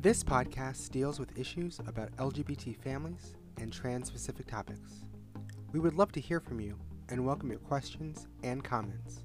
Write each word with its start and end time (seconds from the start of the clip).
This 0.00 0.22
podcast 0.22 0.90
deals 0.90 1.18
with 1.18 1.36
issues 1.36 1.80
about 1.86 2.16
LGBT 2.18 2.76
families 2.76 3.34
and 3.60 3.72
trans 3.72 4.06
specific 4.06 4.46
topics. 4.46 5.04
We 5.72 5.80
would 5.80 5.94
love 5.94 6.12
to 6.12 6.20
hear 6.20 6.38
from 6.38 6.60
you 6.60 6.78
and 7.08 7.26
welcome 7.26 7.50
your 7.50 7.58
questions 7.58 8.28
and 8.44 8.62
comments. 8.62 9.24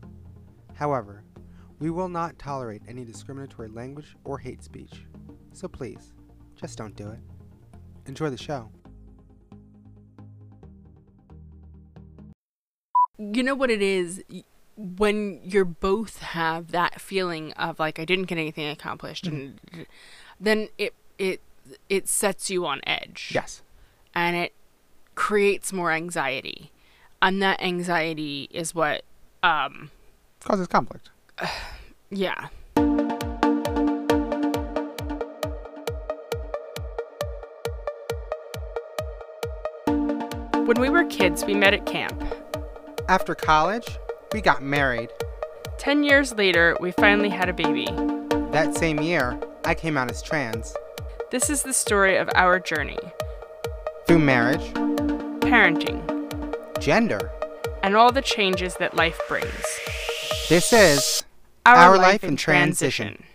However, 0.74 1.24
we 1.78 1.92
will 1.92 2.10
not 2.10 2.40
tolerate 2.40 2.82
any 2.88 3.06
discriminatory 3.06 3.68
language 3.68 4.16
or 4.24 4.40
hate 4.40 4.64
speech, 4.64 5.06
so 5.52 5.68
please, 5.68 6.14
just 6.56 6.78
don't 6.78 6.96
do 6.96 7.10
it. 7.12 7.20
Enjoy 8.08 8.32
the 8.32 8.38
show. 8.38 8.72
you 13.20 13.44
know 13.44 13.56
what 13.56 13.70
it 13.70 13.82
is 13.82 14.24
when 14.76 15.40
you're 15.44 15.66
both 15.66 16.20
have 16.20 16.72
that 16.72 17.00
feeling 17.00 17.54
of 17.54 17.80
like 17.80 18.00
I 18.00 18.06
didn't 18.06 18.26
get 18.26 18.38
anything 18.38 18.68
accomplished 18.68 19.26
mm-hmm. 19.26 19.54
and 19.74 19.86
then 20.44 20.68
it 20.78 20.94
it 21.18 21.42
it 21.90 22.08
sets 22.08 22.50
you 22.50 22.66
on 22.66 22.82
edge. 22.86 23.32
Yes. 23.34 23.62
And 24.14 24.36
it 24.36 24.54
creates 25.16 25.74
more 25.74 25.92
anxiety. 25.92 26.72
And 27.22 27.42
that 27.42 27.62
anxiety 27.62 28.50
is 28.52 28.76
what 28.76 29.04
um 29.42 29.90
Causes 30.42 30.68
conflict. 30.68 31.10
yeah. 32.10 32.50
When 40.66 40.80
we 40.80 40.90
were 40.90 41.06
kids, 41.06 41.46
we 41.46 41.54
met 41.54 41.74
at 41.74 41.86
camp. 41.86 42.22
After 43.08 43.36
college, 43.36 43.98
we 44.34 44.42
got 44.42 44.64
married. 44.64 45.10
10 45.78 46.04
years 46.04 46.34
later, 46.34 46.76
we 46.80 46.92
finally 46.92 47.30
had 47.30 47.50
a 47.50 47.54
baby. 47.54 47.86
That 48.52 48.76
same 48.76 49.00
year, 49.02 49.40
I 49.66 49.74
came 49.76 49.98
out 49.98 50.10
as 50.12 50.22
trans. 50.22 50.76
This 51.32 51.50
is 51.50 51.64
the 51.64 51.74
story 51.74 52.18
of 52.18 52.30
our 52.36 52.60
journey 52.60 53.00
Through 54.06 54.20
marriage, 54.20 54.74
parenting, 55.42 56.02
gender. 56.80 57.32
and 57.82 57.96
all 57.96 58.12
the 58.12 58.22
changes 58.22 58.76
that 58.76 58.96
life 58.96 59.20
brings. 59.28 59.80
This 60.50 60.72
is 60.74 61.24
Our 61.66 61.98
Life 61.98 62.24
in 62.24 62.36
Transition. 62.36 63.08
Alright, 63.08 63.26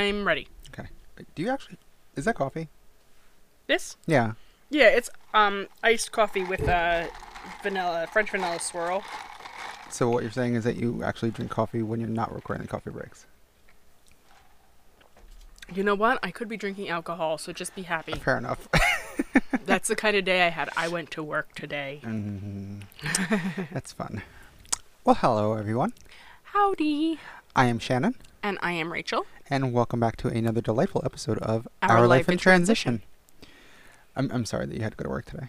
I'm 0.00 0.26
ready. 0.26 0.48
Okay. 0.72 0.88
Do 1.34 1.42
you 1.42 1.50
actually. 1.50 1.76
Is 2.16 2.24
that 2.24 2.34
coffee? 2.34 2.68
This? 3.66 3.96
Yeah. 4.06 4.32
Yeah, 4.70 4.88
it's 4.88 5.10
um 5.34 5.68
iced 5.82 6.12
coffee 6.12 6.44
with 6.44 6.68
uh 6.68 7.06
vanilla 7.62 8.08
French 8.12 8.30
vanilla 8.30 8.58
swirl. 8.60 9.02
So 9.90 10.08
what 10.08 10.22
you're 10.22 10.32
saying 10.32 10.54
is 10.54 10.64
that 10.64 10.76
you 10.76 11.02
actually 11.02 11.30
drink 11.32 11.50
coffee 11.50 11.82
when 11.82 12.00
you're 12.00 12.08
not 12.08 12.32
recording 12.34 12.62
the 12.62 12.68
coffee 12.68 12.90
breaks. 12.90 13.26
You 15.72 15.84
know 15.84 15.94
what? 15.94 16.18
I 16.22 16.30
could 16.30 16.48
be 16.48 16.56
drinking 16.56 16.88
alcohol, 16.88 17.38
so 17.38 17.52
just 17.52 17.74
be 17.76 17.82
happy. 17.82 18.12
Fair 18.14 18.38
enough. 18.38 18.68
That's 19.66 19.88
the 19.88 19.94
kind 19.96 20.16
of 20.16 20.24
day 20.24 20.42
I 20.46 20.48
had. 20.50 20.68
I 20.76 20.88
went 20.88 21.10
to 21.12 21.22
work 21.22 21.54
today. 21.54 22.00
Mhm. 22.02 22.80
That's 23.72 23.92
fun. 23.92 24.22
Well, 25.04 25.14
hello 25.16 25.54
everyone. 25.54 25.92
Howdy. 26.42 27.20
I 27.54 27.66
am 27.66 27.78
Shannon, 27.78 28.14
And 28.42 28.58
I 28.62 28.72
am 28.72 28.92
Rachel. 28.92 29.26
and 29.48 29.72
welcome 29.72 30.00
back 30.00 30.16
to 30.18 30.28
another 30.28 30.60
delightful 30.60 31.02
episode 31.04 31.38
of 31.38 31.66
Our 31.82 32.06
Life 32.06 32.28
in 32.28 32.38
Transition. 32.38 33.02
I'm 34.16 34.30
I'm 34.32 34.44
sorry 34.44 34.66
that 34.66 34.74
you 34.76 34.82
had 34.82 34.92
to 34.92 34.96
go 34.96 35.04
to 35.04 35.10
work 35.10 35.26
today. 35.26 35.48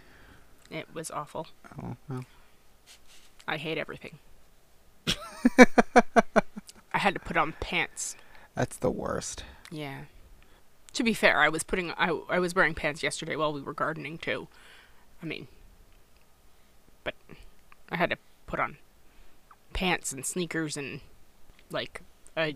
It 0.69 0.87
was 0.93 1.11
awful. 1.11 1.47
Oh, 1.81 1.95
well. 2.09 2.25
I 3.47 3.57
hate 3.57 3.77
everything. 3.77 4.19
I 6.93 6.97
had 6.97 7.13
to 7.15 7.19
put 7.19 7.37
on 7.37 7.53
pants. 7.59 8.15
That's 8.55 8.77
the 8.77 8.91
worst. 8.91 9.43
Yeah. 9.71 10.01
To 10.93 11.03
be 11.03 11.13
fair, 11.13 11.39
I 11.41 11.49
was 11.49 11.63
putting 11.63 11.91
I 11.91 12.09
I 12.29 12.39
was 12.39 12.53
wearing 12.55 12.73
pants 12.75 13.03
yesterday 13.03 13.35
while 13.35 13.53
we 13.53 13.61
were 13.61 13.73
gardening 13.73 14.17
too. 14.17 14.47
I 15.21 15.25
mean, 15.25 15.47
but 17.03 17.13
I 17.89 17.95
had 17.97 18.09
to 18.11 18.17
put 18.47 18.59
on 18.59 18.77
pants 19.73 20.11
and 20.11 20.25
sneakers 20.25 20.75
and 20.77 21.01
like 21.73 22.01
a 22.37 22.55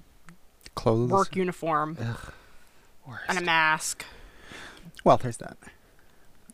Clothes. 0.76 1.09
work 1.09 1.36
uniform 1.36 1.98
Ugh. 2.02 2.34
And 3.30 3.38
a 3.38 3.42
mask. 3.42 4.03
Well, 5.03 5.18
there's 5.18 5.38
that. 5.38 5.58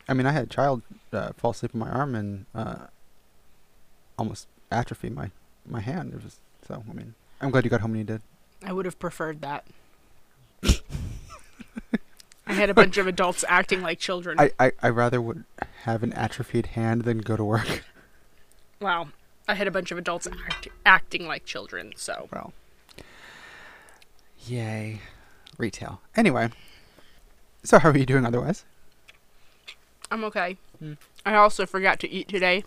I 0.10 0.14
mean, 0.14 0.26
I 0.26 0.32
had 0.32 0.44
a 0.44 0.48
child 0.48 0.82
uh, 1.14 1.32
fall 1.38 1.52
asleep 1.52 1.72
on 1.74 1.80
my 1.80 1.90
arm 1.90 2.14
and 2.16 2.46
uh, 2.54 2.88
almost 4.18 4.48
atrophy 4.70 5.10
my 5.10 5.32
my 5.66 5.80
hand. 5.80 6.14
It 6.14 6.24
was 6.24 6.40
so. 6.68 6.84
I 6.90 6.94
mean, 6.94 7.14
I'm 7.40 7.52
glad 7.52 7.64
you 7.64 7.70
got 7.70 7.82
home 7.82 7.92
when 7.92 8.00
you 8.00 8.06
did. 8.06 8.22
I 8.66 8.74
would 8.74 8.86
have 8.86 9.00
preferred 9.00 9.42
that. 9.42 9.66
I 12.46 12.54
had 12.54 12.70
a 12.70 12.74
bunch 12.74 12.98
of 12.98 13.08
adults 13.08 13.46
acting 13.48 13.82
like 13.82 14.00
children. 14.00 14.38
I, 14.40 14.52
I 14.60 14.72
I 14.84 14.90
rather 14.90 15.22
would 15.22 15.46
have 15.84 16.04
an 16.04 16.12
atrophied 16.14 16.68
hand 16.68 17.04
than 17.04 17.20
go 17.20 17.38
to 17.38 17.44
work. 17.46 17.84
wow. 18.82 19.08
I 19.52 19.56
had 19.56 19.68
a 19.68 19.72
bunch 19.72 19.92
of 19.92 19.98
adults 19.98 20.28
act, 20.48 20.70
acting 20.86 21.28
like 21.28 21.44
children, 21.44 21.92
so 21.98 22.30
Well, 22.32 22.54
yay, 24.48 25.02
retail. 25.58 26.00
Anyway, 26.16 26.52
so 27.62 27.78
how 27.78 27.90
are 27.90 27.98
you 27.98 28.06
doing 28.06 28.26
otherwise? 28.26 28.64
I'm 30.10 30.24
okay. 30.24 30.56
Hmm. 30.80 30.94
I 31.26 31.36
also 31.36 31.66
forgot 31.66 32.00
to 32.00 32.10
eat 32.10 32.30
today, 32.30 32.64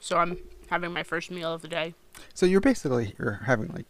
so 0.00 0.16
I'm 0.18 0.38
having 0.68 0.92
my 0.92 1.02
first 1.02 1.28
meal 1.28 1.52
of 1.52 1.60
the 1.62 1.68
day. 1.68 1.94
So 2.34 2.46
you're 2.46 2.60
basically 2.60 3.16
you're 3.18 3.40
having 3.46 3.72
like 3.72 3.86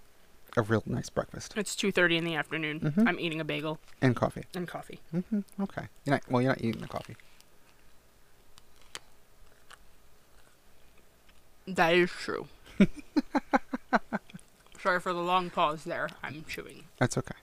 a 0.56 0.62
real 0.62 0.82
nice 0.87 1.11
breakfast 1.11 1.53
It's 1.56 1.77
2:30 1.77 2.17
in 2.17 2.25
the 2.25 2.34
afternoon. 2.34 2.81
Mhm. 2.81 3.06
I'm 3.09 3.21
eating 3.21 3.43
a 3.43 3.44
bagel 3.44 3.78
and 4.00 4.17
coffee. 4.17 4.44
and 4.55 4.67
coffee. 4.67 5.00
hmm 5.11 5.41
Okay. 5.61 5.88
You're 6.06 6.15
not 6.15 6.22
well. 6.31 6.41
You're 6.41 6.53
not 6.53 6.62
eating 6.65 6.81
the 6.81 6.88
coffee. 6.88 7.17
That 11.75 11.94
is 11.94 12.10
true. 12.10 12.47
Sorry 14.82 14.98
for 15.00 15.12
the 15.12 15.20
long 15.20 15.50
pause 15.50 15.84
there. 15.84 16.08
I'm 16.22 16.44
chewing. 16.48 16.84
That's 16.98 17.19
okay. 17.19 17.34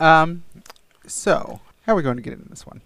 Um, 0.00 0.44
so 1.06 1.60
how 1.84 1.92
are 1.92 1.96
we 1.96 2.02
going 2.02 2.16
to 2.16 2.22
get 2.22 2.32
into 2.32 2.48
this 2.48 2.66
one? 2.66 2.80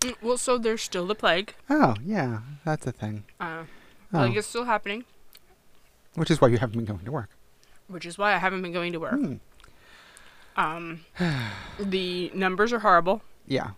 Mm, 0.00 0.14
Well, 0.22 0.36
so 0.38 0.58
there's 0.58 0.82
still 0.82 1.06
the 1.06 1.14
plague. 1.14 1.54
Oh 1.68 1.94
yeah, 2.04 2.40
that's 2.64 2.86
a 2.86 2.92
thing. 2.92 3.24
Uh, 3.40 3.64
Oh, 4.10 4.20
Plague 4.20 4.38
is 4.38 4.46
still 4.46 4.64
happening, 4.64 5.04
which 6.14 6.30
is 6.30 6.40
why 6.40 6.48
you 6.48 6.56
haven't 6.56 6.76
been 6.76 6.86
going 6.86 7.04
to 7.04 7.12
work. 7.12 7.28
which 7.88 8.06
is 8.06 8.16
why 8.16 8.32
I 8.32 8.38
haven't 8.38 8.62
been 8.62 8.72
going 8.72 8.92
to 8.92 8.98
work. 9.00 9.12
Hmm. 9.20 9.34
Um, 10.56 11.00
the 11.78 12.30
numbers 12.34 12.72
are 12.72 12.78
horrible. 12.78 13.20
Yeah. 13.46 13.70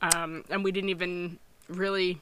um, 0.00 0.44
and 0.48 0.64
we 0.64 0.72
didn't 0.72 0.88
even 0.90 1.38
really 1.68 2.20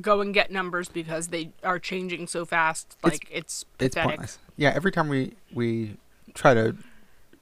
go 0.00 0.20
and 0.20 0.32
get 0.34 0.50
numbers 0.50 0.88
because 0.88 1.28
they 1.28 1.50
are 1.64 1.78
changing 1.78 2.26
so 2.26 2.44
fast. 2.44 2.96
Like 3.02 3.28
it's 3.30 3.64
It's 3.78 3.94
pathetic. 3.94 4.02
pointless. 4.10 4.38
Yeah. 4.56 4.72
Every 4.74 4.92
time 4.92 5.08
we 5.08 5.32
we 5.52 5.96
try 6.34 6.54
to, 6.54 6.76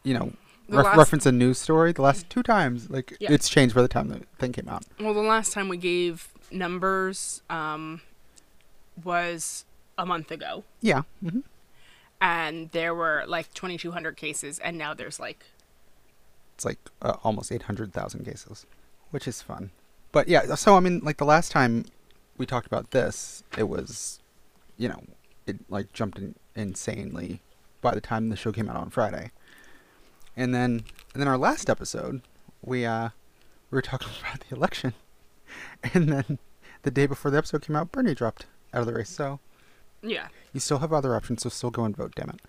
you 0.02 0.14
know, 0.14 0.32
ref- 0.68 0.84
last- 0.86 0.96
reference 0.98 1.26
a 1.26 1.32
news 1.32 1.58
story, 1.58 1.92
the 1.92 2.02
last 2.02 2.28
two 2.30 2.42
times, 2.42 2.90
like 2.90 3.16
Yeah. 3.20 3.32
it's 3.32 3.48
changed 3.48 3.74
by 3.74 3.82
the 3.82 3.88
time 3.88 4.08
the 4.08 4.20
thing 4.38 4.52
came 4.52 4.68
out. 4.68 4.84
Well, 5.00 5.14
the 5.14 5.20
last 5.20 5.52
time 5.52 5.68
we 5.68 5.76
gave 5.76 6.28
numbers 6.52 7.42
um, 7.50 8.00
was 9.02 9.64
a 9.98 10.06
month 10.06 10.30
ago, 10.30 10.64
Yeah. 10.80 11.02
hmm 11.22 11.40
and 12.20 12.70
there 12.70 12.94
were 12.94 13.24
like 13.26 13.52
2,200 13.54 14.16
cases, 14.16 14.58
and 14.60 14.78
now 14.78 14.94
there's 14.94 15.20
like 15.20 15.44
It's 16.54 16.64
like 16.64 16.78
uh, 17.02 17.16
almost 17.24 17.50
eight 17.52 17.62
hundred 17.62 17.92
thousand 17.92 18.24
cases, 18.24 18.64
which 19.10 19.26
is 19.28 19.42
fun. 19.42 19.70
But 20.12 20.28
yeah, 20.28 20.54
so 20.54 20.76
I 20.76 20.80
mean, 20.80 21.00
like 21.02 21.16
the 21.18 21.24
last 21.24 21.50
time 21.50 21.84
we 22.36 22.46
talked 22.46 22.66
about 22.66 22.90
this, 22.90 23.42
it 23.56 23.68
was, 23.68 24.20
you 24.76 24.88
know, 24.88 25.02
it 25.46 25.56
like 25.68 25.92
jumped 25.92 26.18
in 26.18 26.34
insanely 26.54 27.40
by 27.80 27.94
the 27.94 28.00
time 28.00 28.28
the 28.28 28.36
show 28.36 28.52
came 28.52 28.68
out 28.68 28.76
on 28.76 28.90
Friday. 28.90 29.30
And 30.36 30.54
then, 30.54 30.84
and 31.12 31.20
then 31.20 31.28
our 31.28 31.38
last 31.38 31.70
episode, 31.70 32.22
we 32.62 32.84
uh, 32.84 33.10
we 33.70 33.76
were 33.76 33.82
talking 33.82 34.08
about 34.20 34.40
the 34.48 34.56
election, 34.56 34.94
and 35.94 36.08
then 36.08 36.38
the 36.82 36.90
day 36.90 37.06
before 37.06 37.30
the 37.30 37.38
episode 37.38 37.62
came 37.62 37.76
out, 37.76 37.92
Bernie 37.92 38.14
dropped 38.14 38.46
out 38.72 38.80
of 38.80 38.86
the 38.86 38.94
race. 38.94 39.10
So 39.10 39.38
yeah. 40.02 40.28
you 40.52 40.60
still 40.60 40.78
have 40.78 40.92
other 40.92 41.14
options, 41.14 41.42
so 41.42 41.48
still 41.48 41.70
go 41.70 41.84
and 41.84 41.96
vote. 41.96 42.14
Damn 42.16 42.30
it. 42.30 42.40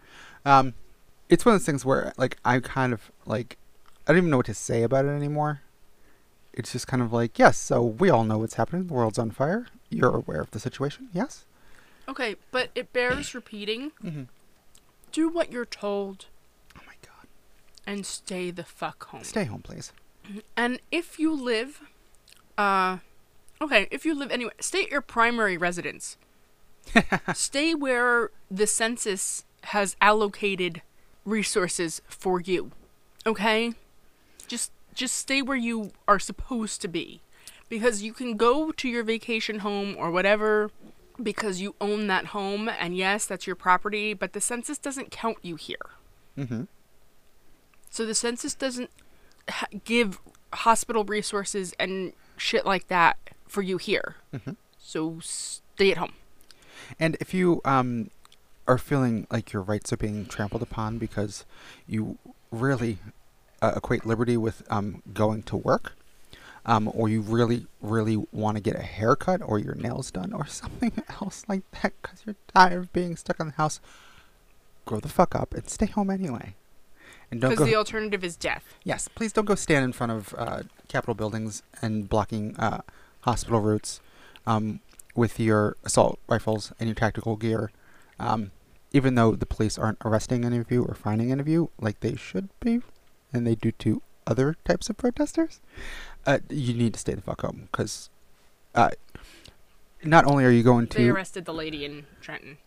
Um, 0.45 0.73
it's 1.29 1.45
one 1.45 1.55
of 1.55 1.61
those 1.61 1.65
things 1.65 1.85
where 1.85 2.13
like 2.17 2.37
I 2.45 2.59
kind 2.59 2.93
of 2.93 3.11
like 3.25 3.57
I 4.07 4.11
don't 4.11 4.17
even 4.17 4.29
know 4.29 4.37
what 4.37 4.45
to 4.47 4.53
say 4.53 4.83
about 4.83 5.05
it 5.05 5.09
anymore. 5.09 5.61
It's 6.55 6.71
just 6.71 6.87
kind 6.87 7.03
of 7.03 7.11
like 7.11 7.37
yes, 7.37 7.57
so 7.57 7.83
we 7.83 8.09
all 8.09 8.23
know 8.23 8.39
what's 8.39 8.55
happening. 8.55 8.87
The 8.87 8.93
world's 8.93 9.19
on 9.19 9.31
fire. 9.31 9.67
You're 9.89 10.15
aware 10.15 10.41
of 10.41 10.51
the 10.51 10.59
situation, 10.59 11.09
yes? 11.13 11.45
Okay, 12.07 12.35
but 12.51 12.69
it 12.75 12.93
bears 12.93 13.35
repeating. 13.35 13.91
Mm-hmm. 14.03 14.23
Do 15.11 15.29
what 15.29 15.51
you're 15.51 15.65
told. 15.65 16.27
Oh 16.77 16.81
my 16.87 16.93
god. 17.01 17.27
And 17.85 18.05
stay 18.05 18.51
the 18.51 18.63
fuck 18.63 19.05
home. 19.07 19.23
Stay 19.23 19.43
home, 19.43 19.61
please. 19.61 19.91
And 20.55 20.79
if 20.91 21.19
you 21.19 21.33
live, 21.33 21.81
uh, 22.57 22.97
okay, 23.61 23.87
if 23.91 24.05
you 24.05 24.15
live 24.15 24.31
anywhere, 24.31 24.53
stay 24.59 24.83
at 24.83 24.91
your 24.91 25.01
primary 25.01 25.57
residence. 25.57 26.17
stay 27.33 27.73
where 27.73 28.31
the 28.49 28.67
census 28.67 29.43
has 29.65 29.95
allocated 29.99 30.81
resources 31.25 32.01
for 32.07 32.39
you. 32.39 32.71
Okay? 33.25 33.73
Just 34.47 34.71
just 34.95 35.15
stay 35.15 35.41
where 35.41 35.57
you 35.57 35.91
are 36.07 36.19
supposed 36.19 36.81
to 36.81 36.87
be. 36.87 37.21
Because 37.67 38.01
you 38.03 38.13
can 38.13 38.37
go 38.37 38.71
to 38.71 38.87
your 38.87 39.03
vacation 39.03 39.59
home 39.59 39.95
or 39.97 40.11
whatever 40.11 40.69
because 41.21 41.61
you 41.61 41.75
own 41.81 42.07
that 42.07 42.27
home 42.27 42.69
and 42.69 42.95
yes, 42.95 43.25
that's 43.25 43.47
your 43.47 43.55
property, 43.55 44.13
but 44.13 44.33
the 44.33 44.41
census 44.41 44.77
doesn't 44.77 45.09
count 45.11 45.37
you 45.41 45.55
here. 45.55 45.89
Mm-hmm. 46.37 46.63
So 47.89 48.05
the 48.05 48.13
census 48.13 48.53
doesn't 48.53 48.89
ha- 49.49 49.67
give 49.83 50.19
hospital 50.53 51.03
resources 51.05 51.73
and 51.79 52.13
shit 52.37 52.65
like 52.65 52.87
that 52.87 53.17
for 53.47 53.61
you 53.61 53.77
here. 53.77 54.15
Mhm. 54.33 54.57
So 54.77 55.19
stay 55.21 55.91
at 55.91 55.97
home. 55.97 56.13
And 56.99 57.17
if 57.19 57.33
you 57.33 57.61
um 57.65 58.11
are 58.67 58.77
feeling 58.77 59.27
like 59.31 59.53
your 59.53 59.61
rights 59.61 59.93
are 59.93 59.97
being 59.97 60.25
trampled 60.25 60.61
upon 60.61 60.97
because 60.97 61.45
you 61.87 62.17
really 62.51 62.97
uh, 63.65 63.73
equate 63.75 64.05
liberty 64.05 64.37
with 64.37 64.63
um 64.69 65.01
going 65.13 65.43
to 65.43 65.55
work, 65.55 65.93
um, 66.65 66.89
or 66.93 67.09
you 67.09 67.21
really 67.21 67.67
really 67.81 68.17
want 68.31 68.57
to 68.57 68.61
get 68.61 68.75
a 68.75 68.83
haircut 68.83 69.41
or 69.43 69.59
your 69.59 69.75
nails 69.75 70.11
done 70.11 70.33
or 70.33 70.45
something 70.61 70.91
else 71.21 71.43
like 71.47 71.63
that 71.81 71.93
because 72.01 72.21
you're 72.25 72.35
tired 72.53 72.73
of 72.73 72.93
being 72.93 73.15
stuck 73.15 73.39
in 73.39 73.47
the 73.47 73.53
house, 73.53 73.79
grow 74.85 74.99
the 74.99 75.09
fuck 75.09 75.35
up 75.35 75.53
and 75.53 75.69
stay 75.69 75.87
home 75.87 76.09
anyway. 76.09 76.55
And 77.31 77.41
don't 77.41 77.51
Because 77.51 77.65
the 77.65 77.75
alternative 77.75 78.23
is 78.23 78.35
death. 78.35 78.75
Yes, 78.83 79.07
please 79.07 79.33
don't 79.33 79.45
go 79.45 79.55
stand 79.55 79.83
in 79.83 79.93
front 79.93 80.11
of 80.11 80.35
uh, 80.37 80.63
Capitol 80.87 81.15
buildings 81.15 81.63
and 81.81 82.07
blocking 82.07 82.55
uh, 82.57 82.81
hospital 83.21 83.61
routes 83.61 83.99
um, 84.45 84.79
with 85.15 85.39
your 85.39 85.75
assault 85.83 86.19
rifles 86.27 86.71
and 86.79 86.87
your 86.87 86.95
tactical 86.95 87.35
gear. 87.35 87.71
Um, 88.19 88.51
even 88.91 89.15
though 89.15 89.35
the 89.35 89.45
police 89.45 89.77
aren't 89.77 89.97
arresting 90.05 90.45
any 90.45 90.57
of 90.57 90.71
you 90.71 90.83
or 90.83 90.93
finding 90.93 91.31
any 91.31 91.41
of 91.41 91.47
you 91.47 91.69
like 91.79 91.99
they 91.99 92.15
should 92.15 92.47
be, 92.61 92.81
and 93.35 93.45
they 93.45 93.55
do 93.55 93.71
to 93.73 94.01
other 94.27 94.55
types 94.65 94.89
of 94.89 94.97
protesters, 94.97 95.59
uh, 96.25 96.39
you 96.49 96.73
need 96.73 96.93
to 96.93 96.99
stay 96.99 97.13
the 97.13 97.21
fuck 97.21 97.41
home 97.41 97.67
because 97.71 98.09
uh, 98.73 98.89
not 100.03 100.25
only 100.25 100.43
are 100.45 100.49
you 100.51 100.63
going 100.63 100.85
They 100.87 101.03
to 101.05 101.09
arrested 101.11 101.45
the 101.45 101.53
lady 101.53 101.85
in 101.85 102.05
Trenton. 102.21 102.57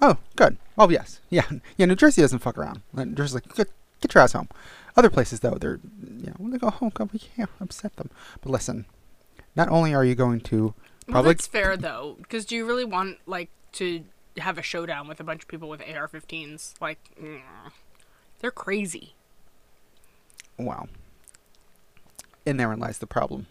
Oh, 0.00 0.16
good. 0.36 0.56
Oh, 0.76 0.88
yes. 0.90 1.20
Yeah. 1.30 1.44
Yeah, 1.76 1.86
New 1.86 1.94
Jersey 1.94 2.20
doesn't 2.22 2.40
fuck 2.40 2.58
around. 2.58 2.82
New 2.92 3.06
Jersey's 3.14 3.34
like, 3.34 3.54
get, 3.54 3.68
get 4.00 4.14
your 4.14 4.22
ass 4.22 4.32
home. 4.32 4.48
Other 4.96 5.08
places, 5.08 5.40
though, 5.40 5.54
they're, 5.58 5.80
you 6.02 6.26
know, 6.26 6.34
when 6.38 6.50
they 6.50 6.58
go 6.58 6.70
home, 6.70 6.90
God, 6.92 7.10
we 7.12 7.18
can't 7.20 7.48
upset 7.60 7.96
them. 7.96 8.10
But 8.42 8.50
listen, 8.50 8.84
not 9.56 9.68
only 9.68 9.94
are 9.94 10.04
you 10.04 10.14
going 10.14 10.40
to 10.40 10.62
Well, 10.62 10.74
probably. 11.08 11.32
that's 11.34 11.46
fair 11.46 11.76
though. 11.76 12.16
Because 12.18 12.44
do 12.44 12.56
you 12.56 12.66
really 12.66 12.84
want 12.84 13.18
like 13.26 13.48
to 13.72 14.04
have 14.38 14.58
a 14.58 14.62
showdown 14.62 15.08
with 15.08 15.20
a 15.20 15.24
bunch 15.24 15.42
of 15.42 15.48
people 15.48 15.68
with 15.68 15.80
AR-15s? 15.80 16.74
Like, 16.80 16.98
mm, 17.20 17.40
they're 18.40 18.50
crazy. 18.50 19.14
Wow. 20.58 20.88
And 22.46 22.58
therein 22.58 22.80
lies 22.80 22.98
the 22.98 23.06
problem. 23.06 23.46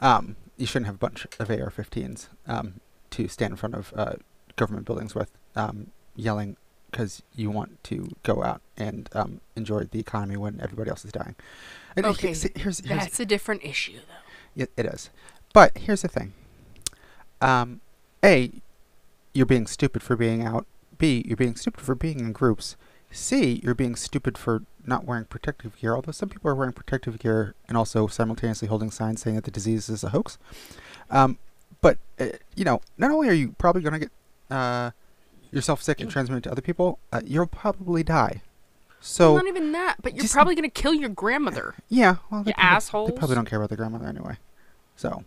Um, 0.00 0.36
you 0.56 0.66
shouldn't 0.66 0.86
have 0.86 0.94
a 0.96 0.98
bunch 0.98 1.26
of 1.38 1.50
AR 1.50 1.70
15s 1.70 2.28
um, 2.46 2.80
to 3.10 3.28
stand 3.28 3.52
in 3.52 3.56
front 3.56 3.74
of 3.74 3.92
uh, 3.96 4.14
government 4.56 4.86
buildings 4.86 5.14
with, 5.14 5.30
um, 5.56 5.88
yelling 6.16 6.56
because 6.90 7.22
you 7.34 7.50
want 7.50 7.82
to 7.82 8.08
go 8.22 8.44
out 8.44 8.60
and 8.76 9.08
um, 9.14 9.40
enjoy 9.56 9.82
the 9.82 9.98
economy 9.98 10.36
when 10.36 10.60
everybody 10.62 10.88
else 10.88 11.04
is 11.04 11.10
dying. 11.10 11.34
And 11.96 12.06
Okay, 12.06 12.34
see, 12.34 12.50
here's, 12.54 12.78
here's, 12.78 13.00
That's 13.00 13.18
a 13.18 13.26
different 13.26 13.64
issue 13.64 13.94
though. 13.94 14.30
Yeah, 14.54 14.66
it 14.76 14.86
is. 14.86 15.10
But 15.52 15.76
here's 15.76 16.02
the 16.02 16.08
thing. 16.08 16.34
Um, 17.40 17.80
A, 18.24 18.52
you're 19.32 19.46
being 19.46 19.66
stupid 19.66 20.04
for 20.04 20.14
being 20.14 20.44
out. 20.44 20.66
B, 20.96 21.24
you're 21.26 21.36
being 21.36 21.56
stupid 21.56 21.80
for 21.82 21.96
being 21.96 22.20
in 22.20 22.32
groups. 22.32 22.76
C, 23.10 23.60
you're 23.64 23.74
being 23.74 23.96
stupid 23.96 24.38
for 24.38 24.62
not 24.86 25.04
wearing 25.04 25.24
protective 25.24 25.76
gear, 25.78 25.94
although 25.94 26.12
some 26.12 26.28
people 26.28 26.50
are 26.50 26.54
wearing 26.54 26.72
protective 26.72 27.18
gear 27.18 27.54
and 27.68 27.76
also 27.76 28.06
simultaneously 28.06 28.68
holding 28.68 28.90
signs 28.90 29.22
saying 29.22 29.36
that 29.36 29.44
the 29.44 29.50
disease 29.50 29.88
is 29.88 30.04
a 30.04 30.10
hoax. 30.10 30.38
Um, 31.10 31.38
but, 31.80 31.98
uh, 32.18 32.28
you 32.54 32.64
know, 32.64 32.80
not 32.98 33.10
only 33.10 33.28
are 33.28 33.32
you 33.34 33.54
probably 33.58 33.82
going 33.82 33.94
to 33.94 33.98
get 33.98 34.10
uh, 34.50 34.90
yourself 35.50 35.82
sick 35.82 36.00
and 36.00 36.10
transmit 36.10 36.38
it 36.38 36.42
to 36.44 36.52
other 36.52 36.62
people, 36.62 36.98
uh, 37.12 37.20
you'll 37.24 37.46
probably 37.46 38.02
die. 38.02 38.42
So, 39.00 39.34
Well, 39.34 39.42
not 39.44 39.48
even 39.48 39.72
that, 39.72 39.96
but 40.02 40.14
you're 40.14 40.22
just- 40.22 40.32
probably 40.32 40.54
gonna 40.54 40.70
kill 40.70 40.94
your 40.94 41.10
grandmother 41.10 41.74
yeah, 41.90 42.16
well, 42.30 42.42
they 42.42 42.52
You 42.52 42.54
probably, 42.54 43.10
They 43.10 43.18
probably 43.18 43.34
don't 43.36 43.44
care 43.44 43.58
about 43.58 43.68
their 43.68 43.76
grandmother 43.76 44.06
anyway. 44.06 44.38
So, 44.96 45.24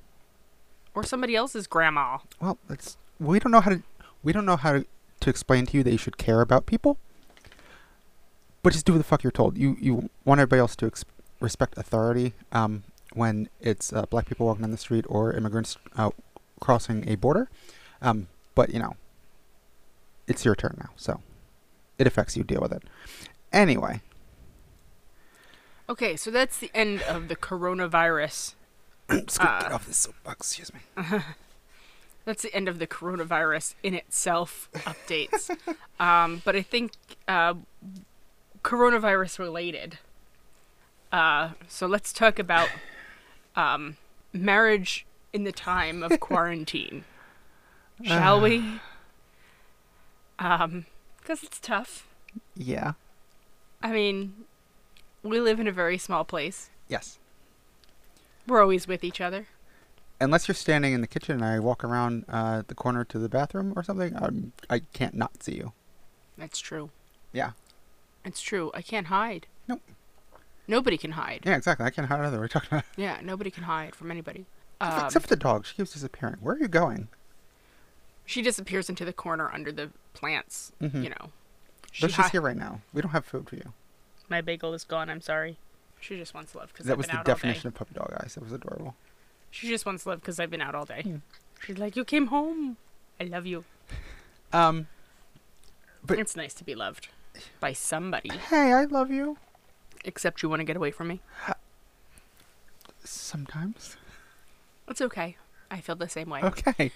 or 0.95 1.03
somebody 1.03 1.36
else's 1.36 1.68
grandma. 1.68 2.18
Well, 2.42 2.57
it's 2.71 2.98
we 3.19 3.38
don't 3.38 3.51
know 3.51 3.62
how 3.62 3.69
to 3.69 3.83
we 4.24 4.33
don't 4.33 4.45
know 4.45 4.56
how 4.56 4.74
to, 4.74 4.86
to 5.19 5.30
explain 5.30 5.68
to 5.68 5.77
you 5.77 5.83
that 5.83 5.92
you 5.92 5.98
should 6.00 6.18
care 6.18 6.42
about 6.42 6.65
people. 6.65 6.98
But 8.67 8.73
just 8.73 8.85
do 8.85 8.91
what 8.91 8.97
the 8.97 9.05
fuck 9.05 9.23
you're 9.23 9.31
told. 9.31 9.57
You 9.57 9.77
you 9.79 10.09
want 10.25 10.41
everybody 10.41 10.59
else 10.59 10.75
to 10.75 10.87
ex- 10.87 11.05
respect 11.39 11.77
authority 11.77 12.33
um, 12.51 12.83
when 13.13 13.47
it's 13.61 13.93
uh, 13.93 14.05
black 14.07 14.25
people 14.25 14.45
walking 14.45 14.63
down 14.63 14.71
the 14.71 14.77
street 14.77 15.05
or 15.07 15.31
immigrants 15.31 15.77
uh, 15.95 16.09
crossing 16.59 17.07
a 17.07 17.15
border. 17.15 17.47
Um, 18.01 18.27
but 18.55 18.71
you 18.71 18.79
know, 18.79 18.97
it's 20.27 20.43
your 20.43 20.53
turn 20.53 20.75
now, 20.79 20.89
so 20.97 21.21
it 21.97 22.07
affects 22.07 22.35
you. 22.35 22.43
Deal 22.43 22.59
with 22.59 22.73
it. 22.73 22.83
Anyway, 23.53 24.01
Okay, 25.87 26.17
so 26.17 26.29
that's 26.29 26.57
the 26.57 26.69
end 26.73 27.01
of 27.03 27.29
the 27.29 27.37
coronavirus. 27.37 28.55
just 29.09 29.39
gonna 29.39 29.61
get 29.61 29.71
Uh, 29.71 29.75
off 29.75 29.87
this 29.87 29.95
soapbox. 29.95 30.51
Excuse 30.51 30.73
me. 30.73 30.81
That's 32.25 32.41
the 32.41 32.53
end 32.53 32.67
of 32.67 32.79
the 32.79 32.87
coronavirus 32.87 33.75
in 33.81 33.93
itself 33.93 34.67
updates. 34.79 35.49
um, 36.01 36.41
but 36.43 36.57
I 36.57 36.61
think 36.61 36.91
uh, 37.29 37.53
coronavirus 38.63 39.39
related. 39.39 40.00
Uh, 41.12 41.51
so 41.68 41.88
let's 41.88 42.12
talk 42.12 42.38
about 42.39 42.69
um, 43.56 43.98
marriage 44.33 45.06
in 45.33 45.44
the 45.44 45.51
time 45.51 46.04
of 46.04 46.19
quarantine, 46.19 47.06
shall 48.04 48.42
we? 48.42 48.80
Um, 50.39 50.86
because 51.20 51.43
it's 51.43 51.60
tough. 51.60 52.08
Yeah. 52.55 52.93
I 53.81 53.91
mean, 53.91 54.34
we 55.24 55.39
live 55.39 55.60
in 55.60 55.67
a 55.67 55.72
very 55.72 55.98
small 55.98 56.24
place. 56.24 56.70
Yes. 56.88 57.20
We're 58.48 58.62
always 58.62 58.88
with 58.88 59.03
each 59.03 59.20
other. 59.22 59.48
unless 60.20 60.48
you're 60.48 60.55
standing 60.55 60.93
in 60.93 61.01
the 61.01 61.08
kitchen 61.08 61.36
and 61.36 61.46
I 61.46 61.60
walk 61.60 61.84
around 61.84 62.25
uh, 62.29 62.63
the 62.67 62.74
corner 62.75 63.03
to 63.05 63.20
the 63.20 63.29
bathroom 63.29 63.74
or 63.75 63.84
something, 63.84 64.15
I'm, 64.15 64.51
I 64.70 64.79
can't 64.79 65.13
not 65.13 65.43
see 65.43 65.55
you. 65.55 65.74
That's 66.38 66.60
true. 66.60 66.89
Yeah. 67.34 67.51
It's 68.27 68.41
true. 68.41 68.72
I 68.74 68.81
can't 68.81 69.07
hide. 69.07 69.48
Nope. 69.67 69.81
Nobody 70.67 70.98
can 70.98 71.12
hide. 71.12 71.43
Yeah, 71.46 71.55
exactly. 71.55 71.86
I 71.86 71.89
can't 71.89 72.07
hide 72.07 72.19
either. 72.19 72.38
We're 72.38 72.43
you 72.43 72.50
talking 72.50 72.67
about? 72.72 72.84
Yeah, 72.98 73.19
nobody 73.24 73.50
can 73.50 73.63
hide 73.63 73.96
from 73.96 74.12
anybody. 74.12 74.46
Except- 74.81 75.00
Um, 75.00 75.05
Except 75.05 75.24
for 75.24 75.29
the 75.29 75.36
dog. 75.38 75.65
She 75.65 75.75
keeps 75.75 75.93
disappearing. 75.93 76.36
Where 76.41 76.55
are 76.55 76.60
you 76.60 76.67
going? 76.67 77.07
she 78.29 78.41
disappears 78.41 78.89
into 78.89 79.05
the 79.05 79.13
corner 79.13 79.50
under 79.53 79.72
the 79.72 79.89
plants. 80.13 80.74
Mhm. 80.81 81.01
You 81.03 81.10
know. 81.12 81.31
She 81.93 82.01
Though 82.01 82.07
she's 82.10 82.17
hi- 82.17 82.27
here 82.29 82.41
right 82.41 82.57
now. 82.57 82.81
We 82.93 83.01
don't 83.01 83.12
have 83.12 83.24
food 83.25 83.48
for 83.50 83.55
you. 83.55 83.72
My 84.27 84.41
bagel 84.41 84.74
is 84.74 84.84
gone. 84.84 85.10
I'm 85.10 85.22
sorry. 85.22 85.57
She 86.01 86.17
just 86.17 86.34
wants 86.34 86.53
love 86.53 86.67
because 86.74 86.88
That 86.88 86.91
I've 86.93 86.98
was 86.98 87.07
been 87.07 87.15
the 87.15 87.19
out 87.22 87.25
definition 87.25 87.69
of 87.69 87.75
puppy 87.75 87.93
dog 87.93 88.13
eyes. 88.22 88.34
That 88.36 88.43
was 88.43 88.51
adorable. 88.51 88.96
She 89.50 89.69
just 89.69 89.86
wants 89.86 90.05
love 90.05 90.19
because 90.19 90.41
I've 90.41 90.50
been 90.51 90.60
out 90.62 90.75
all 90.75 90.84
day. 90.84 91.03
Hmm. 91.03 91.15
She's 91.65 91.77
like, 91.77 91.96
"You 91.96 92.03
came 92.03 92.27
home. 92.27 92.75
I 93.22 93.24
love 93.24 93.46
you." 93.46 93.63
Um, 94.51 94.88
But- 96.03 96.19
it's 96.19 96.36
nice 96.36 96.53
to 96.55 96.65
be 96.65 96.75
loved 96.75 97.07
by 97.60 97.74
somebody. 97.74 98.29
hey, 98.29 98.74
I 98.74 98.84
love 98.86 99.12
you. 99.12 99.38
Except 100.06 100.41
you 100.44 100.50
want 100.50 100.60
to 100.62 100.63
get 100.63 100.75
away 100.77 100.91
from 100.91 101.08
me. 101.10 101.22
Sometimes. 103.03 103.98
It's 104.88 105.01
okay. 105.01 105.38
I 105.72 105.82
feel 105.82 105.96
the 105.96 106.10
same 106.10 106.29
way. 106.29 106.41
Okay. 106.44 106.91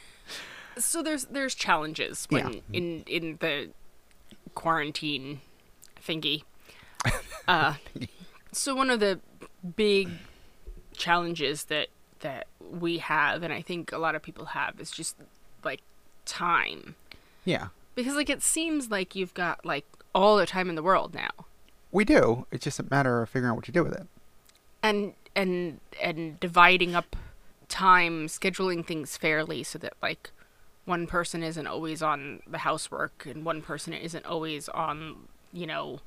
so 0.77 1.01
there's 1.03 1.25
there's 1.25 1.55
challenges 1.55 2.27
Yeah. 2.29 2.45
when 2.45 2.61
in 2.73 3.03
in 3.07 3.37
the 3.39 3.69
quarantine 4.55 5.41
thingy. 6.05 6.43
Uh, 7.47 7.73
so 8.51 8.75
one 8.75 8.91
of 8.91 8.99
the 8.99 9.19
big 9.75 10.07
challenges 10.95 11.65
that 11.65 11.87
that 12.19 12.45
we 12.59 12.99
have, 12.99 13.41
and 13.41 13.51
I 13.51 13.61
think 13.63 13.91
a 13.91 13.97
lot 13.97 14.13
of 14.13 14.21
people 14.21 14.45
have, 14.45 14.79
is 14.79 14.91
just 14.91 15.17
like 15.63 15.81
time, 16.23 16.95
Yeah. 17.43 17.69
because 17.95 18.15
like 18.15 18.29
it 18.29 18.43
seems 18.43 18.91
like 18.91 19.15
you've 19.15 19.33
got 19.33 19.65
like 19.65 19.85
all 20.13 20.37
the 20.37 20.45
time 20.45 20.69
in 20.69 20.75
the 20.75 20.83
world 20.83 21.13
now, 21.13 21.29
We 21.91 22.05
do. 22.05 22.45
It's 22.51 22.63
just 22.63 22.79
a 22.79 22.85
matter 22.89 23.21
of 23.21 23.29
figuring 23.29 23.51
out 23.51 23.55
what 23.55 23.65
to 23.65 23.71
do 23.71 23.83
with 23.83 23.93
it. 23.93 24.07
and 24.83 25.13
and 25.35 25.79
and 26.01 26.39
dividing 26.39 26.95
up 26.95 27.15
time, 27.69 28.27
scheduling 28.27 28.85
things 28.85 29.15
fairly, 29.17 29.63
so 29.63 29.79
that 29.79 29.93
like 30.01 30.31
one 30.85 31.07
person 31.07 31.43
isn't 31.43 31.67
always 31.67 32.01
on 32.01 32.41
the 32.47 32.59
housework 32.59 33.25
and 33.25 33.45
one 33.45 33.61
person 33.61 33.93
isn't 33.93 34.25
always 34.25 34.67
on 34.69 35.27
you 35.53 35.67
know 35.67 35.99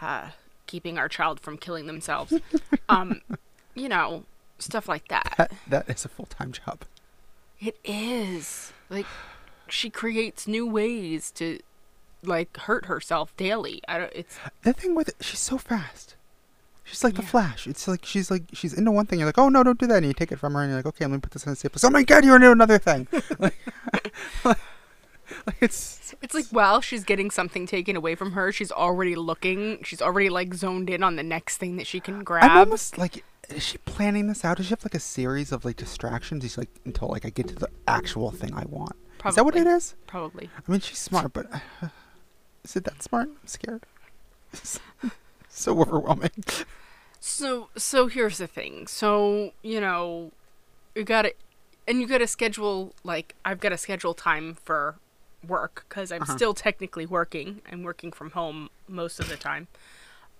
uh 0.00 0.30
keeping 0.66 0.96
our 0.96 1.08
child 1.08 1.38
from 1.40 1.58
killing 1.58 1.86
themselves. 1.86 2.32
um, 2.88 3.20
you 3.74 3.88
know, 3.88 4.24
stuff 4.58 4.88
like 4.88 5.08
that. 5.08 5.34
That 5.36 5.52
that 5.68 5.88
is 5.90 6.04
a 6.04 6.08
full 6.08 6.26
time 6.26 6.52
job. 6.52 6.80
It 7.60 7.76
is. 7.84 8.72
Like 8.90 9.06
she 9.68 9.90
creates 9.90 10.46
new 10.48 10.66
ways 10.66 11.30
to 11.32 11.60
like 12.26 12.56
hurt 12.56 12.86
herself 12.86 13.36
daily. 13.36 13.82
I 13.88 13.98
don't 13.98 14.12
it's 14.14 14.38
The 14.62 14.72
thing 14.72 14.94
with 14.94 15.08
it, 15.08 15.16
she's 15.20 15.40
so 15.40 15.58
fast. 15.58 16.16
She's 16.84 17.02
like 17.02 17.14
the 17.14 17.22
Flash. 17.22 17.66
It's 17.66 17.88
like 17.88 18.04
she's 18.04 18.30
like 18.30 18.42
she's 18.52 18.74
into 18.74 18.90
one 18.90 19.06
thing. 19.06 19.18
You're 19.18 19.28
like, 19.28 19.38
oh 19.38 19.48
no, 19.48 19.62
don't 19.62 19.78
do 19.78 19.86
that. 19.86 19.98
And 19.98 20.06
you 20.06 20.12
take 20.12 20.30
it 20.30 20.38
from 20.38 20.52
her, 20.52 20.60
and 20.60 20.70
you're 20.70 20.78
like, 20.78 20.86
okay, 20.86 21.06
let 21.06 21.12
me 21.12 21.18
put 21.18 21.32
this 21.32 21.44
in 21.46 21.50
the 21.50 21.56
safe. 21.56 21.72
Oh 21.82 21.90
my 21.90 22.02
god, 22.02 22.24
you're 22.24 22.36
into 22.36 22.52
another 22.52 22.78
thing. 22.78 23.08
like, 23.38 23.56
like, 24.44 24.58
it's 25.62 26.14
it's 26.20 26.34
like 26.34 26.44
while 26.50 26.82
she's 26.82 27.02
getting 27.02 27.30
something 27.30 27.66
taken 27.66 27.96
away 27.96 28.14
from 28.14 28.32
her, 28.32 28.52
she's 28.52 28.70
already 28.70 29.14
looking, 29.14 29.82
she's 29.82 30.02
already 30.02 30.28
like 30.28 30.52
zoned 30.52 30.90
in 30.90 31.02
on 31.02 31.16
the 31.16 31.22
next 31.22 31.56
thing 31.56 31.76
that 31.78 31.86
she 31.86 32.00
can 32.00 32.22
grab. 32.22 32.50
I'm 32.50 32.58
almost 32.58 32.98
like, 32.98 33.24
is 33.48 33.62
she 33.62 33.78
planning 33.78 34.26
this 34.26 34.44
out? 34.44 34.58
Does 34.58 34.66
she 34.66 34.70
have 34.70 34.84
like 34.84 34.94
a 34.94 35.00
series 35.00 35.52
of 35.52 35.64
like 35.64 35.76
distractions? 35.76 36.44
She's 36.44 36.58
like 36.58 36.68
until 36.84 37.08
like 37.08 37.24
I 37.24 37.30
get 37.30 37.48
to 37.48 37.54
the 37.54 37.70
actual 37.88 38.30
thing 38.30 38.52
I 38.54 38.64
want. 38.66 38.94
Is 39.26 39.36
that 39.36 39.44
what 39.44 39.56
it 39.56 39.66
is? 39.66 39.94
Probably. 40.06 40.48
Probably. 40.48 40.64
I 40.68 40.70
mean, 40.70 40.80
she's 40.80 40.98
smart, 40.98 41.32
but 41.32 41.46
uh, 41.82 41.88
is 42.64 42.76
it 42.76 42.84
that 42.84 43.02
smart? 43.02 43.28
I'm 43.28 43.46
scared. 43.46 43.84
so 45.48 45.80
overwhelming. 45.80 46.30
So 47.20 47.70
so 47.76 48.06
here's 48.06 48.38
the 48.38 48.46
thing. 48.46 48.86
So, 48.86 49.52
you 49.62 49.80
know, 49.80 50.32
you 50.94 51.04
got 51.04 51.22
to 51.22 51.34
and 51.88 52.00
you 52.00 52.06
got 52.06 52.18
to 52.18 52.26
schedule 52.26 52.94
like 53.04 53.34
I've 53.44 53.60
got 53.60 53.70
to 53.70 53.78
schedule 53.78 54.14
time 54.14 54.54
for 54.54 54.96
work 55.46 55.86
cuz 55.88 56.12
I'm 56.12 56.24
Uh-huh. 56.24 56.26
still 56.26 56.54
technically 56.54 57.06
working. 57.06 57.62
I'm 57.70 57.82
working 57.82 58.12
from 58.12 58.32
home 58.32 58.70
most 58.88 59.20
of 59.20 59.28
the 59.28 59.36
time. 59.36 59.68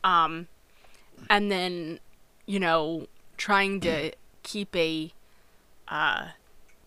Um 0.04 0.48
and 1.30 1.50
then, 1.50 2.00
you 2.46 2.60
know, 2.60 3.08
trying 3.36 3.80
to 3.82 4.12
keep 4.42 4.74
a 4.76 5.12
uh 5.88 6.28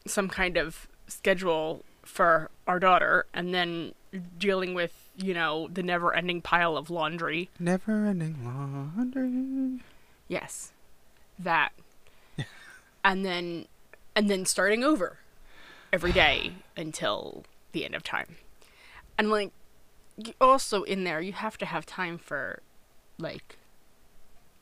some 0.08 0.30
kind 0.30 0.58
of 0.58 0.88
schedule 1.08 1.86
for 2.04 2.52
our 2.68 2.80
daughter 2.80 3.28
and 3.34 3.54
then 3.54 3.94
dealing 4.38 4.74
with, 4.74 5.07
you 5.18 5.34
know, 5.34 5.68
the 5.72 5.84
never-ending 5.84 6.42
pile 6.42 6.78
of 6.78 6.90
laundry. 6.90 7.50
Never 7.60 8.06
ending 8.06 8.38
laundry. 8.46 9.84
Yes. 10.28 10.72
That. 11.40 11.72
and 13.04 13.26
then 13.26 13.66
and 14.16 14.30
then 14.30 14.46
starting 14.46 14.84
over 14.84 15.18
every 15.92 16.12
day 16.12 16.54
until 16.76 17.44
the 17.72 17.84
end 17.86 17.96
of 17.96 18.04
time. 18.04 18.38
And 19.18 19.30
like 19.30 19.52
also 20.42 20.84
in 20.84 21.04
there 21.04 21.22
you 21.22 21.34
have 21.34 21.58
to 21.60 21.66
have 21.66 21.86
time 21.86 22.18
for 22.18 22.62
like 23.20 23.58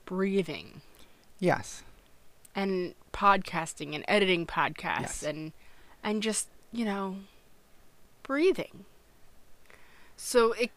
breathing 0.06 0.82
Yes. 1.40 1.84
and 2.54 2.94
podcasting 3.14 3.96
and 3.96 4.04
editing 4.08 4.46
podcasts 4.46 5.02
Yes. 5.02 5.24
and 5.24 5.52
and 6.04 6.22
just, 6.22 6.50
you 6.72 6.86
know, 6.86 7.18
breathing. 8.24 8.86
So 10.18 10.54
it 10.54 10.72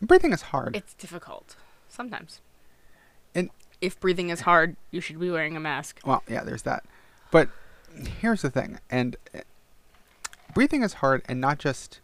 Breathing 0.00 0.32
is 0.32 0.42
hard. 0.42 0.76
it's 0.76 0.94
difficult 0.94 1.56
sometimes. 1.88 2.40
And- 3.34 3.50
if 3.80 3.98
breathing 4.00 4.30
is 4.30 4.40
hard, 4.40 4.74
you 4.90 5.00
should 5.00 5.20
be 5.20 5.30
wearing 5.30 5.56
a 5.56 5.60
mask. 5.60 6.00
Well, 6.04 6.24
yeah, 6.28 6.42
there's 6.42 6.62
that. 6.62 6.84
But 7.30 7.48
here's 8.20 8.42
the 8.42 8.50
thing, 8.50 8.80
and 8.90 9.16
uh, 9.32 9.40
breathing 10.52 10.82
is 10.82 10.94
hard, 10.94 11.22
and 11.28 11.40
not 11.40 11.58
just 11.58 12.00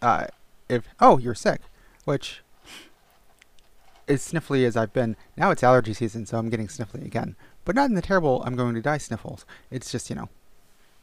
uh, 0.00 0.26
if 0.68 0.84
oh 1.00 1.18
you're 1.18 1.34
sick, 1.34 1.62
which 2.04 2.42
as 4.06 4.22
sniffly 4.26 4.64
as 4.64 4.76
I've 4.76 4.92
been. 4.92 5.16
Now 5.36 5.50
it's 5.50 5.62
allergy 5.64 5.94
season, 5.94 6.26
so 6.26 6.38
I'm 6.38 6.48
getting 6.48 6.68
sniffly 6.68 7.04
again. 7.04 7.34
But 7.64 7.74
not 7.74 7.88
in 7.88 7.94
the 7.96 8.02
terrible 8.02 8.42
I'm 8.44 8.54
going 8.54 8.74
to 8.76 8.82
die 8.82 8.98
sniffles. 8.98 9.44
It's 9.70 9.90
just 9.90 10.10
you 10.10 10.16
know 10.16 10.28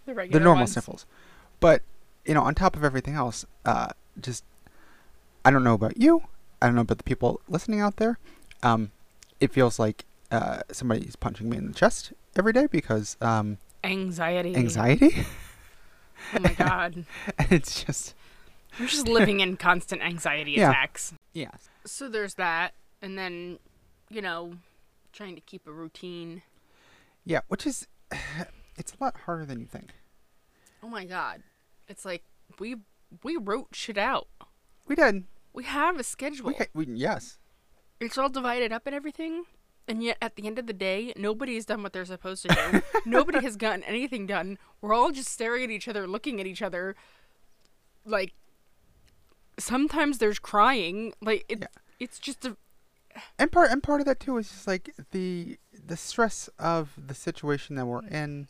The 0.05 0.13
the 0.13 0.39
normal 0.39 0.61
ones. 0.61 0.71
sniffles. 0.71 1.05
But 1.59 1.81
you 2.25 2.33
know, 2.33 2.43
on 2.43 2.55
top 2.55 2.75
of 2.77 2.83
everything 2.85 3.15
else, 3.15 3.45
uh, 3.65 3.89
just 4.21 4.43
I 5.47 5.49
don't 5.49 5.63
know 5.63 5.75
about 5.75 5.95
you. 5.95 6.23
I 6.61 6.65
don't 6.65 6.75
know 6.75 6.81
about 6.81 6.97
the 6.97 7.05
people 7.05 7.39
listening 7.47 7.79
out 7.79 7.95
there. 7.95 8.19
Um, 8.63 8.91
it 9.39 9.53
feels 9.53 9.79
like 9.79 10.03
uh, 10.29 10.59
somebody's 10.73 11.15
punching 11.15 11.49
me 11.49 11.55
in 11.55 11.67
the 11.69 11.73
chest 11.73 12.11
every 12.35 12.51
day 12.51 12.67
because 12.69 13.15
um, 13.21 13.57
Anxiety. 13.81 14.53
anxiety, 14.57 15.25
Oh 16.35 16.39
my 16.41 16.51
god. 16.51 17.05
and 17.39 17.49
it's 17.49 17.81
just 17.81 18.13
I'm 18.77 18.87
just 18.87 19.07
living 19.07 19.39
in 19.39 19.55
constant 19.55 20.01
anxiety 20.01 20.51
Yeah. 20.51 20.71
attacks. 20.71 21.13
yes, 21.31 21.69
So 21.85 22.09
there's 22.09 22.33
that. 22.33 22.73
And 23.01 23.17
then, 23.17 23.59
you 24.09 24.21
know, 24.21 24.55
trying 25.13 25.35
to 25.35 25.41
keep 25.41 25.65
a 25.65 25.71
routine. 25.71 26.41
yeah, 27.23 27.39
which 27.47 27.65
is 27.65 27.87
it's 28.77 28.91
a 28.91 29.01
lot 29.01 29.15
harder 29.25 29.45
than 29.45 29.61
you 29.61 29.65
think. 29.65 29.91
Oh 30.83 30.89
my 30.89 31.05
god. 31.05 31.41
It's 31.87 32.03
like 32.03 32.23
we 32.59 32.75
we 33.23 33.37
wrote 33.37 33.67
shit 33.71 33.97
out. 33.97 34.27
We 34.87 34.95
did. 34.95 35.23
We 35.57 35.63
have 35.63 35.99
a 35.99 36.03
schedule. 36.03 36.47
We, 36.49 36.53
ca- 36.53 36.67
we 36.75 36.85
yes, 36.85 37.39
it's 37.99 38.15
all 38.17 38.29
divided 38.29 38.71
up 38.71 38.85
and 38.85 38.95
everything. 38.95 39.45
And 39.89 40.03
yet, 40.03 40.17
at 40.21 40.35
the 40.35 40.45
end 40.45 40.59
of 40.59 40.67
the 40.67 40.73
day, 40.73 41.13
nobody's 41.17 41.65
done 41.65 41.81
what 41.81 41.93
they're 41.93 42.05
supposed 42.05 42.43
to 42.43 42.49
do. 42.49 42.81
Nobody 43.09 43.39
has 43.41 43.55
gotten 43.55 43.81
anything 43.83 44.27
done. 44.27 44.57
We're 44.81 44.93
all 44.93 45.11
just 45.11 45.29
staring 45.29 45.63
at 45.63 45.69
each 45.71 45.87
other, 45.87 46.05
looking 46.07 46.39
at 46.41 46.45
each 46.45 46.61
other. 46.61 46.95
Like, 48.05 48.33
sometimes 49.57 50.17
there's 50.17 50.39
crying. 50.39 51.13
Like, 51.21 51.45
it, 51.49 51.59
Yeah. 51.61 51.67
it's 51.99 52.19
just 52.19 52.45
a. 52.45 52.55
and 53.39 53.51
part 53.51 53.71
and 53.71 53.81
part 53.81 54.01
of 54.01 54.05
that 54.05 54.19
too 54.19 54.37
is 54.37 54.49
just 54.49 54.67
like 54.67 54.93
the 55.11 55.57
the 55.85 55.97
stress 55.97 56.49
of 56.59 56.91
the 57.07 57.13
situation 57.15 57.75
that 57.77 57.85
we're 57.85 58.05
in. 58.07 58.47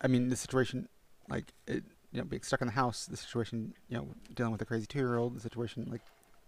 I 0.00 0.06
mean, 0.06 0.28
the 0.28 0.36
situation 0.36 0.88
like 1.28 1.52
it, 1.66 1.84
you 2.12 2.20
know 2.20 2.24
being 2.24 2.42
stuck 2.42 2.60
in 2.62 2.68
the 2.68 2.72
house, 2.74 3.04
the 3.06 3.16
situation 3.16 3.74
you 3.88 3.96
know 3.98 4.08
dealing 4.34 4.52
with 4.52 4.62
a 4.62 4.64
crazy 4.64 4.86
two 4.86 4.98
year 4.98 5.16
old, 5.18 5.36
the 5.36 5.40
situation 5.40 5.88
like 5.90 6.02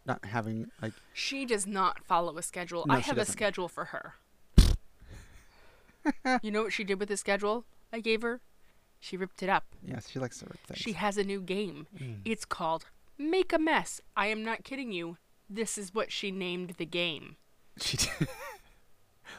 not 0.06 0.24
having 0.24 0.70
like 0.82 0.92
She 1.12 1.44
does 1.44 1.66
not 1.66 2.04
follow 2.04 2.36
a 2.38 2.42
schedule. 2.42 2.84
No, 2.86 2.94
I 2.94 2.98
have 3.00 3.18
a 3.18 3.24
schedule 3.24 3.68
for 3.68 3.86
her. 3.86 4.14
you 6.42 6.50
know 6.50 6.62
what 6.62 6.72
she 6.72 6.84
did 6.84 6.98
with 6.98 7.08
the 7.08 7.16
schedule 7.16 7.64
I 7.92 8.00
gave 8.00 8.22
her? 8.22 8.40
She 8.98 9.16
ripped 9.16 9.42
it 9.42 9.48
up. 9.48 9.64
yes, 9.82 10.10
she 10.10 10.18
likes 10.18 10.38
to 10.40 10.46
rip 10.46 10.66
things. 10.66 10.78
She 10.78 10.92
has 10.92 11.16
a 11.16 11.24
new 11.24 11.40
game. 11.40 11.86
Mm. 11.98 12.18
It's 12.24 12.44
called 12.44 12.84
Make 13.16 13.52
a 13.52 13.58
Mess. 13.58 14.00
I 14.16 14.26
am 14.26 14.44
not 14.44 14.62
kidding 14.62 14.92
you. 14.92 15.16
This 15.48 15.78
is 15.78 15.94
what 15.94 16.12
she 16.12 16.30
named 16.30 16.74
the 16.76 16.86
game. 16.86 17.36
She 17.80 17.96
did. 17.96 18.10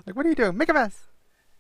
like 0.06 0.16
what 0.16 0.26
are 0.26 0.30
you 0.30 0.36
doing? 0.36 0.58
Make 0.58 0.70
a 0.70 0.74
mess. 0.74 1.08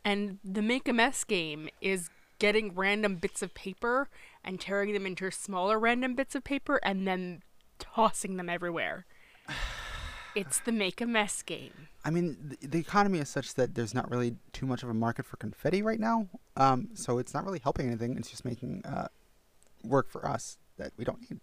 And 0.03 0.39
the 0.43 0.61
Make 0.61 0.87
a 0.87 0.93
Mess 0.93 1.23
game 1.23 1.69
is 1.79 2.09
getting 2.39 2.73
random 2.73 3.15
bits 3.17 3.43
of 3.43 3.53
paper 3.53 4.09
and 4.43 4.59
tearing 4.59 4.93
them 4.93 5.05
into 5.05 5.29
smaller 5.29 5.79
random 5.79 6.15
bits 6.15 6.33
of 6.33 6.43
paper 6.43 6.79
and 6.83 7.07
then 7.07 7.43
tossing 7.81 8.37
them 8.37 8.47
everywhere. 8.49 9.05
It's 10.33 10.59
the 10.59 10.71
Make 10.71 11.01
a 11.01 11.05
Mess 11.05 11.41
game. 11.41 11.89
I 12.05 12.09
mean, 12.09 12.55
the, 12.61 12.67
the 12.67 12.79
economy 12.79 13.19
is 13.19 13.27
such 13.27 13.55
that 13.55 13.75
there's 13.75 13.93
not 13.93 14.09
really 14.09 14.37
too 14.53 14.65
much 14.65 14.81
of 14.81 14.89
a 14.89 14.93
market 14.93 15.25
for 15.25 15.35
confetti 15.35 15.81
right 15.81 15.99
now. 15.99 16.29
Um, 16.55 16.89
so 16.93 17.17
it's 17.17 17.33
not 17.33 17.45
really 17.45 17.59
helping 17.59 17.87
anything. 17.87 18.15
It's 18.17 18.29
just 18.29 18.45
making 18.45 18.83
uh, 18.85 19.07
work 19.83 20.09
for 20.09 20.25
us 20.25 20.57
that 20.77 20.93
we 20.95 21.03
don't 21.03 21.19
need. 21.29 21.41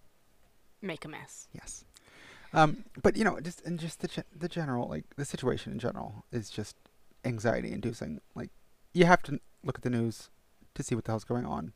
Make 0.81 1.05
a 1.05 1.09
Mess. 1.09 1.49
Yes. 1.53 1.85
Um, 2.55 2.85
but 3.03 3.17
you 3.17 3.25
know, 3.25 3.39
just 3.41 3.61
and 3.67 3.79
just 3.79 4.01
the 4.01 4.09
ge- 4.09 4.25
the 4.35 4.49
general 4.49 4.89
like 4.89 5.05
the 5.17 5.25
situation 5.27 5.73
in 5.73 5.79
general 5.79 6.25
is 6.33 6.49
just 6.49 6.77
anxiety 7.25 7.73
inducing. 7.73 8.21
Like 8.35 8.51
you 8.95 9.05
have 9.05 9.23
to 9.25 9.39
look 9.63 9.77
at 9.77 9.83
the 9.83 9.91
news 9.91 10.31
to 10.75 10.83
see 10.83 10.95
what 10.95 11.05
the 11.05 11.13
hell's 11.13 11.25
going 11.25 11.45
on. 11.45 11.73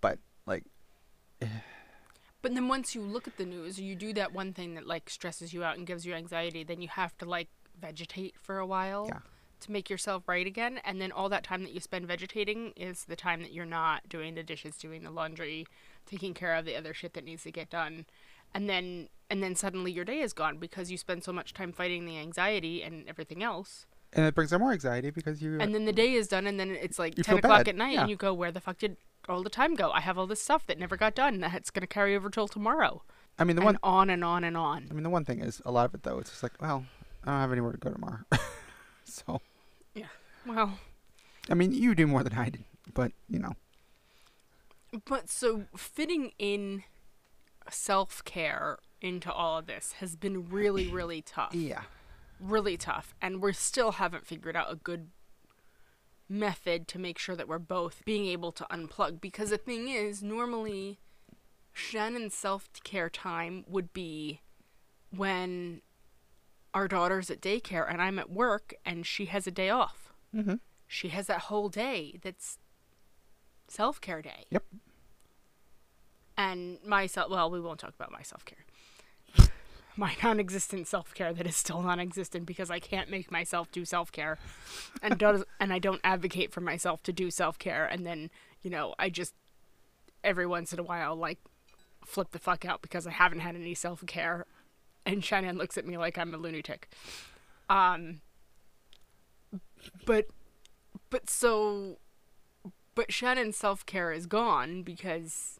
But 0.00 0.18
like 0.46 0.64
But 2.42 2.54
then 2.54 2.68
once 2.68 2.94
you 2.94 3.02
look 3.02 3.26
at 3.28 3.36
the 3.36 3.44
news, 3.46 3.78
you 3.80 3.94
do 3.94 4.12
that 4.14 4.32
one 4.32 4.52
thing 4.52 4.74
that 4.74 4.86
like 4.86 5.08
stresses 5.08 5.52
you 5.54 5.62
out 5.64 5.76
and 5.78 5.86
gives 5.86 6.04
you 6.04 6.12
anxiety, 6.14 6.64
then 6.64 6.80
you 6.82 6.88
have 6.88 7.16
to 7.18 7.24
like 7.24 7.48
vegetate 7.80 8.34
for 8.40 8.58
a 8.58 8.66
while 8.66 9.06
Yeah. 9.08 9.20
to 9.60 9.72
make 9.72 9.88
yourself 9.88 10.24
right 10.28 10.46
again. 10.46 10.80
And 10.84 11.00
then 11.00 11.12
all 11.12 11.28
that 11.28 11.44
time 11.44 11.62
that 11.62 11.72
you 11.72 11.80
spend 11.80 12.06
vegetating 12.06 12.72
is 12.76 13.04
the 13.04 13.16
time 13.16 13.42
that 13.42 13.52
you're 13.52 13.64
not 13.64 14.08
doing 14.08 14.34
the 14.34 14.42
dishes, 14.42 14.76
doing 14.76 15.04
the 15.04 15.10
laundry, 15.10 15.66
taking 16.04 16.34
care 16.34 16.54
of 16.56 16.64
the 16.64 16.76
other 16.76 16.92
shit 16.92 17.14
that 17.14 17.24
needs 17.24 17.44
to 17.44 17.52
get 17.52 17.70
done. 17.70 18.06
And 18.54 18.68
then 18.68 19.08
and 19.30 19.42
then 19.42 19.54
suddenly 19.54 19.90
your 19.92 20.04
day 20.04 20.20
is 20.20 20.32
gone 20.34 20.58
because 20.58 20.90
you 20.90 20.98
spend 20.98 21.24
so 21.24 21.32
much 21.32 21.54
time 21.54 21.72
fighting 21.72 22.04
the 22.04 22.18
anxiety 22.18 22.82
and 22.82 23.08
everything 23.08 23.42
else. 23.42 23.86
and 24.12 24.26
it 24.26 24.34
brings 24.34 24.52
on 24.52 24.60
more 24.60 24.72
anxiety 24.72 25.08
because 25.10 25.40
you 25.40 25.58
And 25.58 25.72
then 25.74 25.86
the 25.86 25.92
day 25.92 26.12
is 26.12 26.28
done 26.28 26.46
and 26.46 26.60
then 26.60 26.70
it's 26.72 26.98
like 26.98 27.14
ten 27.14 27.38
o'clock 27.38 27.60
bad, 27.60 27.68
at 27.68 27.76
night 27.76 27.92
yeah. 27.94 28.00
and 28.02 28.10
you 28.10 28.16
go, 28.16 28.34
Where 28.34 28.52
the 28.52 28.60
fuck 28.60 28.76
did 28.78 28.96
all 29.28 29.42
the 29.42 29.50
time 29.50 29.74
go? 29.74 29.90
I 29.90 30.00
have 30.00 30.18
all 30.18 30.26
this 30.26 30.42
stuff 30.42 30.66
that 30.66 30.78
never 30.78 30.96
got 30.96 31.14
done 31.14 31.40
that's 31.40 31.70
gonna 31.70 31.86
carry 31.86 32.14
over 32.16 32.30
till 32.30 32.48
tomorrow. 32.48 33.02
I 33.38 33.44
mean 33.44 33.56
the 33.56 33.62
and 33.62 33.66
one 33.66 33.78
on 33.82 34.10
and 34.10 34.24
on 34.24 34.44
and 34.44 34.56
on. 34.56 34.86
I 34.90 34.94
mean 34.94 35.02
the 35.02 35.10
one 35.10 35.24
thing 35.24 35.40
is 35.40 35.62
a 35.64 35.72
lot 35.72 35.86
of 35.86 35.94
it 35.94 36.02
though 36.02 36.18
it's 36.18 36.30
just 36.30 36.42
like 36.42 36.52
well 36.60 36.84
I 37.24 37.30
don't 37.30 37.40
have 37.40 37.52
anywhere 37.52 37.72
to 37.72 37.78
go 37.78 37.90
tomorrow. 37.90 38.20
so 39.04 39.40
Yeah. 39.94 40.06
Well, 40.46 40.78
I 41.50 41.54
mean 41.54 41.72
you 41.72 41.94
do 41.94 42.06
more 42.06 42.22
than 42.22 42.34
I 42.34 42.48
do, 42.48 42.60
but 42.94 43.12
you 43.28 43.38
know 43.38 43.52
but 45.06 45.28
so 45.30 45.64
fitting 45.76 46.32
in 46.38 46.84
self 47.70 48.22
care 48.24 48.78
into 49.00 49.32
all 49.32 49.58
of 49.58 49.66
this 49.66 49.92
has 49.94 50.16
been 50.16 50.48
really, 50.48 50.88
really 50.88 51.22
tough. 51.22 51.54
yeah 51.54 51.82
really 52.42 52.76
tough, 52.76 53.14
and 53.22 53.40
we 53.40 53.52
still 53.52 53.92
haven't 53.92 54.26
figured 54.26 54.56
out 54.56 54.70
a 54.70 54.76
good 54.76 55.08
method 56.32 56.88
to 56.88 56.98
make 56.98 57.18
sure 57.18 57.36
that 57.36 57.46
we're 57.46 57.58
both 57.58 58.04
being 58.04 58.26
able 58.26 58.50
to 58.52 58.66
unplug. 58.70 59.20
Because 59.20 59.50
the 59.50 59.58
thing 59.58 59.88
is, 59.88 60.22
normally, 60.22 60.98
Shannon's 61.72 62.34
self 62.34 62.68
care 62.82 63.10
time 63.10 63.64
would 63.68 63.92
be 63.92 64.40
when 65.14 65.82
our 66.74 66.88
daughter's 66.88 67.30
at 67.30 67.40
daycare 67.40 67.86
and 67.90 68.00
I'm 68.00 68.18
at 68.18 68.30
work 68.30 68.74
and 68.84 69.06
she 69.06 69.26
has 69.26 69.46
a 69.46 69.50
day 69.50 69.68
off. 69.68 70.12
Mm-hmm. 70.34 70.54
She 70.86 71.08
has 71.08 71.26
that 71.26 71.42
whole 71.42 71.68
day 71.68 72.18
that's 72.22 72.58
self 73.68 74.00
care 74.00 74.22
day. 74.22 74.46
Yep. 74.50 74.64
And 76.36 76.78
my 76.84 77.06
self, 77.06 77.30
well, 77.30 77.50
we 77.50 77.60
won't 77.60 77.78
talk 77.78 77.94
about 77.94 78.10
my 78.10 78.22
self 78.22 78.44
care. 78.44 78.64
my 79.96 80.14
non 80.22 80.40
existent 80.40 80.86
self 80.86 81.14
care 81.14 81.32
that 81.32 81.46
is 81.46 81.56
still 81.56 81.82
non 81.82 82.00
existent 82.00 82.46
because 82.46 82.70
I 82.70 82.78
can't 82.78 83.10
make 83.10 83.30
myself 83.30 83.70
do 83.70 83.84
self 83.84 84.12
care. 84.12 84.38
And, 85.02 85.18
does, 85.18 85.44
and 85.60 85.72
I 85.72 85.78
don't 85.78 86.00
advocate 86.04 86.52
for 86.52 86.60
myself 86.60 87.02
to 87.04 87.12
do 87.12 87.30
self 87.30 87.58
care. 87.58 87.84
And 87.84 88.06
then, 88.06 88.30
you 88.62 88.70
know, 88.70 88.94
I 88.98 89.10
just 89.10 89.34
every 90.24 90.46
once 90.46 90.72
in 90.72 90.78
a 90.78 90.84
while, 90.84 91.16
like, 91.16 91.38
flip 92.04 92.30
the 92.30 92.38
fuck 92.38 92.64
out 92.64 92.82
because 92.82 93.06
I 93.06 93.10
haven't 93.10 93.40
had 93.40 93.54
any 93.54 93.74
self 93.74 94.04
care 94.06 94.46
and 95.04 95.24
Shannon 95.24 95.58
looks 95.58 95.76
at 95.76 95.86
me 95.86 95.98
like 95.98 96.18
I'm 96.18 96.34
a 96.34 96.36
lunatic. 96.36 96.88
Um, 97.68 98.20
but, 100.06 100.26
but 101.10 101.28
so, 101.28 101.98
but 102.94 103.12
Shannon's 103.12 103.56
self 103.56 103.84
care 103.86 104.12
is 104.12 104.26
gone 104.26 104.82
because 104.82 105.58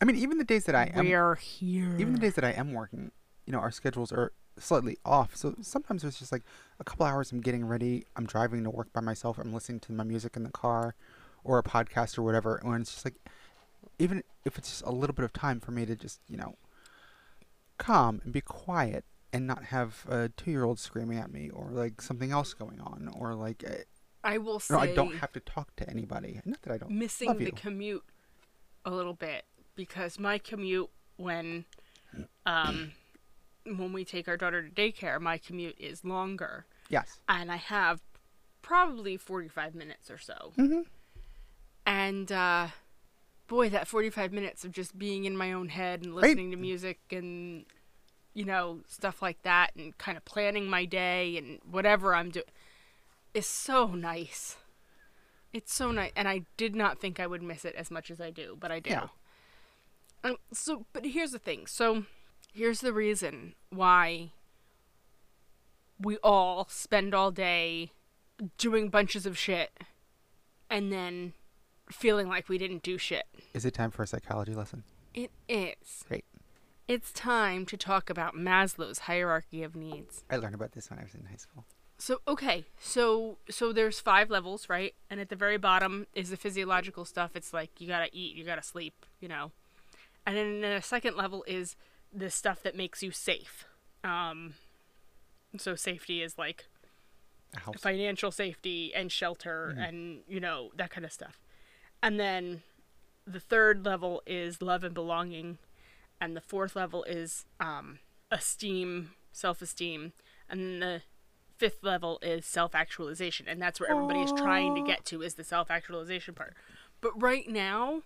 I 0.00 0.04
mean, 0.04 0.16
even 0.16 0.38
the 0.38 0.44
days 0.44 0.64
that 0.64 0.74
I 0.74 0.90
am, 0.94 1.06
we're 1.06 1.36
here. 1.36 1.94
even 1.98 2.14
the 2.14 2.18
days 2.18 2.34
that 2.34 2.44
I 2.44 2.50
am 2.50 2.72
working, 2.72 3.12
you 3.46 3.52
know, 3.52 3.58
our 3.58 3.70
schedules 3.70 4.12
are 4.12 4.32
slightly 4.58 4.96
off. 5.04 5.36
So 5.36 5.54
sometimes 5.62 6.04
it's 6.04 6.18
just 6.18 6.32
like 6.32 6.42
a 6.78 6.84
couple 6.84 7.06
hours. 7.06 7.32
I'm 7.32 7.40
getting 7.40 7.64
ready. 7.64 8.04
I'm 8.16 8.26
driving 8.26 8.64
to 8.64 8.70
work 8.70 8.92
by 8.92 9.00
myself. 9.00 9.38
I'm 9.38 9.52
listening 9.52 9.80
to 9.80 9.92
my 9.92 10.04
music 10.04 10.36
in 10.36 10.42
the 10.42 10.50
car, 10.50 10.94
or 11.44 11.58
a 11.58 11.62
podcast 11.62 12.18
or 12.18 12.22
whatever. 12.22 12.60
And 12.62 12.80
it's 12.80 12.92
just 12.92 13.04
like, 13.04 13.16
even 13.98 14.22
if 14.44 14.58
it's 14.58 14.68
just 14.68 14.82
a 14.82 14.92
little 14.92 15.14
bit 15.14 15.24
of 15.24 15.32
time 15.32 15.60
for 15.60 15.72
me 15.72 15.86
to 15.86 15.96
just, 15.96 16.20
you 16.28 16.36
know, 16.36 16.56
calm 17.78 18.20
and 18.24 18.32
be 18.32 18.40
quiet 18.40 19.04
and 19.32 19.46
not 19.46 19.64
have 19.64 20.04
a 20.08 20.28
two-year-old 20.28 20.78
screaming 20.78 21.18
at 21.18 21.32
me 21.32 21.50
or 21.50 21.70
like 21.70 22.00
something 22.00 22.30
else 22.30 22.54
going 22.54 22.80
on 22.80 23.10
or 23.18 23.34
like 23.34 23.64
uh, 23.66 23.74
I 24.22 24.38
will 24.38 24.60
say 24.60 24.74
no, 24.74 24.80
I 24.80 24.94
don't 24.94 25.16
have 25.16 25.32
to 25.32 25.40
talk 25.40 25.74
to 25.76 25.90
anybody. 25.90 26.40
Not 26.44 26.62
that 26.62 26.72
I 26.72 26.78
don't 26.78 26.92
missing 26.92 27.36
the 27.38 27.50
commute 27.50 28.04
a 28.84 28.90
little 28.90 29.14
bit 29.14 29.44
because 29.74 30.18
my 30.18 30.38
commute 30.38 30.90
when 31.16 31.64
um 32.46 32.92
when 33.64 33.92
we 33.92 34.04
take 34.04 34.28
our 34.28 34.36
daughter 34.36 34.62
to 34.62 34.70
daycare, 34.70 35.20
my 35.20 35.38
commute 35.38 35.76
is 35.78 36.04
longer 36.04 36.66
yes. 36.88 37.20
and 37.28 37.50
I 37.50 37.56
have 37.56 38.00
probably 38.60 39.16
45 39.16 39.74
minutes 39.74 40.10
or 40.10 40.18
so. 40.18 40.52
Mhm. 40.56 40.86
And 41.86 42.30
uh 42.30 42.68
boy, 43.48 43.68
that 43.68 43.86
45 43.86 44.32
minutes 44.32 44.64
of 44.64 44.72
just 44.72 44.96
being 44.96 45.24
in 45.24 45.36
my 45.36 45.52
own 45.52 45.68
head 45.68 46.02
and 46.02 46.14
listening 46.14 46.50
to 46.52 46.56
music 46.56 47.00
and 47.10 47.66
you 48.34 48.46
know, 48.46 48.80
stuff 48.88 49.20
like 49.20 49.42
that 49.42 49.72
and 49.76 49.96
kind 49.98 50.16
of 50.16 50.24
planning 50.24 50.66
my 50.66 50.86
day 50.86 51.36
and 51.36 51.58
whatever 51.70 52.14
I'm 52.14 52.30
doing 52.30 52.46
is 53.34 53.46
so 53.46 53.88
nice. 53.88 54.56
It's 55.52 55.74
so 55.74 55.90
nice 55.90 56.12
and 56.16 56.26
I 56.28 56.42
did 56.56 56.74
not 56.74 56.98
think 56.98 57.20
I 57.20 57.26
would 57.26 57.42
miss 57.42 57.64
it 57.64 57.74
as 57.74 57.90
much 57.90 58.10
as 58.10 58.20
I 58.20 58.30
do, 58.30 58.56
but 58.58 58.70
I 58.70 58.80
do. 58.80 58.90
Yeah. 58.90 59.08
Um, 60.24 60.36
so 60.52 60.86
but 60.92 61.04
here's 61.04 61.32
the 61.32 61.38
thing. 61.38 61.66
So 61.66 62.04
here's 62.54 62.80
the 62.80 62.92
reason 62.92 63.54
why 63.72 64.30
we 65.98 66.16
all 66.18 66.66
spend 66.68 67.14
all 67.14 67.30
day 67.30 67.92
doing 68.58 68.88
bunches 68.88 69.26
of 69.26 69.38
shit 69.38 69.70
and 70.68 70.92
then 70.92 71.32
feeling 71.90 72.28
like 72.28 72.48
we 72.48 72.58
didn't 72.58 72.82
do 72.82 72.98
shit. 72.98 73.24
Is 73.54 73.64
it 73.64 73.74
time 73.74 73.90
for 73.90 74.02
a 74.02 74.06
psychology 74.06 74.54
lesson? 74.54 74.84
It 75.14 75.30
is. 75.48 76.04
Great. 76.08 76.24
It's 76.88 77.12
time 77.12 77.64
to 77.66 77.76
talk 77.76 78.10
about 78.10 78.34
Maslow's 78.34 79.00
hierarchy 79.00 79.62
of 79.62 79.76
needs. 79.76 80.24
I 80.30 80.36
learned 80.36 80.54
about 80.54 80.72
this 80.72 80.90
when 80.90 80.98
I 80.98 81.02
was 81.02 81.14
in 81.14 81.24
high 81.24 81.36
school. 81.36 81.64
So 81.98 82.18
okay, 82.26 82.64
so 82.80 83.38
so 83.48 83.72
there's 83.72 84.00
five 84.00 84.28
levels, 84.28 84.68
right? 84.68 84.94
And 85.08 85.20
at 85.20 85.28
the 85.28 85.36
very 85.36 85.56
bottom 85.56 86.08
is 86.14 86.30
the 86.30 86.36
physiological 86.36 87.04
stuff. 87.04 87.36
It's 87.36 87.52
like 87.52 87.80
you 87.80 87.86
gotta 87.86 88.08
eat, 88.12 88.34
you 88.34 88.44
gotta 88.44 88.62
sleep, 88.62 89.06
you 89.20 89.28
know. 89.28 89.52
And 90.26 90.36
then 90.36 90.60
the 90.62 90.80
second 90.82 91.16
level 91.16 91.44
is 91.46 91.76
the 92.12 92.30
stuff 92.30 92.62
that 92.62 92.76
makes 92.76 93.02
you 93.02 93.10
safe. 93.10 93.64
Um, 94.04 94.54
so 95.56 95.74
safety 95.74 96.22
is 96.22 96.38
like 96.38 96.66
financial 97.78 98.30
safety 98.30 98.92
and 98.94 99.12
shelter 99.12 99.76
and 99.78 100.20
you 100.26 100.40
know 100.40 100.70
that 100.76 100.90
kind 100.90 101.04
of 101.04 101.12
stuff. 101.12 101.38
And 102.02 102.18
then 102.18 102.62
the 103.26 103.40
third 103.40 103.84
level 103.84 104.22
is 104.26 104.60
love 104.60 104.84
and 104.84 104.94
belonging. 104.94 105.58
And 106.20 106.36
the 106.36 106.40
fourth 106.40 106.76
level 106.76 107.04
is 107.04 107.44
um, 107.60 107.98
esteem 108.30 109.10
self-esteem. 109.32 110.12
And 110.48 110.60
then 110.60 110.80
the 110.80 111.02
fifth 111.56 111.82
level 111.82 112.18
is 112.22 112.44
self-actualization. 112.44 113.48
And 113.48 113.60
that's 113.60 113.80
where 113.80 113.90
everybody 113.90 114.20
is 114.20 114.32
trying 114.32 114.74
to 114.74 114.82
get 114.82 115.04
to 115.06 115.22
is 115.22 115.34
the 115.34 115.44
self-actualization 115.44 116.34
part. 116.34 116.54
But 117.00 117.20
right 117.20 117.48
now 117.48 118.02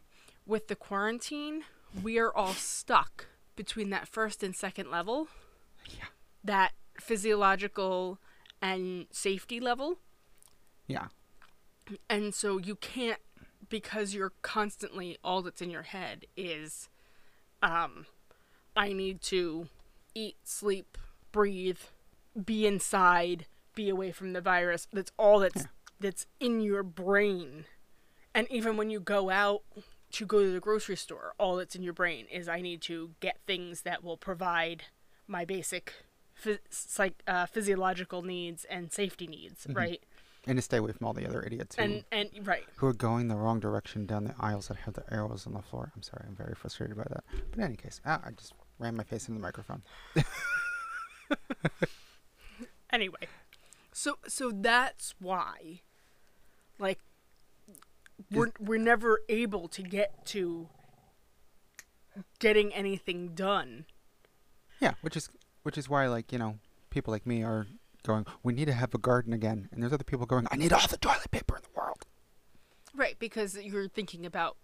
with 0.47 0.69
the 0.69 0.77
quarantine 0.77 1.65
we 2.03 2.19
are 2.19 2.35
all 2.35 2.53
stuck 2.53 3.27
between 3.57 3.91
that 3.91 4.07
first 4.09 4.43
and 4.43 4.55
second 4.55 4.91
level 4.91 5.29
Yeah. 5.91 6.07
that 6.45 6.73
physiological 7.01 8.19
and 8.63 9.07
safety 9.11 9.59
level 9.61 9.99
Yeah. 10.87 11.09
and 12.09 12.35
so 12.35 12.59
you 12.59 12.77
can't 12.77 13.21
because 13.69 14.15
you're 14.15 14.33
constantly 14.43 15.19
all 15.25 15.43
that's 15.43 15.61
in 15.61 15.71
your 15.71 15.83
head 15.83 16.27
is 16.37 16.89
um 17.63 18.07
i 18.77 18.93
need 18.93 19.21
to 19.21 19.69
eat 20.15 20.37
sleep 20.45 20.97
breathe 21.33 21.79
be 22.45 22.67
inside 22.67 23.47
be 23.75 23.89
away 23.89 24.13
from 24.13 24.33
the 24.33 24.41
virus 24.41 24.87
that's 24.93 25.11
all 25.19 25.41
that's 25.41 25.63
Yeah. 25.63 25.67
that's 26.01 26.27
in 26.41 26.61
your 26.61 26.83
brain 26.83 27.65
and 28.35 28.47
even 28.51 28.77
when 28.77 28.91
you 28.91 29.01
go 29.01 29.31
out 29.31 29.63
to 30.13 30.25
go 30.27 30.41
to 30.43 30.53
the 30.53 30.61
grocery 30.61 30.97
store 30.97 31.35
all 31.39 31.57
that's 31.57 31.75
in 31.75 31.83
your 31.83 31.93
brain 31.93 32.27
is 32.31 32.49
i 32.49 32.61
need 32.61 32.81
to 32.81 33.11
get 33.21 33.39
things 33.47 33.83
that 33.83 34.03
will 34.05 34.17
provide 34.17 34.85
my 35.27 35.45
basic 35.45 35.93
phys- 36.43 36.59
psych- 36.71 37.23
uh, 37.27 37.47
physiological 37.47 38.23
needs 38.23 38.65
and 38.67 38.93
safety 38.93 39.27
needs 39.27 39.67
right 39.73 40.03
And 40.47 40.57
to 40.59 40.63
stay 40.63 40.77
away 40.77 40.93
from 40.93 41.07
all 41.07 41.13
the 41.13 41.27
other 41.27 41.43
idiots 41.43 41.75
who, 41.77 41.83
and 41.83 42.05
and 42.13 42.31
right 42.47 42.65
who 42.77 42.87
are 42.87 42.93
going 42.93 43.27
the 43.29 43.35
wrong 43.37 43.59
direction 43.59 44.07
down 44.07 44.25
the 44.25 44.35
aisles 44.39 44.69
that 44.69 44.77
have 44.79 44.95
the 44.95 45.03
arrows 45.13 45.45
on 45.47 45.55
the 45.55 45.63
floor. 45.63 45.91
I'm 45.97 46.03
sorry, 46.03 46.25
I'm 46.29 46.37
very 46.37 46.55
frustrated 46.55 46.97
by 46.97 47.03
that. 47.11 47.25
But 47.51 47.59
in 47.59 47.65
any 47.65 47.77
case, 47.77 48.01
ah, 48.07 48.21
I 48.25 48.31
just 48.31 48.53
ran 48.79 48.95
my 48.97 49.03
face 49.03 49.27
into 49.29 49.41
the 49.41 49.43
microphone. 49.43 49.83
anyway 52.93 53.27
so 53.93 54.19
so 54.29 54.53
that's 54.53 55.15
why 55.19 55.81
like 56.79 57.01
we're 58.31 58.51
we're 58.59 58.79
never 58.79 59.21
able 59.29 59.69
to 59.69 59.83
get 59.83 60.25
to 60.27 60.69
getting 62.39 62.73
anything 62.73 63.35
done 63.35 63.85
Yeah, 64.81 64.95
which 65.03 65.17
is 65.17 65.29
which 65.63 65.77
is 65.79 65.89
why 65.89 66.07
like 66.07 66.33
you 66.33 66.39
know 66.39 66.59
people 66.91 67.13
like 67.13 67.27
me 67.27 67.43
are 67.43 67.67
going. 68.05 68.25
We 68.43 68.53
need 68.53 68.67
to 68.67 68.73
have 68.73 68.95
a 68.95 68.99
garden 68.99 69.33
again, 69.33 69.69
and 69.73 69.83
there's 69.83 69.93
other 69.93 70.05
people 70.05 70.27
going. 70.27 70.47
I 70.51 70.57
need 70.57 70.73
all 70.73 70.87
the 70.87 70.97
toilet 70.97 71.31
paper 71.33 71.57
in 71.57 71.63
the 71.63 71.69
world. 71.81 72.07
right 72.95 73.17
because 73.19 73.57
you're 73.57 73.89
thinking 73.89 74.25
about 74.25 74.57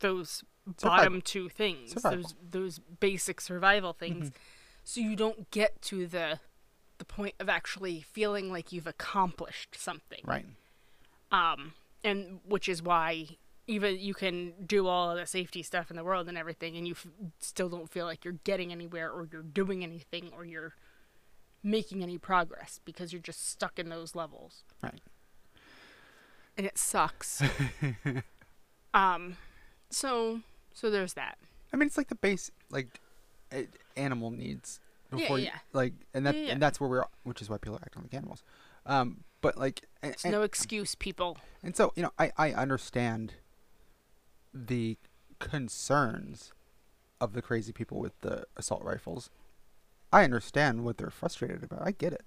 those 0.00 0.44
Survival. 0.78 0.96
bottom 1.04 1.20
two 1.22 1.48
things 1.48 1.92
Survival. 1.92 2.22
those 2.22 2.34
those 2.50 2.78
basic 3.00 3.40
survival 3.40 3.92
things 3.92 4.30
so 4.82 5.00
you 5.00 5.14
don't 5.16 5.50
get 5.50 5.80
to 5.82 6.06
the 6.06 6.40
the 6.98 7.04
point 7.04 7.34
of 7.40 7.48
actually 7.48 8.00
feeling 8.00 8.50
like 8.50 8.72
you've 8.72 8.86
accomplished 8.86 9.76
something 9.78 10.20
Right. 10.24 10.46
um 11.30 11.74
and 12.04 12.38
which 12.46 12.68
is 12.68 12.82
why 12.82 13.26
even 13.66 13.98
you 13.98 14.12
can 14.14 14.52
do 14.66 14.86
all 14.86 15.10
of 15.10 15.16
the 15.16 15.26
safety 15.26 15.62
stuff 15.62 15.90
in 15.90 15.96
the 15.96 16.04
world 16.04 16.28
and 16.28 16.36
everything 16.38 16.76
and 16.76 16.86
you 16.86 16.92
f- 16.92 17.06
still 17.40 17.68
don't 17.70 17.90
feel 17.90 18.04
like 18.04 18.22
you're 18.24 18.38
getting 18.44 18.70
anywhere 18.70 19.10
or 19.10 19.26
you're 19.32 19.42
doing 19.42 19.82
anything 19.82 20.30
or 20.36 20.44
you're 20.44 20.74
making 21.62 22.02
any 22.02 22.18
progress 22.18 22.78
because 22.84 23.10
you're 23.12 23.22
just 23.22 23.48
stuck 23.48 23.78
in 23.78 23.88
those 23.88 24.14
levels 24.14 24.64
Right. 24.82 25.00
and 26.58 26.66
it 26.66 26.76
sucks 26.76 27.42
um 28.94 29.36
so 29.90 30.40
so 30.72 30.90
there's 30.90 31.14
that 31.14 31.38
I 31.72 31.76
mean, 31.76 31.88
it's 31.88 31.96
like 31.96 32.06
the 32.08 32.14
base 32.14 32.50
like 32.70 33.00
animal 33.96 34.30
needs 34.30 34.78
Yeah, 35.12 35.18
before 35.18 35.38
you 35.40 35.46
yeah. 35.46 35.58
like, 35.72 35.92
and 36.12 36.24
that 36.26 36.36
Yeah, 36.36 36.42
yeah. 36.42 36.52
and 36.52 36.62
that's 36.62 36.78
where 36.78 36.88
we're, 36.88 37.04
which 37.24 37.42
is 37.42 37.50
why 37.50 37.56
people 37.58 37.74
are 37.76 37.82
acting 37.82 38.02
like 38.02 38.14
animals. 38.14 38.44
Um, 38.86 39.24
but 39.44 39.58
like, 39.58 39.82
and, 40.02 40.12
There's 40.12 40.32
no 40.32 40.42
excuse 40.42 40.94
people 40.94 41.38
And 41.62 41.76
so, 41.76 41.92
you 41.94 42.02
know, 42.02 42.10
I, 42.18 42.32
I 42.36 42.52
understand 42.52 43.34
the 44.52 44.96
concerns 45.38 46.52
of 47.20 47.32
the 47.34 47.42
crazy 47.42 47.72
people 47.72 47.98
with 47.98 48.18
the 48.22 48.44
assault 48.56 48.82
rifles. 48.82 49.30
I 50.12 50.24
understand 50.24 50.84
what 50.84 50.96
they're 50.98 51.10
frustrated 51.10 51.62
about. 51.62 51.82
I 51.86 51.90
get 51.90 52.12
it. 52.12 52.24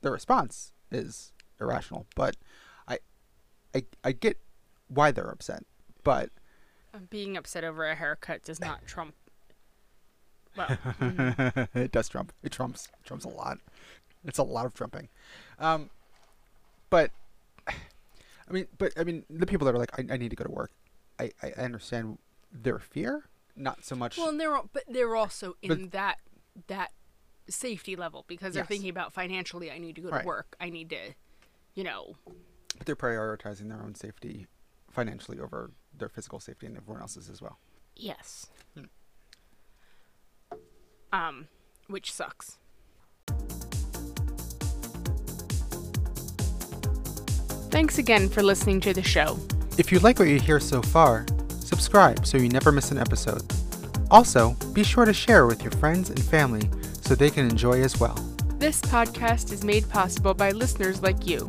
the 0.00 0.10
response 0.10 0.72
is 0.90 1.32
irrational. 1.60 2.06
But 2.16 2.36
I, 2.86 2.98
I, 3.74 3.84
I 4.02 4.12
get 4.12 4.38
why 4.88 5.10
they're 5.12 5.30
upset. 5.30 5.64
But 6.02 6.30
Uh, 6.94 6.98
Being 7.10 7.36
upset 7.36 7.62
over 7.64 7.86
a 7.86 7.94
haircut 7.94 8.42
does 8.42 8.60
not 8.60 8.86
trump. 8.86 9.14
Well, 10.56 10.66
mm, 11.00 11.68
it 11.76 11.92
does 11.92 12.08
trump. 12.08 12.32
It 12.42 12.50
trumps. 12.50 12.88
It 13.00 13.06
trumps 13.06 13.24
a 13.24 13.28
lot. 13.28 13.58
It's 14.24 14.38
a 14.38 14.42
lot 14.42 14.66
of 14.66 14.74
trumping. 14.74 15.08
Um, 15.60 15.90
but 16.90 17.10
I 17.68 17.72
mean, 18.52 18.66
but 18.78 18.92
I 18.98 19.04
mean, 19.04 19.24
the 19.30 19.46
people 19.46 19.66
that 19.66 19.74
are 19.74 19.78
like, 19.78 19.98
I, 19.98 20.14
I 20.14 20.16
need 20.16 20.30
to 20.30 20.36
go 20.36 20.44
to 20.44 20.50
work. 20.50 20.70
I, 21.20 21.30
I 21.42 21.50
understand 21.52 22.18
their 22.52 22.78
fear, 22.78 23.24
not 23.56 23.84
so 23.84 23.94
much. 23.96 24.16
well, 24.16 24.28
and 24.28 24.40
they're 24.40 24.58
but 24.72 24.84
they're 24.88 25.16
also 25.16 25.56
in 25.62 25.68
But- 25.68 25.90
that 25.92 26.18
that 26.68 26.92
safety 27.48 27.96
level 27.96 28.24
because 28.28 28.52
they're 28.54 28.62
Yes. 28.62 28.68
thinking 28.68 28.90
about 28.90 29.12
financially. 29.12 29.70
I 29.70 29.78
need 29.78 29.96
to 29.96 30.02
go 30.02 30.10
Right. 30.10 30.20
to 30.22 30.26
work. 30.26 30.54
I 30.60 30.70
need 30.70 30.90
to, 30.90 31.14
you 31.74 31.82
know. 31.84 32.16
but 32.76 32.86
they're 32.86 32.94
prioritizing 32.96 33.68
their 33.68 33.82
own 33.82 33.94
safety 33.94 34.46
financially 34.90 35.40
over 35.40 35.70
their 35.96 36.08
physical 36.08 36.38
safety 36.40 36.66
and 36.66 36.76
everyone 36.76 37.00
else's 37.02 37.28
as 37.30 37.40
well. 37.42 37.58
Yes. 37.96 38.50
Hmm. 38.74 38.84
Um, 41.12 41.48
which 41.86 42.12
sucks. 42.12 42.58
Thanks 47.70 47.98
again 47.98 48.30
for 48.30 48.42
listening 48.42 48.80
to 48.80 48.94
the 48.94 49.02
show. 49.02 49.38
If 49.76 49.92
you 49.92 49.98
like 49.98 50.18
what 50.18 50.28
you 50.28 50.40
hear 50.40 50.58
so 50.58 50.80
far, 50.80 51.26
subscribe 51.60 52.26
so 52.26 52.38
you 52.38 52.48
never 52.48 52.72
miss 52.72 52.90
an 52.90 52.96
episode. 52.96 53.42
Also, 54.10 54.54
be 54.72 54.82
sure 54.82 55.04
to 55.04 55.12
share 55.12 55.46
with 55.46 55.62
your 55.62 55.72
friends 55.72 56.08
and 56.08 56.22
family 56.22 56.70
so 57.02 57.14
they 57.14 57.28
can 57.28 57.46
enjoy 57.46 57.82
as 57.82 58.00
well. 58.00 58.14
This 58.56 58.80
podcast 58.80 59.52
is 59.52 59.64
made 59.64 59.86
possible 59.90 60.32
by 60.32 60.50
listeners 60.52 61.02
like 61.02 61.26
you. 61.26 61.40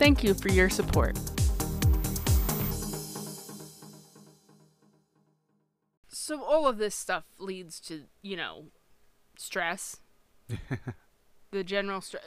Thank 0.00 0.24
you 0.24 0.34
for 0.34 0.48
your 0.48 0.68
support. 0.68 1.16
So, 6.08 6.42
all 6.42 6.66
of 6.66 6.78
this 6.78 6.96
stuff 6.96 7.22
leads 7.38 7.78
to, 7.82 8.02
you 8.20 8.36
know, 8.36 8.64
stress. 9.36 9.98
the 11.52 11.62
general 11.62 12.00
stress. 12.00 12.24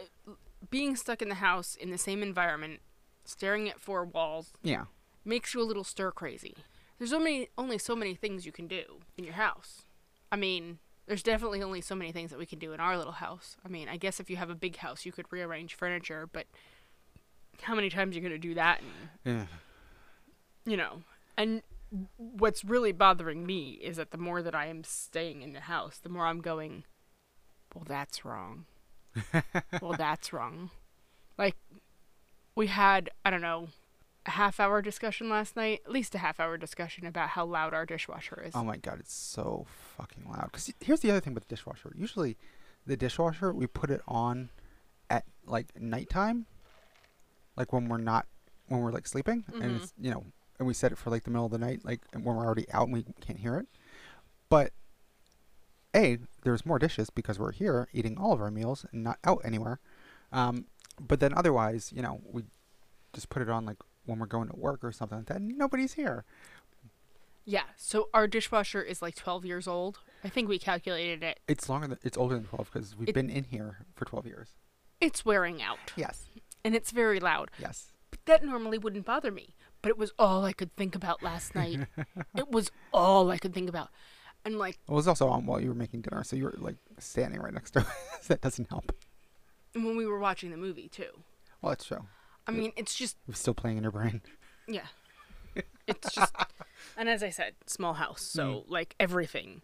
Being 0.69 0.95
stuck 0.95 1.21
in 1.21 1.27
the 1.27 1.35
house 1.35 1.75
in 1.75 1.91
the 1.91 1.97
same 1.97 2.23
environment, 2.23 2.79
staring 3.31 3.69
at 3.69 3.79
four 3.79 4.03
walls, 4.05 4.53
Yeah. 4.61 4.85
makes 5.25 5.53
you 5.53 5.61
a 5.61 5.63
little 5.63 5.83
stir 5.83 6.11
crazy. 6.11 6.55
There's 6.97 7.13
only 7.13 7.49
only 7.57 7.77
so 7.77 7.95
many 7.95 8.13
things 8.15 8.45
you 8.45 8.51
can 8.51 8.67
do 8.67 8.99
in 9.17 9.23
your 9.23 9.33
house. 9.33 9.83
I 10.31 10.35
mean, 10.35 10.79
there's 11.07 11.23
definitely 11.23 11.63
only 11.63 11.81
so 11.81 11.95
many 11.95 12.11
things 12.11 12.29
that 12.29 12.37
we 12.39 12.45
can 12.45 12.59
do 12.59 12.73
in 12.73 12.79
our 12.79 12.97
little 12.97 13.13
house. 13.13 13.57
I 13.65 13.69
mean, 13.69 13.89
I 13.89 13.97
guess 13.97 14.19
if 14.19 14.29
you 14.29 14.37
have 14.37 14.49
a 14.51 14.55
big 14.55 14.77
house, 14.77 15.05
you 15.05 15.11
could 15.11 15.25
rearrange 15.31 15.73
furniture, 15.75 16.29
but 16.31 16.45
how 17.63 17.75
many 17.75 17.89
times 17.89 18.15
are 18.15 18.19
you 18.19 18.21
going 18.21 18.39
to 18.39 18.47
do 18.47 18.53
that? 18.53 18.81
And, 18.81 19.47
Yeah. 19.47 19.47
you 20.65 20.77
know, 20.77 21.01
and 21.37 21.63
what's 22.17 22.63
really 22.63 22.91
bothering 22.91 23.45
me 23.45 23.71
is 23.81 23.97
that 23.97 24.11
the 24.11 24.17
more 24.17 24.41
that 24.41 24.55
I 24.55 24.67
am 24.67 24.83
staying 24.83 25.41
in 25.41 25.53
the 25.53 25.61
house, 25.61 25.97
the 25.97 26.09
more 26.09 26.27
I'm 26.27 26.39
going, 26.41 26.83
well, 27.75 27.83
that's 27.87 28.23
wrong. 28.23 28.65
well, 29.81 29.93
that's 29.97 30.31
wrong. 30.31 30.69
Like, 31.37 31.55
we 32.55 32.67
had, 32.67 33.09
I 33.25 33.29
don't 33.29 33.41
know, 33.41 33.69
a 34.25 34.31
half 34.31 34.59
hour 34.59 34.81
discussion 34.81 35.29
last 35.29 35.55
night, 35.55 35.81
at 35.85 35.91
least 35.91 36.13
a 36.15 36.19
half 36.19 36.39
hour 36.39 36.57
discussion 36.57 37.05
about 37.07 37.29
how 37.29 37.45
loud 37.45 37.73
our 37.73 37.85
dishwasher 37.85 38.41
is. 38.45 38.53
Oh 38.55 38.63
my 38.63 38.77
god, 38.77 38.99
it's 38.99 39.13
so 39.13 39.65
fucking 39.97 40.25
loud. 40.29 40.45
Because 40.51 40.71
here's 40.79 40.99
the 40.99 41.09
other 41.09 41.19
thing 41.19 41.33
with 41.33 41.47
the 41.47 41.55
dishwasher. 41.55 41.91
Usually, 41.95 42.37
the 42.85 42.95
dishwasher 42.97 43.51
we 43.53 43.67
put 43.67 43.89
it 43.89 44.01
on 44.07 44.49
at 45.09 45.25
like 45.45 45.67
nighttime, 45.79 46.45
like 47.55 47.73
when 47.73 47.87
we're 47.89 47.97
not 47.97 48.27
when 48.67 48.81
we're 48.81 48.91
like 48.91 49.07
sleeping, 49.07 49.43
and 49.53 49.63
Mhm. 49.63 49.75
it's 49.77 49.93
you 49.99 50.11
know, 50.11 50.25
and 50.59 50.67
we 50.67 50.73
set 50.73 50.91
it 50.91 50.97
for 50.97 51.09
like 51.09 51.23
the 51.23 51.31
middle 51.31 51.45
of 51.45 51.51
the 51.51 51.57
night, 51.57 51.83
like 51.83 52.01
when 52.13 52.23
we're 52.23 52.45
already 52.45 52.69
out 52.71 52.83
and 52.87 52.93
we 52.93 53.03
can't 53.21 53.39
hear 53.39 53.57
it. 53.57 53.67
But 54.49 54.71
a 55.95 56.19
there's 56.43 56.65
more 56.65 56.79
dishes 56.79 57.09
because 57.09 57.37
we're 57.39 57.51
here 57.51 57.87
eating 57.91 58.17
all 58.17 58.31
of 58.33 58.41
our 58.41 58.51
meals 58.51 58.85
and 58.91 59.03
not 59.03 59.17
out 59.23 59.41
anywhere. 59.43 59.79
Um, 60.31 60.65
but 60.99 61.19
then 61.19 61.33
otherwise, 61.33 61.91
you 61.95 62.01
know, 62.01 62.21
we 62.31 62.43
just 63.13 63.29
put 63.29 63.41
it 63.41 63.49
on 63.49 63.65
like 63.65 63.77
when 64.05 64.19
we're 64.19 64.25
going 64.25 64.47
to 64.49 64.55
work 64.55 64.83
or 64.83 64.91
something 64.91 65.19
like 65.19 65.27
that. 65.27 65.37
and 65.37 65.57
Nobody's 65.57 65.93
here. 65.93 66.25
yeah, 67.45 67.63
so 67.75 68.09
our 68.13 68.27
dishwasher 68.27 68.81
is 68.81 69.01
like 69.01 69.15
12 69.15 69.45
years 69.45 69.67
old. 69.67 69.99
I 70.23 70.29
think 70.29 70.47
we 70.47 70.59
calculated 70.59 71.23
it. 71.23 71.39
It's 71.47 71.67
longer 71.69 71.87
than 71.87 71.97
it's 72.03 72.17
older 72.17 72.35
than 72.35 72.43
twelve 72.45 72.69
because 72.71 72.95
we've 72.95 73.09
It- 73.09 73.15
been 73.15 73.29
in 73.29 73.45
here 73.45 73.85
for 73.95 74.05
twelve 74.05 74.25
years. 74.27 74.49
It's 74.99 75.25
wearing 75.25 75.61
out, 75.63 75.79
Yes. 75.95 76.27
and 76.63 76.75
it's 76.75 76.91
very 76.91 77.19
loud. 77.19 77.49
Yes. 77.57 77.91
But 78.11 78.19
that 78.25 78.43
normally 78.45 78.77
wouldn't 78.77 79.05
bother 79.05 79.31
me. 79.31 79.55
But 79.81 79.89
it 79.89 79.97
was 79.97 80.11
all 80.19 80.45
I 80.45 80.53
could 80.53 80.75
think 80.75 80.93
about 80.93 81.23
last 81.23 81.55
night. 81.55 81.87
it 82.35 82.51
was 82.51 82.69
all 82.93 83.31
I 83.31 83.39
could 83.39 83.51
think 83.53 83.67
about. 83.67 83.89
And 84.45 84.59
like 84.59 84.77
it 84.87 84.91
was 84.91 85.07
also 85.07 85.27
on 85.27 85.47
while 85.47 85.59
you 85.59 85.69
were 85.69 85.75
making 85.75 86.01
dinner, 86.01 86.23
so 86.23 86.35
you 86.35 86.43
were 86.43 86.53
like 86.59 86.75
standing 86.99 87.39
right 87.41 87.53
next 87.53 87.71
to 87.71 87.79
it. 87.81 87.85
so 88.21 88.27
that 88.35 88.41
doesn't 88.41 88.69
help. 88.69 88.91
When 89.73 89.95
we 89.97 90.05
were 90.05 90.19
watching 90.19 90.51
the 90.51 90.57
movie 90.57 90.87
too. 90.89 91.23
Well, 91.61 91.71
that's 91.71 91.85
true. 91.85 92.05
I 92.47 92.51
mean, 92.51 92.71
it's 92.75 92.95
just 92.95 93.17
It 93.27 93.31
was 93.31 93.37
still 93.39 93.53
playing 93.53 93.77
in 93.77 93.83
your 93.83 93.91
brain. 93.91 94.21
yeah. 94.67 94.87
It's 95.87 96.13
just 96.13 96.33
and 96.97 97.09
as 97.09 97.21
I 97.23 97.29
said, 97.29 97.55
small 97.67 97.93
house, 97.95 98.21
so 98.21 98.63
like 98.67 98.95
everything. 98.99 99.61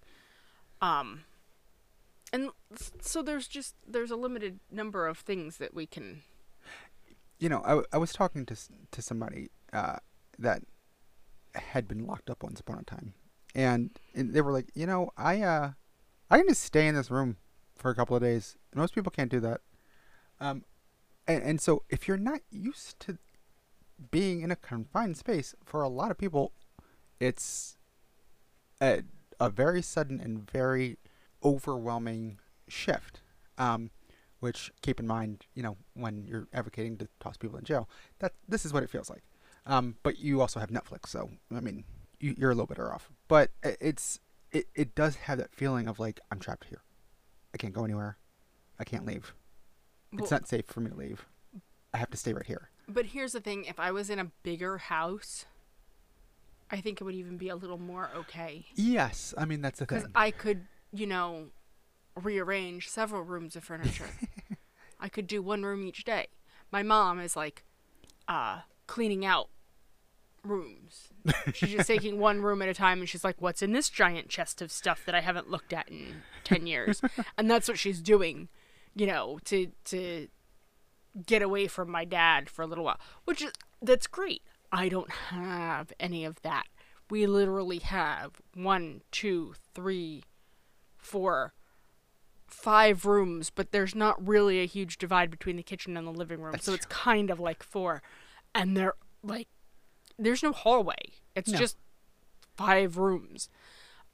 Um 0.81 1.21
and 2.33 2.49
s- 2.73 2.91
so 3.01 3.21
there's 3.21 3.47
just 3.47 3.75
there's 3.87 4.11
a 4.11 4.15
limited 4.17 4.59
number 4.69 5.07
of 5.07 5.17
things 5.19 5.57
that 5.57 5.73
we 5.73 5.85
can 5.85 6.23
You 7.39 7.47
know, 7.49 7.61
I, 7.63 7.69
w- 7.69 7.87
I 7.93 7.97
was 7.97 8.11
talking 8.13 8.45
to 8.47 8.53
s- 8.53 8.69
to 8.91 9.01
somebody 9.01 9.49
uh, 9.71 9.97
that 10.39 10.63
had 11.55 11.87
been 11.87 12.05
locked 12.05 12.29
up 12.29 12.43
once 12.43 12.59
upon 12.59 12.79
a 12.79 12.83
time, 12.83 13.13
and, 13.55 13.91
and 14.13 14.33
they 14.33 14.41
were 14.41 14.51
like, 14.51 14.67
you 14.75 14.85
know, 14.85 15.11
I 15.17 15.41
uh, 15.41 15.71
I 16.29 16.37
can 16.39 16.47
just 16.49 16.63
stay 16.63 16.87
in 16.87 16.95
this 16.95 17.09
room 17.09 17.37
for 17.77 17.89
a 17.91 17.95
couple 17.95 18.15
of 18.15 18.21
days. 18.21 18.57
Most 18.75 18.93
people 18.93 19.11
can't 19.11 19.31
do 19.31 19.39
that. 19.41 19.61
Um, 20.39 20.63
and, 21.27 21.43
and 21.43 21.61
so 21.61 21.83
if 21.89 22.07
you're 22.07 22.17
not 22.17 22.41
used 22.49 22.99
to 23.01 23.17
being 24.11 24.41
in 24.41 24.51
a 24.51 24.55
confined 24.55 25.17
space, 25.17 25.55
for 25.65 25.81
a 25.81 25.89
lot 25.89 26.11
of 26.11 26.17
people, 26.17 26.53
it's 27.19 27.77
a, 28.81 29.03
a 29.39 29.49
very 29.49 29.81
sudden 29.81 30.19
and 30.19 30.49
very 30.49 30.97
overwhelming 31.43 32.39
shift. 32.67 33.21
Um, 33.57 33.91
which 34.39 34.71
keep 34.81 34.99
in 34.99 35.07
mind, 35.07 35.45
you 35.55 35.63
know, 35.63 35.77
when 35.95 36.23
you're 36.25 36.47
advocating 36.53 36.97
to 36.97 37.07
toss 37.19 37.37
people 37.37 37.57
in 37.57 37.63
jail, 37.63 37.89
that 38.19 38.33
this 38.47 38.65
is 38.65 38.73
what 38.73 38.83
it 38.83 38.89
feels 38.89 39.09
like. 39.09 39.23
Um, 39.65 39.95
but 40.03 40.19
you 40.19 40.41
also 40.41 40.59
have 40.59 40.69
Netflix, 40.69 41.07
so 41.07 41.31
I 41.53 41.59
mean, 41.59 41.83
you, 42.19 42.35
you're 42.37 42.51
a 42.51 42.53
little 42.53 42.67
better 42.67 42.93
off. 42.93 43.09
But 43.27 43.51
it's 43.63 44.19
it, 44.51 44.67
it 44.75 44.95
does 44.95 45.15
have 45.15 45.37
that 45.39 45.51
feeling 45.51 45.87
of 45.87 45.99
like 45.99 46.19
I'm 46.31 46.39
trapped 46.39 46.65
here. 46.65 46.83
I 47.53 47.57
can't 47.57 47.73
go 47.73 47.83
anywhere. 47.83 48.17
I 48.79 48.83
can't 48.83 49.05
leave. 49.05 49.33
It's 50.13 50.31
not 50.31 50.47
safe 50.47 50.65
for 50.65 50.79
me 50.79 50.89
to 50.89 50.95
leave. 50.95 51.25
I 51.93 51.97
have 51.97 52.09
to 52.11 52.17
stay 52.17 52.33
right 52.33 52.45
here. 52.45 52.69
But 52.87 53.07
here's 53.07 53.33
the 53.33 53.41
thing, 53.41 53.65
if 53.65 53.79
I 53.79 53.91
was 53.91 54.09
in 54.09 54.19
a 54.19 54.31
bigger 54.43 54.77
house, 54.77 55.45
I 56.71 56.81
think 56.81 57.01
it 57.01 57.03
would 57.03 57.15
even 57.15 57.37
be 57.37 57.49
a 57.49 57.55
little 57.55 57.77
more 57.77 58.09
okay. 58.15 58.65
Yes, 58.75 59.33
I 59.37 59.45
mean 59.45 59.61
that's 59.61 59.79
the 59.79 59.85
Because 59.85 60.03
thing. 60.03 60.11
I 60.15 60.31
could, 60.31 60.67
you 60.93 61.07
know, 61.07 61.47
rearrange 62.15 62.89
several 62.89 63.23
rooms 63.23 63.55
of 63.55 63.63
furniture. 63.63 64.09
I 64.99 65.09
could 65.09 65.27
do 65.27 65.41
one 65.41 65.63
room 65.63 65.83
each 65.85 66.03
day. 66.03 66.27
My 66.71 66.83
mom 66.83 67.19
is 67.19 67.35
like, 67.35 67.63
uh, 68.27 68.61
cleaning 68.87 69.25
out 69.25 69.49
rooms. 70.43 71.09
She's 71.53 71.71
just 71.71 71.87
taking 71.87 72.19
one 72.19 72.41
room 72.41 72.61
at 72.61 72.69
a 72.69 72.73
time 72.73 72.99
and 72.99 73.09
she's 73.09 73.23
like, 73.23 73.41
what's 73.41 73.61
in 73.61 73.73
this 73.73 73.89
giant 73.89 74.29
chest 74.29 74.61
of 74.61 74.71
stuff 74.71 75.03
that 75.05 75.15
I 75.15 75.21
haven't 75.21 75.49
looked 75.49 75.73
at 75.73 75.89
in 75.89 76.23
10 76.43 76.67
years? 76.67 77.01
and 77.37 77.49
that's 77.49 77.67
what 77.67 77.77
she's 77.77 78.01
doing, 78.01 78.47
you 78.97 79.05
know, 79.05 79.39
to, 79.45 79.71
to 79.85 80.27
get 81.25 81.41
away 81.41 81.67
from 81.67 81.89
my 81.91 82.03
dad 82.05 82.49
for 82.49 82.61
a 82.63 82.67
little 82.67 82.83
while, 82.83 82.99
which 83.25 83.41
is, 83.41 83.51
that's 83.81 84.07
great. 84.07 84.41
I 84.71 84.89
don't 84.89 85.11
have 85.11 85.93
any 85.99 86.25
of 86.25 86.41
that. 86.41 86.65
We 87.09 87.25
literally 87.27 87.79
have 87.79 88.33
one, 88.53 89.01
two, 89.11 89.53
three, 89.73 90.23
four, 90.97 91.53
five 92.47 93.05
rooms, 93.05 93.49
but 93.49 93.71
there's 93.71 93.95
not 93.95 94.25
really 94.27 94.59
a 94.61 94.65
huge 94.65 94.97
divide 94.97 95.29
between 95.31 95.55
the 95.57 95.63
kitchen 95.63 95.95
and 95.95 96.05
the 96.07 96.11
living 96.11 96.41
room. 96.41 96.51
That's 96.53 96.65
so 96.65 96.73
it's 96.73 96.85
kind 96.87 97.29
of 97.29 97.39
like 97.39 97.63
four. 97.63 98.01
And 98.55 98.75
they're 98.75 98.95
like, 99.23 99.47
there's 100.17 100.43
no 100.43 100.51
hallway. 100.51 100.95
It's 101.35 101.51
No. 101.51 101.57
just 101.59 101.77
five 102.55 102.97
rooms. 102.97 103.49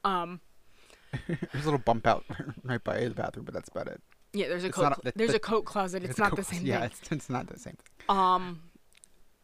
Um, 0.03 0.41
There's 1.27 1.63
a 1.63 1.65
little 1.65 1.77
bump 1.79 2.05
out 2.05 2.25
right 2.63 2.83
by 2.83 2.99
the 3.05 3.11
bathroom, 3.11 3.45
but 3.45 3.53
that's 3.53 3.69
about 3.69 3.87
it. 3.87 4.01
Yeah, 4.33 4.47
there's 4.47 4.63
a 4.63 4.67
It's 4.67 4.75
coat. 4.75 4.83
not 4.83 4.91
a- 4.91 4.95
cl- 4.95 5.01
that- 5.05 5.15
there's 5.17 5.29
that- 5.31 5.37
a 5.37 5.39
coat 5.39 5.65
closet. 5.65 6.03
It's, 6.03 6.17
not 6.17 6.35
the 6.35 6.43
same 6.43 6.65
Yeah, 6.65 6.81
thing. 6.81 6.85
it's, 7.01 7.11
it's 7.11 7.29
not 7.29 7.47
the 7.47 7.59
same 7.59 7.75
thing. 7.75 8.05
Um, 8.09 8.61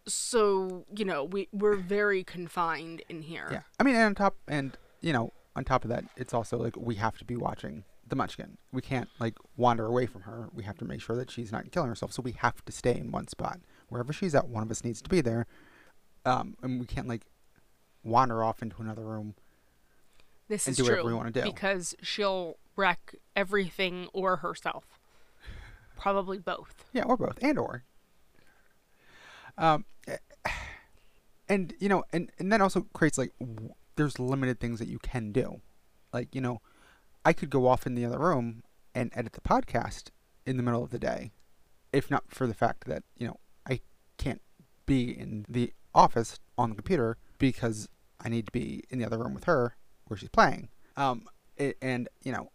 so 0.08 0.86
you 0.95 1.06
know, 1.06 1.23
we 1.23 1.47
we're 1.52 1.75
very 1.75 2.23
confined 2.23 3.02
in 3.10 3.21
here. 3.21 3.47
Yeah, 3.52 3.62
I 3.80 3.84
mean, 3.84 3.95
and 3.95 4.04
on 4.06 4.15
top, 4.15 4.36
and 4.47 4.78
you 5.02 5.13
know, 5.13 5.34
on 5.56 5.63
top 5.63 5.84
of 5.84 5.89
that, 5.89 6.06
it's 6.17 6.34
also 6.34 6.58
like 6.58 6.75
we 6.78 6.95
have 6.95 7.17
to 7.19 7.25
be 7.25 7.36
watching 7.36 7.84
the 8.08 8.15
Munchkin. 8.15 8.58
We 8.71 8.82
can't 8.82 9.10
like 9.19 9.36
wander 9.56 9.86
away 9.86 10.08
from 10.08 10.21
her. 10.23 10.49
We 10.54 10.63
have 10.63 10.78
to 10.80 10.86
make 10.86 11.02
sure 11.02 11.15
that 11.15 11.30
she's 11.30 11.52
not 11.52 11.71
killing 11.71 11.89
herself. 11.89 12.12
So 12.12 12.21
we 12.23 12.32
have 12.34 12.63
to 12.65 12.71
stay 12.71 12.97
in 12.97 13.12
one 13.12 13.28
spot. 13.28 13.60
Wherever 13.89 14.12
she's 14.13 14.34
at, 14.34 14.47
one 14.47 14.63
of 14.63 14.71
us 14.71 14.84
needs 14.84 15.02
to 15.02 15.10
be 15.10 15.21
there. 15.21 15.45
Um, 16.25 16.58
and 16.63 16.80
we 16.80 16.86
can't 16.86 17.08
like 17.08 17.21
wander 18.04 18.43
off 18.43 18.62
into 18.63 18.82
another 18.82 19.04
room. 19.04 19.36
This 20.47 20.65
and 20.65 20.71
is 20.71 20.78
do 20.78 20.84
true 20.84 20.93
whatever 20.93 21.08
we 21.10 21.13
wanna 21.13 21.32
do. 21.32 21.43
because 21.43 21.95
she'll 22.02 22.58
wreck 22.79 23.15
everything 23.35 24.07
or 24.13 24.37
herself. 24.37 24.85
Probably 25.97 26.39
both. 26.39 26.85
Yeah, 26.93 27.03
or 27.03 27.17
both, 27.17 27.37
and 27.41 27.59
or. 27.59 27.83
Um, 29.57 29.83
eh, 30.07 30.17
and 31.49 31.73
you 31.79 31.89
know, 31.89 32.05
and 32.13 32.31
and 32.39 32.51
that 32.53 32.61
also 32.61 32.87
creates 32.93 33.17
like 33.17 33.33
there's 33.97 34.17
limited 34.17 34.59
things 34.61 34.79
that 34.79 34.87
you 34.87 34.97
can 34.99 35.33
do, 35.33 35.59
like 36.13 36.33
you 36.33 36.39
know, 36.39 36.61
I 37.25 37.33
could 37.33 37.49
go 37.49 37.67
off 37.67 37.85
in 37.85 37.95
the 37.95 38.05
other 38.05 38.17
room 38.19 38.63
and 38.95 39.11
edit 39.13 39.33
the 39.33 39.41
podcast 39.41 40.09
in 40.45 40.55
the 40.55 40.63
middle 40.63 40.83
of 40.83 40.91
the 40.91 40.99
day, 40.99 41.31
if 41.91 42.09
not 42.09 42.23
for 42.29 42.47
the 42.47 42.53
fact 42.53 42.85
that 42.85 43.03
you 43.17 43.27
know 43.27 43.37
I 43.69 43.81
can't 44.17 44.41
be 44.85 45.11
in 45.11 45.45
the 45.49 45.73
office 45.93 46.39
on 46.57 46.69
the 46.69 46.75
computer 46.75 47.17
because 47.39 47.89
I 48.21 48.29
need 48.29 48.45
to 48.45 48.51
be 48.53 48.85
in 48.89 48.99
the 48.99 49.05
other 49.05 49.17
room 49.17 49.33
with 49.33 49.43
her 49.43 49.75
where 50.05 50.17
she's 50.17 50.29
playing. 50.29 50.69
Um, 50.95 51.27
it, 51.57 51.77
and 51.81 52.07
you 52.23 52.31
know, 52.31 52.51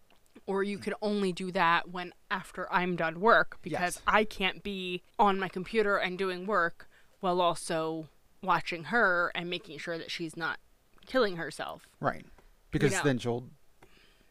Or 0.47 0.63
you 0.63 0.77
could 0.79 0.95
only 1.01 1.33
do 1.33 1.51
that 1.53 1.91
when 1.91 2.13
after 2.31 2.71
I'm 2.73 2.97
done 2.97 3.21
work 3.21 3.59
because 3.63 3.81
Yes. 3.97 4.03
I 4.07 4.25
can't 4.25 4.63
be 4.63 5.03
on 5.19 5.39
my 5.39 5.49
computer 5.49 5.97
and 5.97 6.19
doing 6.19 6.47
work 6.47 6.89
while 7.21 7.41
also 7.41 8.09
watching 8.43 8.85
her 8.85 9.33
and 9.35 9.49
making 9.49 9.79
sure 9.79 9.97
that 9.97 10.11
she's 10.11 10.37
not 10.37 10.59
killing 11.07 11.37
herself. 11.37 11.89
Right. 11.99 12.27
Because 12.71 12.93
know. 12.93 13.01
then 13.05 13.19
she'll 13.19 13.45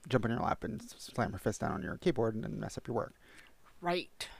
jump 0.07 0.25
in 0.25 0.31
your 0.31 0.39
lap 0.41 0.63
and 0.63 0.81
slam 0.83 1.31
her 1.31 1.39
fist 1.39 1.61
down 1.61 1.71
on 1.71 1.81
your 1.81 1.97
keyboard 1.97 2.35
and 2.35 2.43
then 2.43 2.59
mess 2.59 2.77
up 2.77 2.87
your 2.87 2.95
work. 2.95 3.13
Right. 3.81 4.27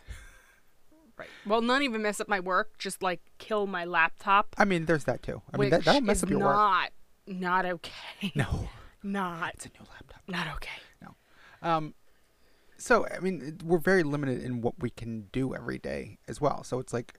Right. 1.15 1.29
Well, 1.45 1.61
not 1.61 1.83
even 1.83 2.01
mess 2.01 2.19
up 2.19 2.27
my 2.27 2.39
work, 2.39 2.75
just 2.79 3.03
like 3.03 3.21
kill 3.37 3.67
my 3.67 3.85
laptop. 3.85 4.55
I 4.57 4.65
mean, 4.65 4.85
there's 4.85 5.03
that 5.03 5.21
too. 5.21 5.43
I 5.53 5.57
mean, 5.57 5.69
that, 5.69 5.85
that'll 5.85 6.01
mess 6.01 6.23
up 6.23 6.29
your 6.31 6.39
work. 6.39 6.55
not, 6.55 6.89
Not 7.27 7.65
okay. 7.65 8.31
No, 8.33 8.69
Not 9.03 9.53
it's 9.53 9.65
a 9.67 9.69
new 9.69 9.85
laptop. 9.91 10.21
not 10.27 10.47
okay. 10.55 10.71
Um, 11.63 11.95
so 12.77 13.07
I 13.07 13.19
mean, 13.19 13.59
we're 13.63 13.79
very 13.79 14.03
limited 14.03 14.43
in 14.43 14.61
what 14.61 14.75
we 14.79 14.89
can 14.89 15.27
do 15.31 15.55
every 15.55 15.79
day 15.79 16.19
as 16.27 16.39
well. 16.39 16.63
So 16.63 16.79
it's 16.79 16.93
like, 16.93 17.13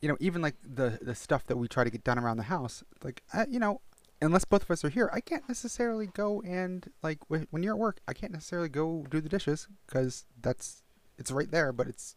you 0.00 0.08
know, 0.08 0.16
even 0.18 0.42
like 0.42 0.56
the 0.62 0.98
the 1.00 1.14
stuff 1.14 1.46
that 1.46 1.56
we 1.56 1.68
try 1.68 1.84
to 1.84 1.90
get 1.90 2.02
done 2.02 2.18
around 2.18 2.38
the 2.38 2.44
house, 2.44 2.82
like 3.04 3.22
uh, 3.32 3.46
you 3.48 3.60
know, 3.60 3.80
unless 4.20 4.44
both 4.44 4.62
of 4.62 4.70
us 4.70 4.84
are 4.84 4.88
here, 4.88 5.10
I 5.12 5.20
can't 5.20 5.46
necessarily 5.48 6.06
go 6.06 6.42
and 6.42 6.90
like 7.02 7.18
wh- 7.28 7.52
when 7.52 7.62
you're 7.62 7.74
at 7.74 7.78
work, 7.78 8.00
I 8.08 8.14
can't 8.14 8.32
necessarily 8.32 8.68
go 8.68 9.04
do 9.10 9.20
the 9.20 9.28
dishes 9.28 9.68
because 9.86 10.24
that's 10.40 10.82
it's 11.18 11.30
right 11.30 11.50
there, 11.50 11.72
but 11.72 11.86
it's 11.86 12.16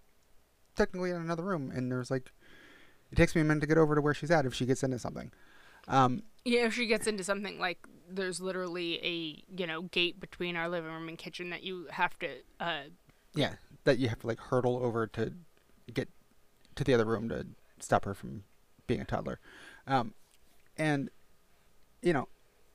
technically 0.76 1.12
in 1.12 1.18
another 1.18 1.44
room, 1.44 1.72
and 1.74 1.92
there's 1.92 2.12
like, 2.12 2.32
it 3.12 3.16
takes 3.16 3.36
me 3.36 3.42
a 3.42 3.44
minute 3.44 3.62
to 3.62 3.68
get 3.68 3.78
over 3.78 3.96
to 3.96 4.02
where 4.02 4.14
she's 4.14 4.32
at 4.32 4.46
if 4.46 4.54
she 4.54 4.66
gets 4.66 4.84
into 4.84 5.00
something. 5.00 5.32
Um, 5.88 6.24
Yeah, 6.46 6.68
if 6.68 6.76
she 6.76 6.86
gets 6.86 7.08
into 7.08 7.24
something 7.24 7.60
like 7.60 7.80
there's 8.08 8.40
literally 8.40 9.00
a 9.04 9.44
you 9.60 9.66
know 9.66 9.82
gate 9.84 10.20
between 10.20 10.56
our 10.56 10.70
living 10.70 10.92
room 10.92 11.10
and 11.10 11.18
kitchen 11.18 11.50
that 11.50 11.64
you 11.64 11.88
have 11.90 12.18
to 12.20 12.30
uh 12.60 12.84
Yeah, 13.34 13.56
that 13.84 13.98
you 13.98 14.08
have 14.10 14.20
to 14.20 14.28
like 14.28 14.40
hurdle 14.40 14.80
over 14.84 15.08
to 15.08 15.34
get 15.94 16.08
to 16.76 16.84
the 16.84 16.94
other 16.94 17.06
room 17.06 17.30
to 17.30 17.48
stop 17.80 18.06
her 18.06 18.14
from 18.14 18.44
being 18.88 19.02
a 19.02 19.06
toddler. 19.06 19.40
Um, 19.88 20.14
and 20.78 21.10
you 22.02 22.14
know, 22.14 22.28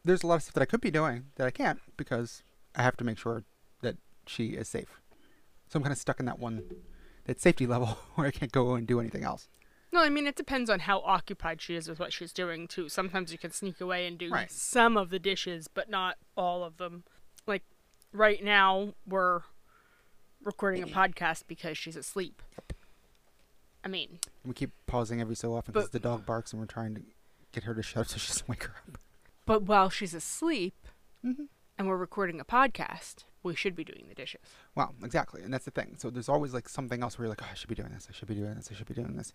there's 0.05 0.23
a 0.23 0.27
lot 0.27 0.37
of 0.37 0.43
stuff 0.43 0.55
that 0.55 0.63
I 0.63 0.67
could 0.67 0.81
be 0.81 0.91
doing 0.91 1.27
that 1.37 1.47
I 1.47 1.51
can't 1.51 1.81
because 1.97 2.43
I 2.75 2.83
have 2.83 2.97
to 2.99 3.05
make 3.05 3.19
sure 3.19 3.45
that 3.83 3.97
she 4.27 4.49
is 4.49 4.69
safe. 4.69 5.01
So 5.69 5.79
I'm 5.79 5.83
kind 5.83 5.93
of 5.93 5.99
stuck 5.99 6.19
in 6.19 6.27
that 6.27 6.41
one, 6.41 6.65
that 7.27 7.41
safety 7.41 7.67
level 7.69 7.99
where 8.17 8.27
I 8.27 8.31
can't 8.33 8.51
go 8.51 8.75
and 8.75 8.87
do 8.87 8.99
anything 8.99 9.23
else. 9.23 9.49
No, 9.93 10.01
I 10.03 10.09
mean 10.09 10.27
it 10.27 10.37
depends 10.37 10.71
on 10.71 10.81
how 10.81 11.01
occupied 11.01 11.61
she 11.61 11.75
is 11.75 11.89
with 11.89 11.99
what 11.99 12.13
she's 12.13 12.33
doing 12.33 12.69
too. 12.69 12.89
Sometimes 12.89 13.33
you 13.33 13.39
can 13.39 13.51
sneak 13.51 13.81
away 13.81 14.07
and 14.07 14.17
do 14.19 14.31
Right. 14.31 14.51
some 14.51 14.97
of 14.97 15.11
the 15.11 15.19
dishes, 15.19 15.69
but 15.69 15.89
not 15.91 16.17
all 16.37 16.63
of 16.65 16.77
them. 16.77 17.05
Like 17.47 17.63
right 18.13 18.43
now 18.43 18.95
we're 19.07 19.41
recording 20.45 20.83
a 20.83 20.87
podcast 20.99 21.45
because 21.49 21.77
she's 21.77 21.97
asleep. 21.97 22.43
I 23.85 23.89
mean, 23.89 24.19
we 24.45 24.53
keep 24.53 24.71
pausing 24.87 25.21
every 25.21 25.35
so 25.37 25.55
often 25.55 25.73
because 25.73 25.91
the 25.91 25.99
dog 25.99 26.27
barks 26.27 26.53
and 26.53 26.61
we're 26.61 26.67
trying 26.67 26.95
to 26.97 27.03
get 27.53 27.65
her 27.65 27.75
to 27.75 27.83
shut 27.83 28.03
up 28.03 28.07
so 28.09 28.19
she 28.19 28.29
doesn't 28.29 28.49
wake 28.49 28.65
her 28.65 28.75
up. 28.89 28.99
but 29.47 29.63
while 29.63 29.91
she's 29.91 30.15
asleep 30.15 30.75
Mm-hmm. 31.25 31.45
and 31.79 31.87
we're 31.89 31.97
recording 31.99 32.41
a 32.41 32.45
podcast, 32.47 33.25
we 33.43 33.55
should 33.55 33.77
be 33.77 33.85
doing 33.85 34.07
the 34.09 34.15
dishes. 34.15 34.41
Well, 34.75 34.95
exactly, 35.05 35.43
and 35.43 35.53
that's 35.53 35.67
the 35.67 35.71
thing. 35.71 35.97
So 35.99 36.09
there's 36.09 36.31
always 36.31 36.55
like 36.55 36.67
something 36.67 37.03
else 37.03 37.19
where 37.19 37.25
you're 37.27 37.31
like, 37.31 37.43
oh, 37.43 37.49
I 37.51 37.55
should 37.55 37.69
be 37.69 37.75
doing 37.75 37.91
this, 37.91 38.07
I 38.09 38.15
should 38.15 38.29
be 38.29 38.35
doing 38.35 38.55
this, 38.55 38.71
I 38.73 38.75
should 38.75 38.87
be 38.87 38.95
doing 38.95 39.17
this, 39.17 39.35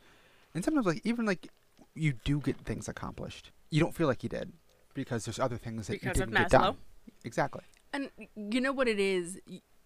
and 0.55 0.63
sometimes 0.65 0.87
like 0.87 1.01
even 1.03 1.25
like 1.25 1.49
you 1.93 2.13
do 2.23 2.39
get 2.39 2.57
things 2.61 2.87
accomplished, 2.87 3.51
you 3.69 3.79
don't 3.79 3.93
feel 3.93 4.07
like 4.07 4.23
you 4.23 4.29
did 4.29 4.53
because 4.95 5.25
there's 5.25 5.39
other 5.39 5.57
things 5.57 5.87
that 5.87 6.01
Because 6.01 6.17
you 6.17 6.25
didn't 6.25 6.35
get 6.37 6.49
done. 6.49 6.77
Exactly. 7.23 7.61
And 7.93 8.09
you 8.35 8.59
know 8.61 8.71
what 8.73 8.87
it 8.87 8.99
is? 8.99 9.39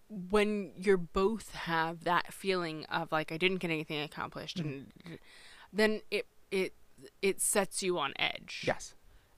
When 0.08 0.72
you're 0.76 0.96
both 0.96 1.54
have 1.54 2.04
that 2.04 2.32
feeling 2.32 2.84
of 2.86 3.12
like 3.12 3.30
I 3.30 3.36
didn't 3.36 3.58
get 3.58 3.70
anything 3.70 4.00
accomplished, 4.00 4.58
and 4.58 4.86
then 5.72 6.00
it 6.10 6.26
it 6.50 6.74
it 7.22 7.40
sets 7.40 7.82
you 7.82 7.98
on 7.98 8.12
edge. 8.18 8.64
Yes. 8.66 8.94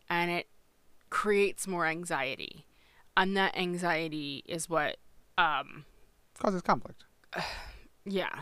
and 0.08 0.30
it 0.30 0.46
creates 1.10 1.66
more 1.66 1.84
anxiety, 1.86 2.64
and 3.16 3.36
that 3.36 3.54
anxiety 3.56 4.42
is 4.46 4.68
what, 4.68 4.96
um, 5.36 5.84
Causes 6.38 6.62
conflict. 6.62 7.04
yeah, 8.06 8.40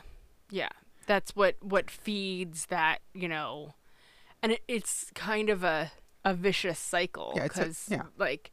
yeah, 0.50 0.68
that's 1.10 1.34
what 1.34 1.56
what 1.60 1.90
feeds 1.90 2.66
that 2.66 2.98
you 3.12 3.28
know, 3.28 3.74
and 4.42 4.52
it, 4.52 4.62
it's 4.68 5.10
kind 5.14 5.50
of 5.50 5.64
a 5.64 5.90
a 6.24 6.34
vicious 6.34 6.78
cycle 6.78 7.32
Yeah, 7.34 7.42
because 7.48 7.88
yeah. 7.90 8.02
like 8.16 8.52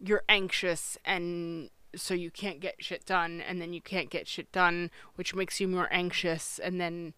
you're 0.00 0.22
anxious 0.28 0.96
and 1.04 1.68
so 1.94 2.14
you 2.14 2.30
can't 2.30 2.60
get 2.60 2.76
shit 2.78 3.04
done 3.04 3.42
and 3.46 3.60
then 3.60 3.72
you 3.72 3.82
can't 3.82 4.08
get 4.10 4.26
shit 4.26 4.50
done 4.50 4.90
which 5.16 5.34
makes 5.34 5.60
you 5.60 5.68
more 5.68 5.88
anxious 5.90 6.58
and 6.58 6.80
then 6.80 7.14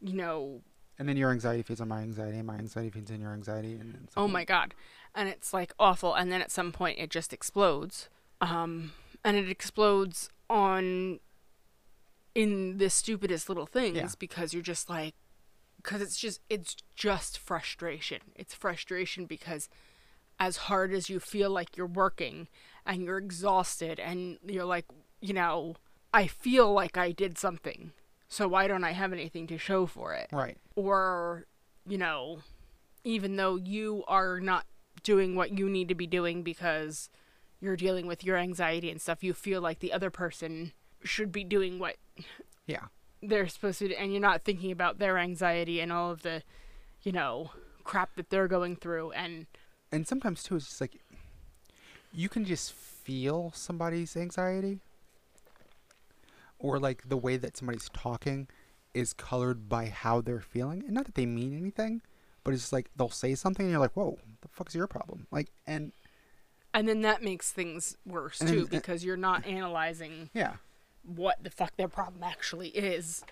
you 0.00 0.14
know 0.14 0.62
And 0.98 1.08
then 1.08 1.16
your 1.16 1.30
anxiety 1.30 1.62
feeds 1.62 1.80
on 1.80 1.88
my 1.88 2.00
anxiety, 2.00 2.38
and 2.38 2.46
my 2.46 2.56
anxiety 2.56 2.90
feeds 2.90 3.10
in 3.10 3.20
your 3.20 3.32
anxiety, 3.32 3.74
and 3.80 3.88
then 3.94 4.08
oh 4.16 4.28
my 4.28 4.44
god. 4.44 4.74
And 5.14 5.28
it's 5.28 5.52
like 5.52 5.72
awful. 5.78 6.14
And 6.14 6.30
then 6.32 6.40
at 6.42 6.50
some 6.50 6.72
point 6.72 6.98
it 6.98 7.10
just 7.10 7.32
explodes. 7.32 8.08
Um 8.40 8.92
and 9.24 9.36
it 9.36 9.48
explodes 9.48 10.28
on 10.50 11.20
in 12.34 12.78
the 12.78 12.88
stupidest 12.90 13.48
little 13.48 13.66
things 13.66 13.96
Yeah. 13.96 14.08
because 14.18 14.52
you're 14.54 14.62
just 14.62 14.88
like 14.88 15.14
because 15.76 16.00
it's 16.00 16.16
just 16.16 16.40
it's 16.48 16.76
just 16.94 17.38
frustration 17.38 18.20
it's 18.36 18.54
frustration 18.54 19.26
because 19.26 19.68
as 20.38 20.56
hard 20.68 20.92
as 20.92 21.10
you 21.10 21.20
feel 21.20 21.50
like 21.50 21.76
you're 21.76 21.86
working 21.86 22.48
and 22.86 23.02
you're 23.02 23.18
exhausted 23.18 24.00
and 24.00 24.38
you're 24.46 24.64
like 24.64 24.86
you 25.20 25.34
know 25.34 25.74
i 26.14 26.26
feel 26.26 26.72
like 26.72 26.96
i 26.96 27.12
did 27.12 27.36
something 27.36 27.92
so 28.28 28.48
why 28.48 28.66
don't 28.66 28.84
i 28.84 28.92
have 28.92 29.12
anything 29.12 29.46
to 29.46 29.58
show 29.58 29.84
for 29.86 30.14
it 30.14 30.28
Right. 30.32 30.56
or 30.74 31.46
you 31.86 31.98
know 31.98 32.38
even 33.04 33.36
though 33.36 33.56
you 33.56 34.04
are 34.08 34.40
not 34.40 34.64
doing 35.02 35.34
what 35.34 35.58
you 35.58 35.68
need 35.68 35.88
to 35.88 35.94
be 35.94 36.06
doing 36.06 36.42
because 36.42 37.10
you're 37.60 37.76
dealing 37.76 38.06
with 38.06 38.24
your 38.24 38.36
anxiety 38.36 38.88
and 38.90 39.00
stuff 39.00 39.22
you 39.24 39.34
feel 39.34 39.60
like 39.60 39.80
the 39.80 39.92
other 39.92 40.10
person 40.10 40.72
should 41.04 41.32
be 41.32 41.42
doing 41.44 41.78
what 41.80 41.96
Yeah. 42.66 42.86
they're 43.22 43.48
supposed 43.48 43.78
to 43.80 43.94
and 43.94 44.12
you're 44.12 44.20
not 44.20 44.44
thinking 44.44 44.70
about 44.72 44.98
their 44.98 45.16
anxiety 45.18 45.80
and 45.80 45.92
all 45.92 46.10
of 46.10 46.22
the 46.22 46.42
you 47.02 47.12
know 47.12 47.50
crap 47.84 48.14
that 48.16 48.30
they're 48.30 48.48
going 48.48 48.76
through 48.76 49.12
and 49.12 49.46
And 49.92 50.06
sometimes 50.08 50.42
too, 50.42 50.56
it's 50.56 50.66
just 50.66 50.80
like 50.80 50.96
you 52.12 52.28
can 52.28 52.44
just 52.44 52.72
feel 52.72 53.52
somebody's 53.54 54.16
anxiety, 54.16 54.80
or 56.58 56.78
like 56.78 57.08
the 57.08 57.16
way 57.16 57.36
that 57.36 57.56
somebody's 57.56 57.88
talking 57.92 58.48
is 58.94 59.12
colored 59.12 59.68
by 59.68 59.86
how 59.86 60.20
they're 60.20 60.40
feeling, 60.40 60.82
and 60.84 60.92
not 60.92 61.06
that 61.06 61.14
they 61.14 61.26
mean 61.26 61.56
anything, 61.56 62.02
but 62.44 62.52
it's 62.52 62.62
just 62.64 62.72
like 62.72 62.90
they'll 62.96 63.08
say 63.08 63.34
something, 63.34 63.64
and 63.66 63.70
you're 63.72 63.80
like, 63.80 63.96
"Whoa, 63.96 64.18
the 64.42 64.48
fuck 64.48 64.68
is 64.68 64.74
your 64.74 64.86
problem?" 64.86 65.26
Like, 65.30 65.50
and 65.66 65.92
and 66.74 66.86
then 66.88 67.00
that 67.02 67.22
makes 67.22 67.50
things 67.50 67.96
worse 68.06 68.38
too 68.38 68.64
then- 68.64 68.66
because 68.66 69.04
you're 69.04 69.16
not 69.16 69.44
analyzing 69.46 70.30
yeah, 70.34 70.56
what 71.04 71.42
the 71.42 71.50
fuck 71.50 71.76
their 71.76 71.88
problem 71.88 72.22
actually 72.22 72.68
is. 72.68 73.24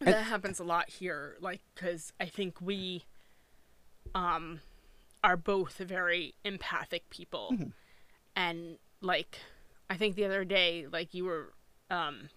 That 0.00 0.24
happens 0.24 0.58
a 0.58 0.64
lot 0.64 0.88
here, 0.88 1.36
like, 1.40 1.60
because 1.74 2.12
I 2.18 2.24
think 2.26 2.60
we, 2.60 3.04
um, 4.14 4.60
are 5.22 5.36
both 5.36 5.76
very 5.76 6.34
empathic 6.44 7.10
people, 7.10 7.50
Mhm. 7.52 7.72
and 8.34 8.78
like, 9.02 9.38
I 9.90 9.96
think 9.96 10.16
the 10.16 10.24
other 10.24 10.44
day, 10.44 10.86
like, 10.86 11.12
you 11.12 11.24
were, 11.26 11.52
um, 11.90 12.30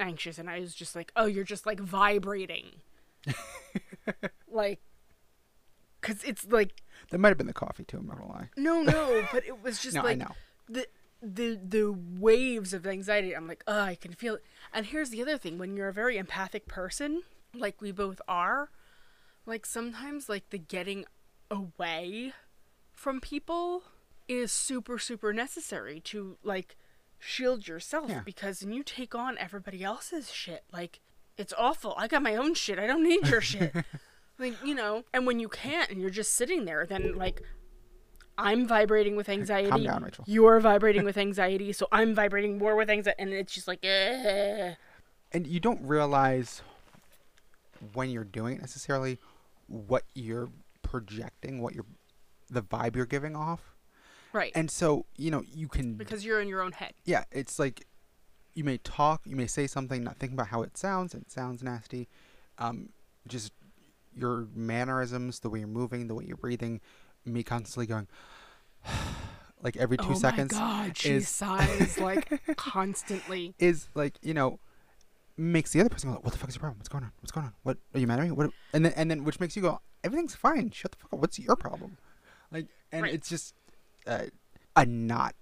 anxious, 0.00 0.38
and 0.38 0.48
I 0.48 0.60
was 0.60 0.74
just 0.74 0.94
like, 0.96 1.12
oh, 1.16 1.26
you're 1.26 1.44
just 1.44 1.66
like 1.66 1.80
vibrating, 1.80 2.80
like, 4.48 4.80
because 6.00 6.22
it's 6.24 6.44
like, 6.46 6.82
that 7.10 7.18
might 7.18 7.28
have 7.28 7.38
been 7.38 7.46
the 7.46 7.52
coffee 7.52 7.84
too. 7.84 7.98
I'm 7.98 8.06
not 8.06 8.18
gonna 8.18 8.32
lie. 8.32 8.50
no, 8.56 8.82
no, 8.82 9.26
but 9.32 9.44
it 9.46 9.62
was 9.62 9.82
just 9.82 9.96
no, 9.96 10.02
like 10.02 10.12
I 10.22 10.24
know. 10.24 10.34
the 10.68 10.86
the 11.22 11.58
the 11.62 11.92
waves 11.92 12.72
of 12.72 12.86
anxiety. 12.86 13.34
I'm 13.34 13.48
like, 13.48 13.64
oh, 13.66 13.80
I 13.80 13.94
can 13.94 14.12
feel 14.12 14.34
it. 14.36 14.44
And 14.72 14.86
here's 14.86 15.10
the 15.10 15.22
other 15.22 15.38
thing: 15.38 15.58
when 15.58 15.76
you're 15.76 15.88
a 15.88 15.92
very 15.92 16.16
empathic 16.18 16.66
person, 16.66 17.22
like 17.54 17.80
we 17.80 17.90
both 17.92 18.20
are, 18.28 18.70
like 19.46 19.64
sometimes 19.66 20.28
like 20.28 20.50
the 20.50 20.58
getting 20.58 21.04
away 21.50 22.32
from 22.92 23.20
people 23.20 23.82
is 24.28 24.50
super 24.50 24.98
super 24.98 25.32
necessary 25.32 26.00
to 26.00 26.36
like 26.42 26.76
shield 27.18 27.66
yourself 27.68 28.10
Yeah. 28.10 28.20
because 28.24 28.62
when 28.62 28.72
you 28.72 28.82
take 28.82 29.14
on 29.14 29.38
everybody 29.38 29.82
else's 29.84 30.32
shit, 30.32 30.64
like 30.72 31.00
it's 31.38 31.52
awful. 31.56 31.94
I 31.96 32.08
got 32.08 32.22
my 32.22 32.34
own 32.34 32.54
shit. 32.54 32.78
I 32.78 32.86
don't 32.86 33.02
need 33.02 33.26
your 33.28 33.40
shit. 33.40 33.74
like, 34.38 34.54
you 34.64 34.74
know, 34.74 35.04
and 35.12 35.26
when 35.26 35.38
you 35.38 35.48
can't 35.48 35.90
and 35.90 36.00
you're 36.00 36.10
just 36.10 36.34
sitting 36.34 36.64
there, 36.64 36.86
then 36.86 37.14
like 37.16 37.42
I'm 38.38 38.66
vibrating 38.66 39.16
with 39.16 39.28
anxiety. 39.28 39.70
Calm 39.70 39.82
down, 39.82 40.02
Rachel. 40.02 40.24
You're 40.26 40.60
vibrating 40.60 41.04
with 41.04 41.16
anxiety, 41.16 41.72
so 41.72 41.88
I'm 41.92 42.14
vibrating 42.14 42.58
more 42.58 42.76
with 42.76 42.90
anxiety 42.90 43.16
and 43.18 43.32
it's 43.32 43.54
just 43.54 43.68
like 43.68 43.84
eh. 43.84 44.74
and 45.32 45.46
you 45.46 45.60
don't 45.60 45.80
realize 45.82 46.62
when 47.92 48.10
you're 48.10 48.24
doing 48.24 48.56
it 48.56 48.60
necessarily 48.60 49.18
what 49.66 50.04
you're 50.14 50.48
projecting, 50.82 51.60
what 51.60 51.74
you're 51.74 51.86
the 52.48 52.62
vibe 52.62 52.96
you're 52.96 53.06
giving 53.06 53.34
off. 53.34 53.74
Right. 54.32 54.52
And 54.54 54.70
so, 54.70 55.06
you 55.16 55.30
know, 55.30 55.42
you 55.50 55.68
can 55.68 55.94
because 55.94 56.24
you're 56.24 56.40
in 56.40 56.48
your 56.48 56.62
own 56.62 56.72
head. 56.72 56.92
yeah, 57.04 57.24
it's 57.32 57.58
like 57.58 57.86
you 58.54 58.64
may 58.64 58.78
talk, 58.78 59.22
you 59.24 59.36
may 59.36 59.46
say 59.46 59.66
something, 59.66 60.02
not 60.02 60.18
thinking 60.18 60.36
about 60.36 60.48
how 60.48 60.62
it 60.62 60.76
sounds. 60.76 61.14
It 61.14 61.30
sounds 61.30 61.62
nasty. 61.62 62.08
Um, 62.58 62.90
just 63.28 63.52
your 64.14 64.46
mannerisms, 64.54 65.40
the 65.40 65.50
way 65.50 65.60
you're 65.60 65.68
moving, 65.68 66.08
the 66.08 66.14
way 66.14 66.24
you're 66.26 66.38
breathing, 66.38 66.80
me 67.26 67.42
constantly 67.42 67.86
going, 67.86 68.08
like 69.62 69.76
every 69.76 69.96
two 69.96 70.10
oh 70.10 70.14
seconds 70.14 70.52
my 70.52 70.58
god, 70.58 70.96
she 70.96 71.10
is 71.10 71.28
sighs 71.28 71.98
like 72.00 72.56
constantly. 72.56 73.54
is 73.58 73.88
like 73.94 74.18
you 74.22 74.34
know 74.34 74.58
makes 75.36 75.72
the 75.72 75.80
other 75.80 75.90
person 75.90 76.10
go, 76.10 76.18
"What 76.22 76.32
the 76.32 76.38
fuck 76.38 76.48
is 76.48 76.54
your 76.56 76.60
problem? 76.60 76.78
What's 76.78 76.88
going 76.88 77.04
on? 77.04 77.12
What's 77.20 77.32
going 77.32 77.46
on? 77.46 77.52
What 77.62 77.78
are 77.94 78.00
you 78.00 78.06
mad 78.06 78.20
at 78.20 78.24
me? 78.26 78.30
What?" 78.30 78.50
And 78.72 78.84
then 78.84 78.92
and 78.96 79.10
then 79.10 79.24
which 79.24 79.40
makes 79.40 79.56
you 79.56 79.62
go, 79.62 79.80
"Everything's 80.04 80.34
fine. 80.34 80.70
Shut 80.70 80.92
the 80.92 80.98
fuck 80.98 81.12
up. 81.12 81.20
What's 81.20 81.38
your 81.38 81.56
problem?" 81.56 81.98
Like, 82.50 82.68
and 82.92 83.02
Right. 83.02 83.14
it's 83.14 83.28
just 83.28 83.54
uh, 84.06 84.26
a 84.76 84.86
knot. 84.86 85.34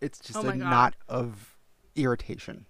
It's 0.00 0.18
just 0.18 0.38
Oh 0.44 0.48
a 0.48 0.54
knot 0.56 0.96
of 1.08 1.56
irritation. 1.94 2.66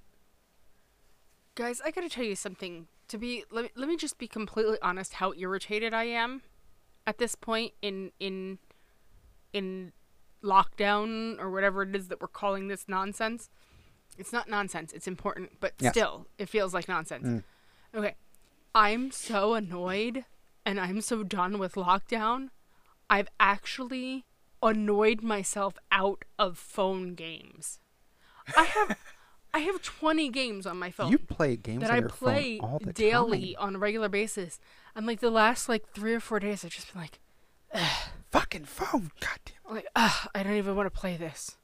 Guys, 1.55 1.81
I 1.85 1.91
gotta 1.91 2.09
tell 2.09 2.25
you 2.25 2.37
something. 2.37 2.89
To 3.09 3.19
be 3.19 3.45
let 3.51 3.65
me, 3.65 3.71
let 3.75 3.89
me 3.89 3.97
just 3.97 4.19
be 4.19 4.27
completely 4.29 4.79
honest 4.83 5.15
how 5.15 5.33
irritated 5.35 5.93
I 5.93 6.05
am 6.05 6.43
at 7.07 7.19
this 7.19 7.35
point 7.35 7.73
in 7.83 8.13
in 8.19 8.59
in 9.53 9.93
lockdown 10.43 11.39
or 11.39 11.51
whatever 11.51 11.83
it 11.83 11.95
is 11.95 12.09
that 12.09 12.21
we're 12.21 12.29
calling 12.29 12.69
this 12.69 12.85
nonsense. 12.89 13.49
It's 14.19 14.33
not 14.33 14.49
nonsense, 14.49 14.93
it's 14.93 15.09
important, 15.09 15.59
but 15.61 15.75
Yes. 15.81 15.93
still, 15.93 16.27
it 16.39 16.49
feels 16.49 16.73
like 16.75 16.87
nonsense. 16.89 17.27
Mm. 17.27 17.45
Okay. 17.95 18.15
I'm 18.75 19.11
so 19.11 19.55
annoyed 19.55 20.25
and 20.67 20.79
I'm 20.81 21.01
so 21.01 21.23
done 21.23 21.59
with 21.59 21.75
lockdown. 21.75 22.49
I've 23.09 23.29
actually 23.41 24.25
annoyed 24.63 25.23
myself 25.23 25.75
out 25.93 26.25
of 26.39 26.59
phone 26.59 27.15
games. 27.15 27.81
I 28.57 28.65
have 28.65 28.97
I 29.55 29.61
have 29.61 29.81
20 29.81 30.29
games 30.31 30.67
on 30.67 30.79
my 30.79 30.91
phone 30.91 31.11
You 31.13 31.19
play 31.19 31.57
games 31.57 31.81
that 31.83 31.91
on 31.91 31.97
I 31.97 32.01
your 32.01 32.09
play 32.09 32.59
phone 32.59 32.71
all 32.71 32.79
the 32.81 32.93
daily 32.93 33.55
time. 33.55 33.69
on 33.69 33.77
a 33.77 33.79
regular 33.79 34.09
basis. 34.09 34.59
And 34.95 35.07
like 35.07 35.21
the 35.21 35.31
last 35.31 35.69
like 35.69 35.93
3 35.95 36.15
or 36.15 36.21
4 36.21 36.41
days 36.41 36.65
I've 36.65 36.73
just 36.73 36.93
been 36.93 37.01
like 37.03 37.21
Fucking 38.31 38.65
phone. 38.65 39.11
God 39.21 39.39
damn. 39.45 39.55
I'm 39.69 39.75
like, 39.77 39.87
ugh, 39.95 40.29
I 40.35 40.43
don't 40.43 40.55
even 40.55 40.77
want 40.77 40.93
to 40.93 41.01
play 41.01 41.17
this. 41.17 41.57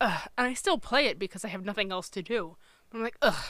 Ugh. 0.00 0.28
And 0.36 0.46
I 0.46 0.54
still 0.54 0.78
play 0.78 1.06
it 1.06 1.18
because 1.18 1.44
I 1.44 1.48
have 1.48 1.64
nothing 1.64 1.92
else 1.92 2.08
to 2.10 2.22
do. 2.22 2.56
But 2.90 2.98
I'm 2.98 3.04
like, 3.04 3.16
ugh. 3.22 3.44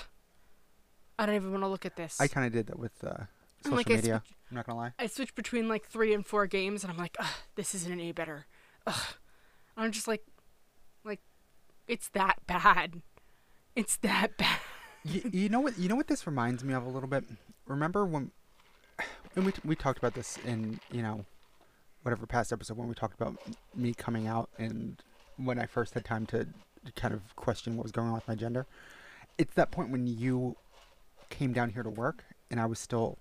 I 1.18 1.26
don't 1.26 1.34
even 1.34 1.50
want 1.50 1.64
to 1.64 1.68
look 1.68 1.84
at 1.84 1.96
this. 1.96 2.20
I 2.20 2.28
kind 2.28 2.46
of 2.46 2.52
did 2.52 2.66
that 2.68 2.78
with 2.78 2.92
uh, 3.02 3.24
social 3.62 3.76
like, 3.76 3.90
I 3.90 3.94
media. 3.96 4.22
I'm 4.50 4.54
not 4.54 4.66
gonna 4.66 4.78
lie. 4.78 4.92
I 4.98 5.06
switch 5.06 5.34
between 5.34 5.68
like 5.68 5.86
three 5.86 6.14
and 6.14 6.24
four 6.24 6.46
games, 6.46 6.84
and 6.84 6.92
I'm 6.92 6.98
like, 6.98 7.16
ugh, 7.18 7.26
this 7.56 7.74
isn't 7.74 7.90
any 7.90 8.12
better. 8.12 8.46
Ugh. 8.86 9.14
I'm 9.76 9.92
just 9.92 10.08
like, 10.08 10.24
like, 11.04 11.20
it's 11.86 12.08
that 12.10 12.46
bad. 12.46 13.02
It's 13.78 13.96
that 13.98 14.36
bad. 14.36 14.58
you, 15.04 15.30
you 15.32 15.48
know 15.48 15.60
what? 15.60 15.78
You 15.78 15.88
know 15.88 15.94
what 15.94 16.08
this 16.08 16.26
reminds 16.26 16.64
me 16.64 16.74
of 16.74 16.84
a 16.84 16.88
little 16.88 17.08
bit. 17.08 17.22
Remember 17.68 18.04
when, 18.04 18.32
and 19.36 19.46
we 19.46 19.52
we 19.64 19.76
talked 19.76 19.98
about 19.98 20.14
this 20.14 20.36
in 20.44 20.80
you 20.90 21.00
know, 21.00 21.24
whatever 22.02 22.26
past 22.26 22.52
episode 22.52 22.76
when 22.76 22.88
we 22.88 22.94
talked 22.94 23.14
about 23.14 23.36
me 23.76 23.94
coming 23.94 24.26
out 24.26 24.50
and 24.58 25.00
when 25.36 25.60
I 25.60 25.66
first 25.66 25.94
had 25.94 26.04
time 26.04 26.26
to 26.26 26.48
kind 26.96 27.14
of 27.14 27.36
question 27.36 27.76
what 27.76 27.84
was 27.84 27.92
going 27.92 28.08
on 28.08 28.14
with 28.14 28.26
my 28.26 28.34
gender. 28.34 28.66
It's 29.38 29.54
that 29.54 29.70
point 29.70 29.90
when 29.90 30.08
you 30.08 30.56
came 31.30 31.52
down 31.52 31.70
here 31.70 31.84
to 31.84 31.90
work 31.90 32.24
and 32.50 32.58
I 32.58 32.66
was 32.66 32.80
still 32.80 33.16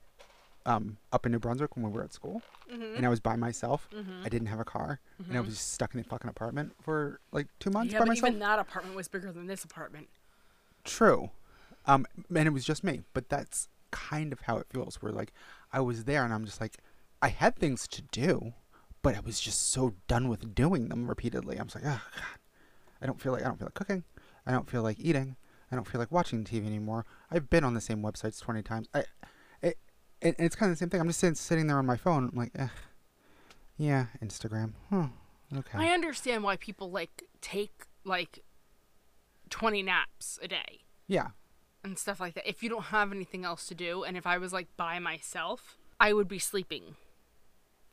um, 0.66 0.98
up 1.14 1.28
in 1.28 1.32
New 1.32 1.40
Brunswick 1.40 1.76
when 1.76 1.86
we 1.86 1.92
were 1.92 2.04
at 2.04 2.14
school, 2.14 2.42
mm-hmm. 2.72 2.96
and 2.96 3.06
I 3.06 3.10
was 3.10 3.20
by 3.20 3.36
myself. 3.36 3.88
Mm-hmm. 3.96 4.24
I 4.26 4.30
didn't 4.30 4.48
have 4.48 4.60
a 4.60 4.66
car, 4.66 5.00
and 5.20 5.28
I 5.28 5.36
mm-hmm. 5.36 5.46
was 5.46 5.56
just 5.56 5.74
stuck 5.74 5.94
in 5.94 6.00
a 6.00 6.04
fucking 6.04 6.30
apartment 6.30 6.74
for 6.82 7.20
like 7.32 7.48
two 7.60 7.70
months 7.70 7.94
Yeah, 7.94 8.00
by 8.00 8.06
but 8.06 8.08
myself. 8.10 8.30
even 8.30 8.40
that 8.40 8.58
apartment 8.60 8.96
was 8.96 9.08
bigger 9.08 9.32
than 9.32 9.46
this 9.46 9.64
apartment. 9.64 10.08
True. 10.88 11.30
Um, 11.86 12.06
and 12.34 12.48
it 12.48 12.52
was 12.52 12.66
just 12.66 12.84
me, 12.84 13.02
but 13.14 13.30
that's 13.30 13.70
kind 13.92 14.34
of 14.34 14.42
how 14.42 14.58
it 14.58 14.68
feels. 14.72 15.02
Where 15.02 15.12
like 15.12 15.34
I 15.72 15.82
was 15.82 16.06
there 16.06 16.24
and 16.24 16.34
I'm 16.34 16.46
just 16.46 16.60
like, 16.60 16.78
I 17.22 17.30
had 17.30 17.56
things 17.56 17.88
to 17.90 18.02
do, 18.02 18.54
but 19.02 19.16
I 19.16 19.20
was 19.20 19.40
just 19.40 19.70
so 19.70 19.94
done 20.08 20.30
with 20.30 20.56
doing 20.56 20.90
them 20.90 21.08
repeatedly. 21.08 21.58
I'm 21.58 21.68
like, 21.76 21.84
oh 21.86 22.02
god, 22.16 22.40
I 23.02 23.06
don't 23.06 23.22
feel 23.22 23.34
like 23.34 23.44
I 23.44 23.46
don't 23.46 23.58
feel 23.58 23.68
like 23.68 23.74
cooking. 23.76 24.04
I 24.46 24.52
don't 24.52 24.70
feel 24.70 24.82
like 24.82 24.98
eating. 25.00 25.36
I 25.72 25.76
don't 25.76 25.86
feel 25.86 26.00
like 26.00 26.12
watching 26.12 26.46
TV 26.46 26.66
anymore. 26.66 27.06
I've 27.30 27.50
been 27.50 27.66
on 27.66 27.74
the 27.74 27.82
same 27.82 28.02
websites 28.02 28.40
20 28.40 28.64
times. 28.64 28.88
I, 28.94 29.04
it, 29.62 29.78
it 30.22 30.36
it's 30.40 30.56
kind 30.56 30.72
of 30.72 30.78
the 30.78 30.80
same 30.80 30.90
thing. 30.90 31.02
I'm 31.02 31.08
just 31.08 31.20
sitting, 31.20 31.36
sitting 31.36 31.68
there 31.68 31.78
on 31.78 31.86
my 31.86 31.98
phone. 31.98 32.30
I'm 32.32 32.38
like, 32.38 32.52
eh, 32.56 32.70
yeah, 33.78 34.06
Instagram. 34.24 34.74
Huh. 34.90 35.08
Okay. 35.56 35.78
I 35.78 35.90
understand 35.90 36.44
why 36.44 36.56
people 36.56 36.90
like 36.90 37.24
take 37.42 37.86
like 38.04 38.44
20 39.50 39.84
naps 39.84 40.40
a 40.42 40.48
day 40.48 40.82
yeah. 41.08 41.28
and 41.84 41.98
stuff 41.98 42.20
like 42.20 42.34
that. 42.36 42.48
If 42.48 42.64
you 42.64 42.70
don't 42.70 42.86
have 42.86 43.12
anything 43.12 43.46
else 43.46 43.66
to 43.68 43.76
do, 43.76 44.04
and 44.04 44.18
if 44.18 44.28
I 44.28 44.38
was 44.38 44.54
like 44.54 44.68
by 44.78 45.00
myself, 45.00 45.78
I 46.00 46.14
would 46.14 46.28
be 46.28 46.40
sleeping. 46.40 46.96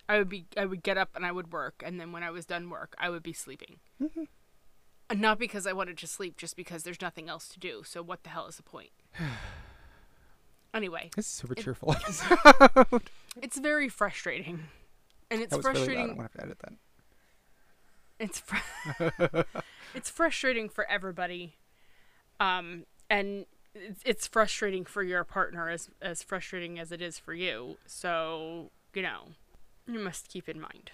I 0.08 0.18
would 0.18 0.28
be 0.28 0.46
I 0.56 0.66
would 0.66 0.82
get 0.82 0.98
up 0.98 1.10
and 1.14 1.24
I 1.24 1.32
would 1.32 1.52
work, 1.52 1.82
and 1.84 1.98
then 1.98 2.12
when 2.12 2.22
I 2.22 2.30
was 2.30 2.44
done 2.44 2.68
work, 2.68 2.94
I 2.98 3.08
would 3.08 3.22
be 3.22 3.32
sleeping. 3.32 3.78
Mm-hmm. 4.02 4.24
And 5.10 5.20
not 5.20 5.38
because 5.38 5.66
I 5.66 5.72
wanted 5.72 5.98
to 5.98 6.06
sleep, 6.06 6.36
just 6.36 6.56
because 6.56 6.82
there's 6.82 7.00
nothing 7.00 7.28
else 7.28 7.48
to 7.48 7.58
do. 7.58 7.82
So 7.84 8.02
what 8.02 8.22
the 8.22 8.30
hell 8.30 8.46
is 8.46 8.56
the 8.56 8.62
point? 8.62 8.90
anyway, 10.74 11.10
This 11.16 11.26
is 11.26 11.32
super 11.32 11.54
cheerful. 11.54 11.96
it's 13.42 13.58
very 13.58 13.88
frustrating, 13.88 14.64
and 15.30 15.40
it's 15.40 15.56
was 15.56 15.64
really 15.64 15.76
frustrating. 15.76 16.02
I'm 16.02 16.16
gonna 16.16 16.22
have 16.22 16.32
to 16.32 16.42
edit 16.42 16.58
that. 16.60 16.72
It's 18.18 18.38
fr- 18.40 19.40
it's 19.94 20.08
frustrating 20.10 20.68
for 20.68 20.88
everybody 20.90 21.56
um 22.40 22.84
and 23.10 23.46
it's, 23.74 24.00
it's 24.04 24.26
frustrating 24.28 24.84
for 24.84 25.02
your 25.02 25.24
partner 25.24 25.68
as 25.68 25.90
as 26.00 26.22
frustrating 26.22 26.78
as 26.78 26.92
it 26.92 27.02
is 27.02 27.18
for 27.18 27.34
you. 27.34 27.76
So 27.86 28.70
you 28.94 29.02
know 29.02 29.28
you 29.86 29.98
must 29.98 30.28
keep 30.28 30.48
in 30.48 30.60
mind. 30.60 30.90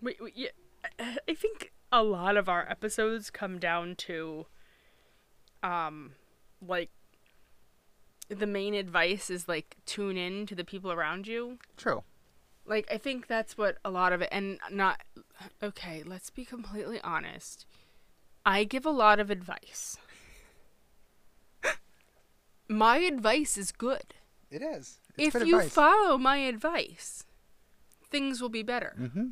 We, 0.00 0.16
we, 0.22 0.32
yeah, 0.34 0.48
I- 0.98 1.18
i 1.28 1.34
think 1.34 1.72
a 1.92 2.02
lot 2.04 2.36
of 2.36 2.48
our 2.48 2.66
episodes 2.70 3.28
come 3.30 3.58
down 3.58 3.96
to 3.96 4.46
um 5.62 6.12
like 6.66 6.90
the 8.28 8.46
main 8.46 8.74
advice 8.74 9.28
is 9.28 9.48
like 9.48 9.76
tune 9.86 10.16
in 10.16 10.46
to 10.46 10.54
the 10.54 10.64
people 10.64 10.92
around 10.92 11.26
you. 11.26 11.58
True. 11.76 12.04
like 12.64 12.86
I 12.90 12.98
think 12.98 13.26
that's 13.26 13.58
what 13.58 13.78
a 13.84 13.90
lot 13.90 14.12
of 14.12 14.22
it 14.22 14.28
and 14.30 14.58
not 14.70 15.00
okay, 15.62 16.02
let's 16.04 16.30
be 16.30 16.44
completely 16.44 17.00
honest. 17.02 17.66
I 18.44 18.64
give 18.64 18.86
a 18.86 18.90
lot 18.90 19.20
of 19.20 19.30
advice. 19.30 19.96
my 22.68 22.98
advice 22.98 23.56
is 23.58 23.72
good. 23.72 24.14
It 24.50 24.62
is. 24.62 25.00
if 25.16 25.34
you 25.34 25.62
follow 25.62 26.18
my 26.18 26.38
advice, 26.38 27.24
things 28.02 28.40
will 28.40 28.48
be 28.48 28.62
better. 28.62 28.94
Mm-hmm. 28.98 29.26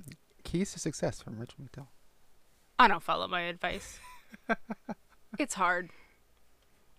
Keys 0.45 0.73
to 0.73 0.79
success 0.79 1.21
from 1.21 1.39
Rich 1.39 1.55
McDowell. 1.61 1.89
I 2.79 2.87
don't 2.87 3.03
follow 3.03 3.27
my 3.27 3.43
advice. 3.43 3.99
it's 5.39 5.55
hard. 5.55 5.91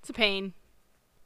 It's 0.01 0.09
a 0.09 0.13
pain. 0.13 0.53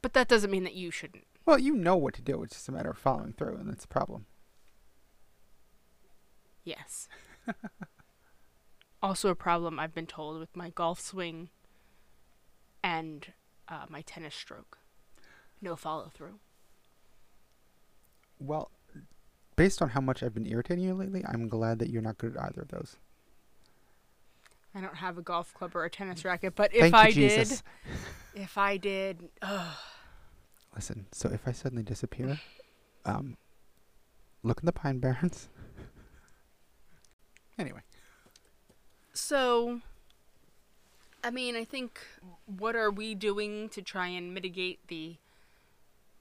But 0.02 0.12
that 0.12 0.28
doesn't 0.28 0.50
mean 0.50 0.64
that 0.64 0.74
you 0.74 0.90
shouldn't. 0.90 1.24
Well, 1.46 1.58
you 1.58 1.74
know 1.74 1.96
what 1.96 2.14
to 2.14 2.22
do. 2.22 2.42
It's 2.42 2.54
just 2.54 2.68
a 2.68 2.72
matter 2.72 2.90
of 2.90 2.98
following 2.98 3.32
through, 3.32 3.56
and 3.56 3.68
that's 3.68 3.84
a 3.84 3.88
problem. 3.88 4.26
Yes. 6.62 7.08
also, 9.02 9.28
a 9.30 9.34
problem 9.34 9.78
I've 9.78 9.94
been 9.94 10.06
told 10.06 10.38
with 10.38 10.54
my 10.56 10.70
golf 10.70 11.00
swing 11.00 11.50
and 12.82 13.32
uh, 13.68 13.86
my 13.88 14.02
tennis 14.02 14.34
stroke. 14.34 14.78
No 15.60 15.76
follow 15.76 16.10
through. 16.12 16.38
Well, 18.38 18.70
based 19.56 19.80
on 19.80 19.90
how 19.90 20.00
much 20.00 20.22
I've 20.22 20.34
been 20.34 20.46
irritating 20.46 20.84
you 20.84 20.94
lately, 20.94 21.24
I'm 21.26 21.48
glad 21.48 21.78
that 21.78 21.90
you're 21.90 22.02
not 22.02 22.18
good 22.18 22.36
at 22.36 22.42
either 22.42 22.62
of 22.62 22.68
those. 22.68 22.96
I 24.74 24.80
don't 24.80 24.96
have 24.96 25.18
a 25.18 25.22
golf 25.22 25.54
club 25.54 25.76
or 25.76 25.84
a 25.84 25.90
tennis 25.90 26.24
racket, 26.24 26.56
but 26.56 26.74
if 26.74 26.80
Thank 26.80 26.94
you, 26.94 27.00
I 27.00 27.10
Jesus. 27.12 27.62
did, 28.34 28.42
if 28.42 28.58
I 28.58 28.76
did, 28.76 29.28
ugh, 29.40 29.76
Listen, 30.74 31.06
so 31.12 31.28
if 31.28 31.46
I 31.46 31.52
suddenly 31.52 31.84
disappear, 31.84 32.40
um, 33.04 33.36
look 34.42 34.60
in 34.60 34.66
the 34.66 34.72
Pine 34.72 34.98
Barrens. 34.98 35.48
Anyway, 37.58 37.80
So, 39.12 39.80
I 41.22 41.30
mean, 41.30 41.56
I 41.56 41.64
think 41.64 42.00
what 42.46 42.74
are 42.76 42.90
we 42.90 43.14
doing 43.14 43.68
to 43.70 43.82
try 43.82 44.08
and 44.08 44.34
mitigate 44.34 44.80
the 44.88 45.16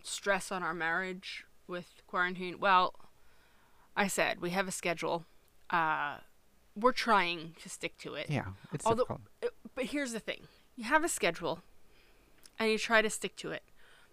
stress 0.04 0.52
on 0.52 0.64
our 0.64 0.74
marriage 0.74 1.44
with 1.68 2.02
quarantine? 2.08 2.60
Well, 2.60 2.94
I 3.96 4.08
said 4.08 4.42
we 4.42 4.52
have 4.52 4.68
a 4.68 4.72
schedule. 4.72 5.26
Uh, 5.70 6.18
we're 6.76 6.92
trying 6.92 7.56
to 7.62 7.70
stick 7.70 7.98
to 8.00 8.16
it. 8.16 8.30
yeah, 8.30 8.46
it's 8.72 8.86
Although- 8.86 9.04
difficult. 9.04 9.22
Uh, 9.44 9.48
But 9.76 9.86
here's 9.86 10.12
the 10.12 10.20
thing 10.20 10.48
you 10.76 10.84
have 10.86 11.04
a 11.04 11.10
schedule 11.10 11.62
and 12.60 12.70
you 12.72 12.78
try 12.78 13.02
to 13.02 13.10
stick 13.10 13.36
to 13.38 13.52
it, 13.52 13.64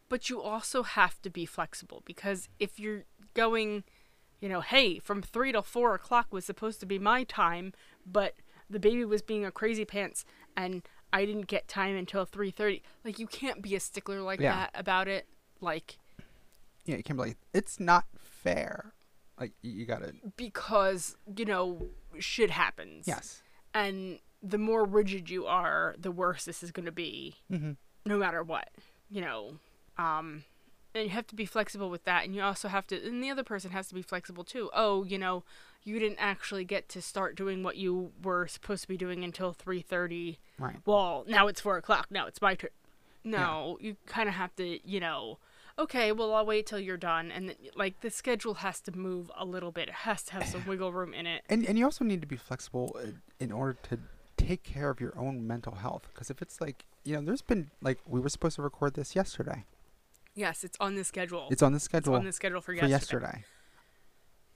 but 0.09 0.29
you 0.31 0.41
also 0.41 0.83
have 0.83 1.21
to 1.23 1.31
be 1.31 1.45
flexible 1.47 2.03
because 2.05 2.49
if 2.59 2.79
you're 2.81 3.05
going, 3.35 3.85
you 4.41 4.49
know, 4.49 4.61
hey, 4.61 4.99
from 4.99 5.23
three 5.23 5.53
to 5.53 5.63
four 5.63 5.95
o'clock 5.95 6.29
was 6.33 6.45
supposed 6.45 6.81
to 6.81 6.87
be 6.87 6.99
my 6.99 7.25
time, 7.25 7.73
but 8.07 8.35
the 8.69 8.81
baby 8.81 9.05
was 9.05 9.23
being 9.23 9.45
a 9.45 9.51
crazy 9.51 9.85
pants 9.85 10.25
and 10.57 10.83
I 11.13 11.25
didn't 11.25 11.47
get 11.49 11.67
time 11.69 11.97
until 11.97 12.25
three 12.25 12.51
thirty. 12.51 12.83
Like 13.05 13.19
you 13.19 13.27
can't 13.27 13.63
be 13.63 13.75
a 13.75 13.81
stickler 13.81 14.21
like 14.23 14.41
Yeah. 14.41 14.55
that 14.55 14.71
about 14.75 15.09
it. 15.09 15.27
Like 15.61 15.99
Yeah, 16.85 16.97
you 16.97 17.03
can't 17.03 17.19
be 17.19 17.25
like, 17.27 17.37
it's 17.53 17.79
not 17.81 18.05
fair. 18.17 18.93
Like, 19.39 19.53
you, 19.63 19.87
gotta, 19.87 20.13
because 20.37 21.17
you 21.37 21.45
know 21.47 21.87
shit 22.19 22.51
happens. 22.51 23.09
yes. 23.09 23.43
and 23.75 24.19
the 24.43 24.59
more 24.59 24.85
rigid 24.85 25.29
you 25.31 25.47
are, 25.47 25.95
the 25.99 26.11
worse 26.11 26.45
this 26.45 26.63
is 26.63 26.71
going 26.73 26.87
to 26.87 26.93
be. 26.93 27.37
Mm-hmm. 27.53 27.73
no 28.07 28.17
matter 28.19 28.43
what, 28.43 28.69
you 29.11 29.21
know. 29.21 29.57
Um, 29.99 30.45
and 30.95 31.05
you 31.05 31.11
have 31.11 31.27
to 31.29 31.35
be 31.35 31.47
flexible 31.47 31.91
with 31.91 32.05
that, 32.05 32.25
and 32.25 32.35
you 32.35 32.43
also 32.43 32.69
have 32.69 32.87
to, 32.89 33.07
and 33.07 33.23
the 33.23 33.31
other 33.31 33.45
person 33.45 33.71
has 33.71 33.89
to 33.89 33.95
be 33.95 34.03
flexible 34.03 34.45
too. 34.45 34.71
Oh, 34.75 35.05
you 35.05 35.19
know, 35.19 35.45
you 35.85 35.99
didn't 35.99 36.19
actually 36.19 36.65
get 36.65 36.89
to 36.91 37.03
start 37.03 37.37
doing 37.37 37.63
what 37.63 37.77
you 37.77 38.13
were 38.23 38.47
supposed 38.47 38.83
to 38.83 38.89
be 38.89 38.97
doing 38.97 39.25
until 39.25 39.53
three 39.53 39.81
thirty. 39.81 40.39
Right. 40.59 40.77
Well, 40.85 41.25
now 41.29 41.47
it's 41.49 41.61
four 41.61 41.77
o'clock. 41.77 42.09
Now 42.11 42.27
it's 42.27 42.41
my 42.43 42.55
turn. 42.55 42.71
No, 43.23 43.77
you 43.81 43.97
kind 44.07 44.29
of 44.29 44.35
have 44.35 44.55
to, 44.57 44.79
you 44.89 45.01
know. 45.01 45.39
Okay, 45.79 46.13
well, 46.13 46.35
I'll 46.35 46.45
wait 46.45 46.67
till 46.67 46.81
you're 46.81 46.97
done, 46.97 47.31
and 47.31 47.49
then, 47.49 47.57
like 47.75 48.01
the 48.01 48.11
schedule 48.11 48.55
has 48.55 48.81
to 48.83 48.93
move 48.93 49.31
a 49.37 49.45
little 49.45 49.73
bit. 49.73 49.89
It 49.89 49.95
has 49.95 50.23
to 50.25 50.35
have 50.35 50.47
some 50.47 50.65
wiggle 50.67 50.93
room 50.93 51.15
in 51.15 51.27
it. 51.27 51.43
And 51.49 51.67
and 51.67 51.79
you 51.79 51.85
also 51.85 52.05
need 52.05 52.21
to 52.21 52.27
be 52.27 52.37
flexible 52.37 52.97
uh, 52.99 53.13
in 53.39 53.53
order 53.53 53.79
to 53.85 53.99
take 54.37 54.63
care 54.63 54.91
of 54.91 55.01
your 55.01 55.17
own 55.19 55.47
mental 55.47 55.77
health. 55.77 56.09
Because 56.13 56.31
if 56.31 56.43
it's 56.43 56.61
like, 56.61 56.85
you 57.05 57.15
know, 57.15 57.23
there's 57.23 57.43
been 57.43 57.71
like 57.81 57.99
we 58.07 58.21
were 58.21 58.29
supposed 58.29 58.57
to 58.57 58.63
record 58.63 58.95
this 58.95 59.15
yesterday. 59.15 59.65
Yes, 60.35 60.65
it's 60.65 60.77
on 60.81 60.95
the 60.95 61.05
schedule. 61.05 61.49
It's 61.51 61.63
on 61.63 61.73
the 61.73 61.81
schedule. 61.81 62.15
It's 62.15 62.21
on 62.21 62.27
the 62.27 62.33
schedule 62.33 62.61
for 62.61 62.67
for 62.67 62.73
yesterday. 62.87 62.91
yesterday. 63.27 63.45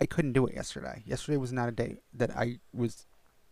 I 0.00 0.06
couldn't 0.06 0.32
do 0.32 0.46
it 0.46 0.54
yesterday. 0.54 1.02
Yesterday 1.06 1.36
was 1.36 1.52
not 1.52 1.68
a 1.68 1.72
day 1.72 1.96
that 2.14 2.30
I 2.36 2.58
was 2.72 3.06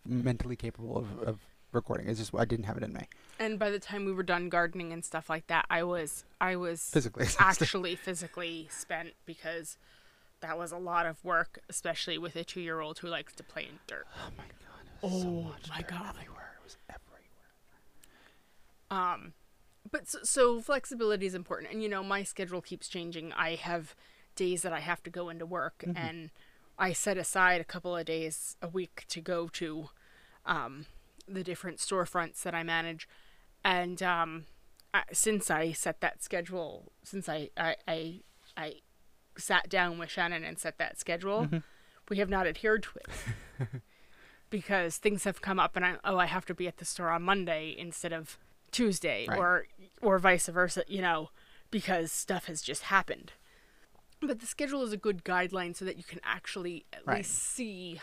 mentally 0.07 0.57
capable 0.57 0.97
of, 0.99 1.19
of 1.21 1.41
recording. 1.73 2.09
It's 2.09 2.19
just 2.19 2.35
I 2.35 2.45
didn't 2.45 2.65
have 2.67 2.77
it 2.77 2.83
in 2.83 2.93
me 2.93 3.07
And 3.39 3.59
by 3.59 3.71
the 3.71 3.79
time 3.79 4.05
we 4.05 4.13
were 4.13 4.23
done 4.25 4.49
gardening 4.49 4.93
and 4.93 5.05
stuff 5.05 5.31
like 5.31 5.47
that, 5.47 5.65
I 5.71 5.83
was 5.85 6.25
I 6.41 6.57
was 6.57 6.81
physically. 6.83 7.27
actually 7.39 7.97
physically 7.97 8.69
spent 8.71 9.11
because 9.27 9.79
that 10.41 10.59
was 10.59 10.73
a 10.73 10.77
lot 10.79 11.07
of 11.07 11.25
work, 11.25 11.61
especially 11.69 12.19
with 12.19 12.35
a 12.37 12.43
two-year-old 12.45 12.99
who 12.99 13.07
likes 13.09 13.33
to 13.37 13.43
play 13.45 13.63
in 13.65 13.79
dirt. 13.87 14.07
Oh 14.17 14.31
my 14.37 14.45
god! 14.45 14.85
It 15.03 15.07
was 15.15 15.23
so 15.23 15.29
Oh 15.29 15.43
much 15.43 15.69
my 15.69 15.83
God. 15.83 16.15
Everywhere. 16.19 16.55
It 16.59 16.65
was 16.65 16.77
everywhere. 16.91 17.13
Um, 18.91 19.33
but 19.91 20.09
so, 20.09 20.19
so 20.23 20.61
flexibility 20.61 21.27
is 21.27 21.35
important, 21.35 21.73
and 21.73 21.83
you 21.83 21.89
know 21.89 22.03
my 22.03 22.23
schedule 22.23 22.61
keeps 22.61 22.89
changing. 22.89 23.33
I 23.33 23.57
have 23.57 23.95
days 24.37 24.63
that 24.63 24.73
I 24.73 24.81
have 24.81 25.03
to 25.05 25.11
go 25.11 25.29
into 25.29 25.47
work, 25.47 25.85
and 25.97 26.31
I 26.79 26.93
set 26.93 27.19
aside 27.19 27.61
a 27.61 27.65
couple 27.65 27.97
of 27.97 28.05
days 28.05 28.57
a 28.63 28.69
week 28.69 29.05
to 29.09 29.21
go 29.21 29.49
to 29.49 29.89
um, 30.47 30.87
the 31.29 31.45
different 31.45 31.79
storefronts 31.79 32.43
that 32.43 32.55
I 32.55 32.63
manage, 32.63 33.09
and 33.65 34.03
um, 34.03 34.45
I, 34.95 35.03
since 35.13 35.51
I 35.51 35.73
set 35.73 36.01
that 36.01 36.23
schedule, 36.23 36.93
since 37.03 37.29
I 37.29 37.51
I, 37.57 37.77
I 37.89 38.21
I 38.57 38.75
sat 39.37 39.69
down 39.69 39.99
with 39.99 40.11
Shannon 40.11 40.45
and 40.45 40.59
set 40.59 40.79
that 40.79 40.99
schedule, 40.99 41.49
we 42.09 42.19
have 42.19 42.29
not 42.31 42.47
adhered 42.47 42.85
to 42.85 42.91
it. 42.97 43.69
because 44.51 44.99
things 44.99 45.25
have 45.25 45.41
come 45.41 45.59
up 45.59 45.77
and 45.77 45.85
I 45.85 45.97
oh 46.05 46.19
I 46.19 46.27
have 46.27 46.45
to 46.47 46.55
be 46.55 46.69
at 46.69 46.77
the 46.77 46.85
store 46.85 47.09
on 47.09 47.23
Monday 47.23 47.75
instead 47.77 48.13
of 48.13 48.39
Tuesday 48.73 49.27
Right. 49.29 49.39
or 49.39 49.67
or 50.01 50.19
vice 50.19 50.49
versa, 50.49 50.83
you 50.89 51.01
know, 51.01 51.31
because 51.71 52.11
stuff 52.11 52.47
has 52.47 52.61
just 52.63 52.85
happened. 52.85 53.33
But 54.21 54.41
the 54.41 54.47
schedule 54.47 54.83
is 54.83 54.93
a 54.93 54.97
good 54.97 55.25
guideline 55.25 55.77
so 55.77 55.85
that 55.85 55.97
you 55.97 56.05
can 56.05 56.21
actually 56.25 56.85
at 56.93 57.07
Right. 57.07 57.19
least 57.19 57.35
see 57.35 58.01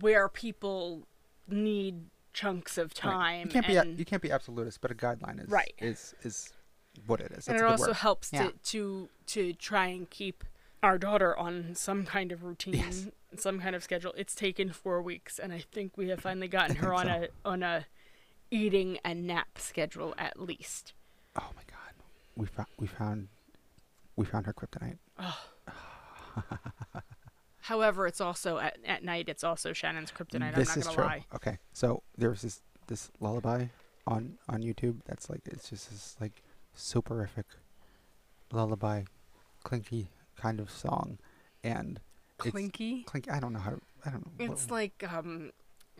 where 0.00 0.28
people 0.28 1.06
need 1.46 2.10
chunks 2.32 2.76
of 2.78 2.88
Right. 2.90 2.94
time 2.94 3.46
You 3.46 3.52
can't 3.52 3.66
be 3.66 3.76
a- 3.76 3.84
you 3.84 4.04
can't 4.04 4.22
be 4.22 4.30
absolutist, 4.30 4.80
but 4.80 4.90
a 4.90 4.94
guideline 4.94 5.42
is 5.42 5.48
Right. 5.48 5.74
is 5.78 6.14
is 6.22 6.52
what 7.06 7.20
it 7.20 7.30
is. 7.32 7.46
and 7.48 7.56
it 7.56 7.62
also 7.62 7.88
word. 7.88 7.96
helps 7.96 8.32
Yeah. 8.32 8.48
to, 8.48 8.52
to 8.52 9.08
to 9.26 9.52
try 9.54 9.86
and 9.86 10.08
keep 10.10 10.44
our 10.82 10.98
daughter 10.98 11.36
on 11.36 11.74
some 11.74 12.04
kind 12.04 12.30
of 12.32 12.42
routine, 12.44 12.74
Yes. 12.74 13.06
some 13.36 13.60
kind 13.60 13.74
of 13.74 13.82
schedule. 13.82 14.12
It's 14.16 14.34
taken 14.34 14.72
four 14.72 15.02
weeks, 15.02 15.38
and 15.38 15.52
I 15.52 15.60
think 15.60 15.96
we 15.96 16.08
have 16.08 16.20
finally 16.20 16.48
gotten 16.48 16.76
her 16.76 16.92
on 16.94 17.06
so. 17.06 17.12
a 17.44 17.48
on 17.48 17.62
a 17.62 17.86
eating 18.50 18.98
and 19.04 19.26
nap 19.26 19.58
schedule 19.58 20.14
at 20.18 20.38
least. 20.40 20.92
Oh 21.38 21.50
my 21.56 21.62
god, 21.66 21.94
we 22.36 22.46
found 22.46 22.68
we 22.78 22.86
found 22.86 23.28
we 24.16 24.24
found 24.24 24.46
her 24.46 24.52
kryptonite. 24.52 24.98
However, 27.62 28.06
it's 28.06 28.20
also 28.20 28.58
at, 28.58 28.78
at 28.86 29.04
night. 29.04 29.28
It's 29.28 29.44
also 29.44 29.72
Shannon's 29.72 30.10
kryptonite. 30.10 30.54
this 30.54 30.72
I'm 30.72 30.78
is 30.80 30.84
not 30.86 30.94
true. 30.94 31.02
gonna 31.04 31.16
lie. 31.16 31.24
Okay, 31.34 31.58
so 31.72 32.02
there's 32.16 32.42
this 32.42 32.62
this 32.86 33.10
lullaby 33.20 33.66
on 34.06 34.38
on 34.48 34.62
YouTube 34.62 34.96
that's 35.06 35.28
like 35.28 35.42
it's 35.46 35.68
just 35.68 35.90
this 35.90 36.16
like 36.20 36.42
soporific 36.74 37.44
lullaby, 38.52 39.02
clinky 39.64 40.08
kind 40.36 40.60
of 40.60 40.70
song, 40.70 41.18
and 41.62 42.00
it's 42.38 42.50
Clinky. 42.52 43.02
clink. 43.02 43.30
I 43.30 43.38
don't 43.40 43.52
know 43.52 43.58
how 43.58 43.70
to. 43.72 43.80
I 44.06 44.10
don't 44.10 44.24
know. 44.24 44.46
what- 44.46 44.52
It's 44.52 44.70
like 44.70 45.04
um, 45.12 45.50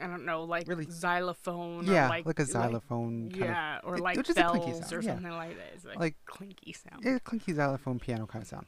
I 0.00 0.06
don't 0.06 0.24
know, 0.24 0.44
like 0.44 0.68
Really- 0.68 0.86
xylophone. 0.90 1.84
yeah, 1.86 2.06
or 2.06 2.08
like, 2.08 2.26
like, 2.26 2.38
a 2.38 2.44
xylophone 2.46 3.30
kind 3.30 3.42
yeah, 3.44 3.80
or 3.84 3.96
it- 3.96 4.00
like 4.02 4.16
which 4.16 4.30
is 4.30 4.36
a 4.36 4.44
clinky 4.44 4.70
bells 4.72 4.80
sound, 4.88 4.92
or 4.92 5.00
yeah. 5.06 5.14
something 5.14 5.32
like 5.32 5.56
that. 5.56 5.66
It's 5.74 5.84
like, 5.84 5.98
Like- 5.98 6.16
clinky 6.26 6.72
sound. 6.72 7.02
yeah, 7.04 7.18
clinky 7.18 7.52
xylophone 7.52 7.98
piano 7.98 8.26
kind 8.26 8.42
of 8.42 8.48
sound. 8.48 8.66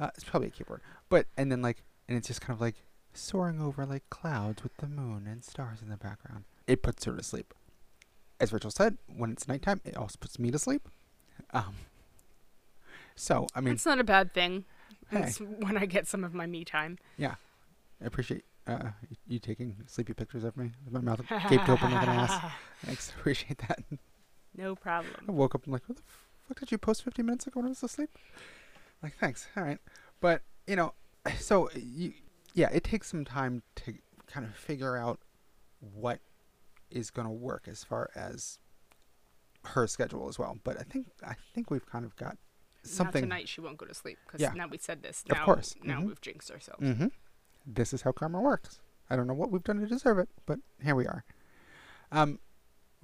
Uh, 0.00 0.10
it's 0.14 0.24
probably 0.24 0.48
a 0.48 0.50
keyboard, 0.52 0.80
but 1.08 1.26
and 1.36 1.50
then 1.50 1.60
like 1.62 1.82
and 2.08 2.16
it's 2.16 2.28
just 2.28 2.40
kind 2.40 2.54
of 2.56 2.60
like 2.60 2.76
soaring 3.14 3.60
over 3.60 3.84
like 3.84 4.08
clouds 4.10 4.62
with 4.62 4.76
the 4.76 4.86
moon 4.86 5.26
and 5.26 5.42
stars 5.44 5.82
in 5.82 5.88
the 5.88 5.96
background. 5.96 6.44
It 6.66 6.82
puts 6.82 7.04
her 7.06 7.16
to 7.16 7.22
sleep. 7.22 7.52
As 8.40 8.52
Rachel 8.52 8.70
said, 8.70 8.98
when 9.08 9.32
it's 9.32 9.48
nighttime, 9.48 9.80
it 9.84 9.96
also 9.96 10.16
puts 10.20 10.38
me 10.38 10.50
to 10.52 10.58
sleep. 10.58 10.88
Um. 11.52 11.74
So 13.16 13.46
I 13.54 13.60
mean, 13.60 13.74
it's 13.74 13.84
not 13.86 13.98
a 13.98 14.04
bad 14.04 14.32
thing. 14.32 14.64
Hey. 15.10 15.22
It's 15.22 15.38
when 15.40 15.76
I 15.76 15.86
get 15.86 16.06
some 16.06 16.22
of 16.22 16.34
my 16.34 16.46
me 16.46 16.64
time. 16.64 16.98
yeah, 17.16 17.34
I 18.00 18.04
appreciate 18.06 18.44
uh, 18.68 18.90
you 19.26 19.38
taking 19.38 19.76
sleepy 19.86 20.12
pictures 20.14 20.44
of 20.44 20.56
me 20.56 20.72
with 20.84 20.92
my 20.94 21.00
mouth 21.00 21.20
gaped 21.48 21.68
open 21.68 21.90
like 21.92 22.02
an 22.02 22.08
ass. 22.10 22.52
Thanks, 22.84 23.10
appreciate 23.18 23.58
that. 23.68 23.82
No 24.56 24.74
problem. 24.76 25.14
I 25.28 25.32
woke 25.32 25.54
up 25.54 25.64
and 25.64 25.72
like, 25.72 25.82
what 25.88 25.96
the 25.96 26.02
fuck 26.46 26.60
did 26.60 26.70
you 26.72 26.78
post 26.78 27.02
15 27.04 27.24
minutes 27.24 27.46
ago 27.46 27.60
when 27.60 27.66
I 27.66 27.68
was 27.70 27.82
asleep? 27.82 28.10
Like, 29.02 29.16
thanks. 29.18 29.46
All 29.56 29.62
right. 29.62 29.78
But, 30.20 30.42
you 30.66 30.76
know, 30.76 30.94
so 31.38 31.70
you, 31.74 32.12
yeah, 32.54 32.68
it 32.72 32.84
takes 32.84 33.08
some 33.08 33.24
time 33.24 33.62
to 33.76 33.94
kind 34.26 34.44
of 34.46 34.54
figure 34.54 34.96
out 34.96 35.20
what 35.80 36.20
is 36.90 37.10
going 37.10 37.26
to 37.26 37.32
work 37.32 37.66
as 37.68 37.84
far 37.84 38.10
as 38.14 38.58
her 39.64 39.86
schedule 39.86 40.28
as 40.28 40.38
well. 40.38 40.58
But 40.64 40.78
I 40.78 40.82
think, 40.82 41.06
I 41.26 41.34
think 41.54 41.70
we've 41.70 41.86
kind 41.86 42.04
of 42.04 42.16
got 42.16 42.36
something. 42.82 43.22
tonight 43.22 43.48
she 43.48 43.60
won't 43.60 43.76
go 43.76 43.86
to 43.86 43.94
sleep 43.94 44.18
because 44.26 44.40
Yeah. 44.40 44.52
now 44.54 44.66
we 44.66 44.78
said 44.78 45.02
this. 45.02 45.24
Now, 45.28 45.40
Of 45.40 45.44
course. 45.44 45.74
Now 45.82 46.00
Mhm. 46.00 46.06
we've 46.06 46.20
jinxed 46.20 46.50
ourselves. 46.50 46.82
Mm-hmm. 46.82 47.06
This 47.70 47.92
is 47.92 48.02
how 48.02 48.12
karma 48.12 48.40
works. 48.40 48.80
I 49.10 49.16
don't 49.16 49.26
know 49.26 49.34
what 49.34 49.50
we've 49.50 49.62
done 49.62 49.80
to 49.80 49.86
deserve 49.86 50.18
it, 50.18 50.28
but 50.46 50.58
here 50.82 50.94
we 50.94 51.06
are. 51.06 51.24
Um, 52.10 52.38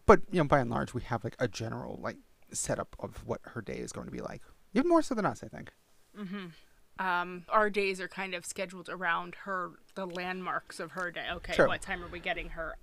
but 0.07 0.21
you 0.31 0.39
know, 0.39 0.49
by 0.49 0.61
and 0.61 0.71
large, 0.71 0.95
we 0.95 1.03
have 1.03 1.23
like 1.23 1.37
a 1.39 1.49
general 1.49 1.99
like 2.03 2.17
setup 2.53 2.97
of 2.99 3.27
what 3.27 3.41
her 3.45 3.61
day 3.61 3.77
is 3.77 3.93
going 3.93 4.07
to 4.07 4.13
be 4.13 4.21
like. 4.21 4.43
Even 4.75 4.89
more 4.89 5.03
so 5.03 5.15
than 5.15 5.27
us, 5.27 5.43
I 5.45 5.49
think. 5.49 5.73
Mm-hmm. 6.19 7.05
Um, 7.05 7.45
our 7.49 7.71
days 7.71 8.01
are 8.01 8.09
kind 8.09 8.35
of 8.35 8.47
scheduled 8.47 8.89
around 8.89 9.35
her, 9.45 9.73
the 9.95 10.07
landmarks 10.07 10.79
of 10.79 10.93
her 10.93 11.11
day. 11.11 11.27
Okay, 11.33 11.53
True. 11.55 11.69
what 11.69 11.83
time 11.83 12.03
are 12.03 12.09
we 12.09 12.21
getting 12.21 12.51
her 12.51 12.77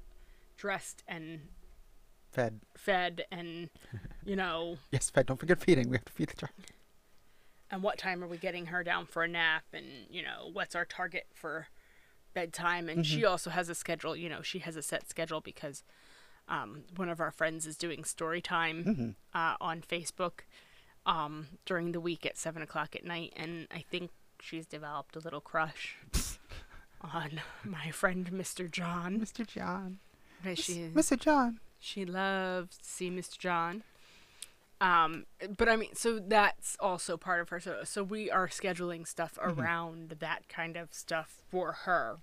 dressed 0.57 1.03
and 1.07 1.39
Fed. 2.31 2.59
fed, 2.77 3.25
and 3.31 3.69
you 4.25 4.35
know, 4.35 4.77
Yes, 4.91 5.09
fed. 5.09 5.25
Don't 5.25 5.39
forget 5.39 5.59
feeding. 5.59 5.89
We 5.89 5.97
have 5.97 6.05
to 6.05 6.13
feed 6.13 6.29
the 6.29 6.35
child. 6.35 6.51
And 7.71 7.81
what 7.81 7.97
time 7.97 8.23
are 8.23 8.27
we 8.27 8.37
getting 8.37 8.67
her 8.67 8.83
down 8.83 9.05
for 9.07 9.23
a 9.23 9.27
nap, 9.27 9.63
and 9.73 9.85
you 10.09 10.21
know, 10.21 10.49
what's 10.51 10.75
our 10.75 10.85
target 10.85 11.27
for 11.33 11.67
bedtime? 12.33 12.89
And 12.89 13.05
she 13.05 13.21
Mhm. 13.21 13.29
also 13.29 13.49
has 13.49 13.69
a 13.69 13.75
schedule. 13.75 14.15
You 14.15 14.29
know, 14.29 14.41
she 14.41 14.59
has 14.59 14.75
a 14.75 14.81
set 14.83 15.09
schedule 15.09 15.41
because 15.41 15.83
um, 16.47 16.83
one 16.97 17.07
of 17.07 17.19
our 17.21 17.31
friends 17.31 17.65
is 17.65 17.77
doing 17.77 18.03
story 18.03 18.41
time 18.41 18.83
Mhm. 18.83 19.15
uh, 19.33 19.55
on 19.61 19.81
Facebook 19.81 20.41
um, 21.05 21.47
during 21.65 21.93
the 21.93 21.99
week 22.01 22.25
at 22.25 22.37
seven 22.37 22.61
o'clock 22.61 22.95
at 22.95 23.05
night, 23.05 23.31
and 23.35 23.67
I 23.71 23.81
think 23.89 24.11
she's 24.41 24.65
developed 24.65 25.15
a 25.15 25.19
little 25.19 25.39
crush 25.41 25.95
on 27.01 27.41
my 27.63 27.89
friend 27.91 28.29
Mr. 28.31 28.69
John. 28.69 29.19
Mr. 29.19 29.47
John. 29.47 29.99
She 30.55 30.89
Mr. 30.93 31.17
John. 31.17 31.59
she 31.79 32.05
loves 32.05 32.77
to 32.79 32.85
see 32.85 33.09
Mr. 33.09 33.37
John. 33.37 33.83
Um, 34.81 35.25
but 35.57 35.69
I 35.69 35.77
mean, 35.77 35.95
so 35.95 36.19
that's 36.19 36.75
also 36.79 37.15
part 37.15 37.39
of 37.39 37.49
her. 37.49 37.59
So, 37.61 37.83
so 37.83 38.03
we 38.03 38.29
are 38.31 38.47
scheduling 38.49 39.07
stuff 39.07 39.37
around 39.41 40.17
that 40.19 40.49
kind 40.49 40.75
of 40.75 40.93
stuff 40.93 41.41
for 41.49 41.71
her. 41.85 42.17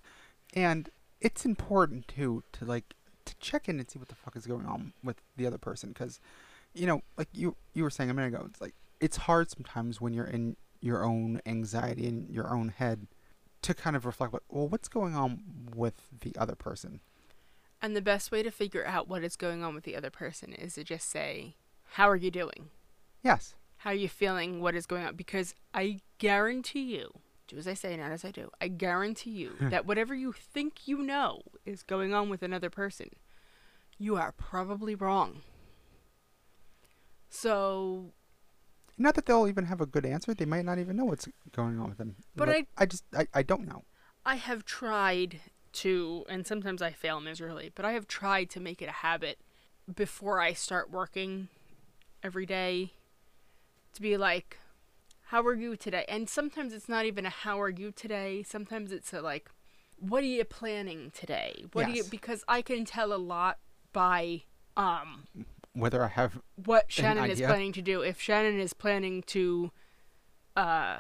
And 0.55 0.91
it's 1.21 1.45
important 1.47 2.09
too 2.09 2.43
to 2.53 2.65
like 2.65 2.95
to 3.27 3.35
check 3.41 3.69
in 3.69 3.79
and 3.79 3.89
see 3.91 3.99
what 3.99 4.09
the 4.09 4.15
fuck 4.15 4.37
is 4.37 4.47
going 4.47 4.67
on 4.67 4.93
with 5.05 5.17
the 5.37 5.47
other 5.47 5.59
person 5.59 5.91
because 5.91 6.21
you 6.75 6.87
know 6.87 7.03
like 7.17 7.29
you 7.33 7.57
you 7.75 7.83
were 7.83 7.91
saying 7.91 8.09
a 8.11 8.15
minute 8.15 8.35
ago 8.35 8.47
it's 8.49 8.61
like 8.61 8.75
it's 9.01 9.17
hard 9.19 9.51
sometimes 9.51 10.01
when 10.01 10.15
you're 10.15 10.27
in 10.27 10.57
your 10.81 11.05
own 11.05 11.41
anxiety 11.45 12.07
in 12.07 12.27
your 12.31 12.55
own 12.55 12.69
head 12.69 13.07
to 13.63 13.75
kind 13.75 13.97
of 13.97 14.07
reflect 14.07 14.33
what 14.33 14.43
well 14.49 14.69
what's 14.69 14.89
going 14.89 15.15
on 15.15 15.43
with 15.75 15.95
the 16.21 16.35
other 16.39 16.55
person 16.55 17.01
And 17.81 17.95
the 17.95 18.03
best 18.03 18.33
way 18.33 18.43
to 18.43 18.51
figure 18.51 18.85
out 18.87 19.09
what 19.09 19.23
is 19.23 19.37
going 19.37 19.63
on 19.63 19.75
with 19.75 19.85
the 19.85 19.97
other 19.97 20.11
person 20.11 20.53
is 20.53 20.75
to 20.75 20.85
just 20.85 21.09
say, 21.09 21.55
"How 21.93 22.09
are 22.09 22.17
you 22.17 22.31
doing? 22.31 22.71
yes 23.23 23.55
How 23.79 23.91
are 23.91 23.95
you 23.95 24.09
feeling? 24.09 24.61
What 24.61 24.75
is 24.75 24.87
going 24.87 25.05
on?" 25.05 25.17
Because 25.17 25.55
I 25.75 26.01
guarantee 26.19 26.97
you, 26.97 27.21
do 27.47 27.57
as 27.57 27.69
I 27.69 27.75
say, 27.75 27.97
not 27.97 28.13
as 28.13 28.25
I 28.25 28.31
do. 28.31 28.51
I 28.61 28.69
guarantee 28.69 29.31
you 29.31 29.55
that 29.61 29.87
whatever 29.87 30.15
you 30.15 30.33
think 30.33 30.87
you 30.87 30.99
know 30.99 31.43
is 31.65 31.83
going 31.83 32.15
on 32.15 32.29
with 32.29 32.43
another 32.43 32.71
person, 32.71 33.11
you 33.99 34.17
are 34.17 34.33
probably 34.33 34.95
wrong. 34.95 35.43
So 37.31 38.13
not 38.97 39.15
that 39.15 39.27
they'll 39.27 39.47
even 39.47 39.67
have 39.67 39.81
a 39.81 39.87
good 39.87 40.05
answer 40.05 40.35
they 40.35 40.45
might 40.45 40.65
not 40.65 40.79
even 40.79 40.97
know 40.97 41.05
what's 41.05 41.29
going 41.53 41.79
on 41.79 41.89
with 41.89 41.99
them 41.99 42.17
But 42.35 42.49
Like, 42.49 42.69
I 42.77 42.87
just 42.87 43.05
I, 43.15 43.27
I 43.33 43.43
don't 43.43 43.67
know 43.67 43.85
I 44.27 44.35
have 44.35 44.65
tried 44.65 45.41
to, 45.73 46.25
and 46.29 46.47
sometimes 46.47 46.83
I 46.83 46.91
fail 46.91 47.21
miserably, 47.21 47.71
but 47.75 47.85
I 47.85 47.93
have 47.93 48.07
tried 48.07 48.51
to 48.51 48.61
make 48.61 48.83
it 48.83 48.89
a 48.89 48.93
habit 48.93 49.39
before 49.95 50.41
I 50.41 50.53
start 50.53 50.91
working 50.91 51.49
every 52.23 52.47
day 52.47 52.93
to 53.95 54.03
be 54.03 54.17
like, 54.17 54.59
how 55.27 55.43
are 55.47 55.55
you 55.55 55.77
today? 55.77 56.05
And 56.09 56.29
sometimes 56.29 56.73
it's 56.73 56.89
not 56.89 57.05
even 57.05 57.27
a 57.27 57.31
how 57.31 57.61
are 57.61 57.69
you 57.69 57.93
today. 57.93 58.43
Sometimes 58.43 58.93
it's 58.93 59.13
a 59.13 59.21
like, 59.21 59.51
what 59.99 60.23
are 60.23 60.27
you 60.27 60.45
planning 60.45 61.11
today? 61.15 61.65
What 61.73 61.87
do 61.87 61.93
you, 61.93 62.05
because 62.05 62.45
I 62.49 62.63
can 62.63 62.85
tell 62.85 63.13
a 63.13 63.19
lot 63.19 63.59
by, 63.93 64.43
um, 64.77 65.27
whether 65.73 66.03
I 66.03 66.09
have 66.09 66.41
what 66.65 66.91
Shannon 66.91 67.31
is 67.31 67.41
planning 67.41 67.73
to 67.73 67.83
do. 67.83 68.01
If 68.01 68.21
Shannon 68.21 68.59
is 68.59 68.73
planning 68.73 69.23
to 69.25 69.71
uh, 70.57 70.99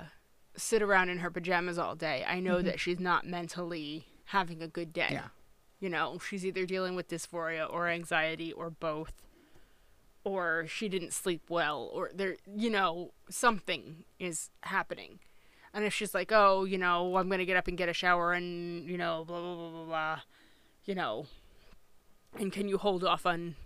sit 0.56 0.82
around 0.82 1.08
in 1.08 1.18
her 1.18 1.30
pajamas 1.30 1.78
all 1.78 1.94
day, 1.94 2.24
I 2.28 2.40
know 2.40 2.60
that 2.62 2.78
she's 2.78 3.00
not 3.00 3.26
mentally 3.26 4.06
having 4.26 4.62
a 4.62 4.68
good 4.68 4.92
day. 4.92 5.02
Mm-hmm. 5.02 5.14
yeah 5.14 5.28
You 5.80 5.90
know, 5.90 6.18
she's 6.18 6.44
either 6.44 6.66
dealing 6.66 6.94
with 6.94 7.08
dysphoria 7.08 7.72
or 7.72 7.88
anxiety 7.88 8.52
or 8.52 8.70
both. 8.70 9.12
Or 10.28 10.66
she 10.68 10.90
didn't 10.90 11.14
sleep 11.14 11.42
well, 11.48 11.88
or 11.90 12.10
there, 12.14 12.36
you 12.54 12.68
know, 12.68 13.12
something 13.30 14.04
is 14.18 14.50
happening. 14.64 15.20
And 15.72 15.84
if 15.86 15.94
she's 15.94 16.14
like, 16.14 16.30
oh, 16.30 16.64
you 16.64 16.76
know, 16.76 17.16
I'm 17.16 17.28
going 17.28 17.38
to 17.38 17.46
get 17.46 17.56
up 17.56 17.66
and 17.66 17.78
get 17.78 17.88
a 17.88 17.94
shower 17.94 18.34
and, 18.34 18.86
you 18.88 18.98
know, 18.98 19.24
blah, 19.26 19.40
blah, 19.40 19.54
blah, 19.54 19.70
blah, 19.70 19.84
blah, 19.84 20.20
you 20.84 20.94
know, 20.94 21.26
and 22.38 22.52
can 22.52 22.68
you 22.68 22.76
hold 22.76 23.04
off 23.04 23.24
on 23.24 23.56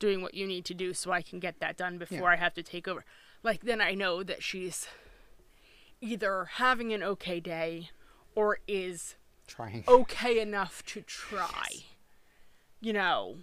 doing 0.00 0.22
what 0.22 0.34
you 0.34 0.44
need 0.46 0.64
to 0.64 0.74
do 0.74 0.92
so 0.92 1.12
I 1.12 1.22
can 1.22 1.38
get 1.38 1.60
that 1.60 1.76
done 1.76 1.98
before 1.98 2.18
Yeah. 2.18 2.34
I 2.34 2.36
have 2.36 2.54
to 2.54 2.62
take 2.62 2.88
over? 2.88 3.04
Like, 3.44 3.62
then 3.62 3.80
I 3.80 3.94
know 3.94 4.24
that 4.24 4.42
she's 4.42 4.88
either 6.00 6.48
having 6.56 6.92
an 6.92 7.02
okay 7.04 7.38
day 7.38 7.90
or 8.34 8.58
is 8.66 9.14
trying 9.46 9.84
okay 9.86 10.40
enough 10.40 10.84
to 10.86 11.02
try. 11.02 11.84
You 12.80 12.92
know. 12.92 13.36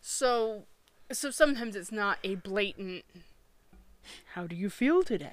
So 0.00 0.66
so 1.12 1.30
sometimes 1.30 1.76
it's 1.76 1.92
not 1.92 2.18
a 2.24 2.34
blatant 2.36 3.04
how 4.34 4.46
do 4.46 4.54
you 4.54 4.70
feel 4.70 5.02
today? 5.02 5.32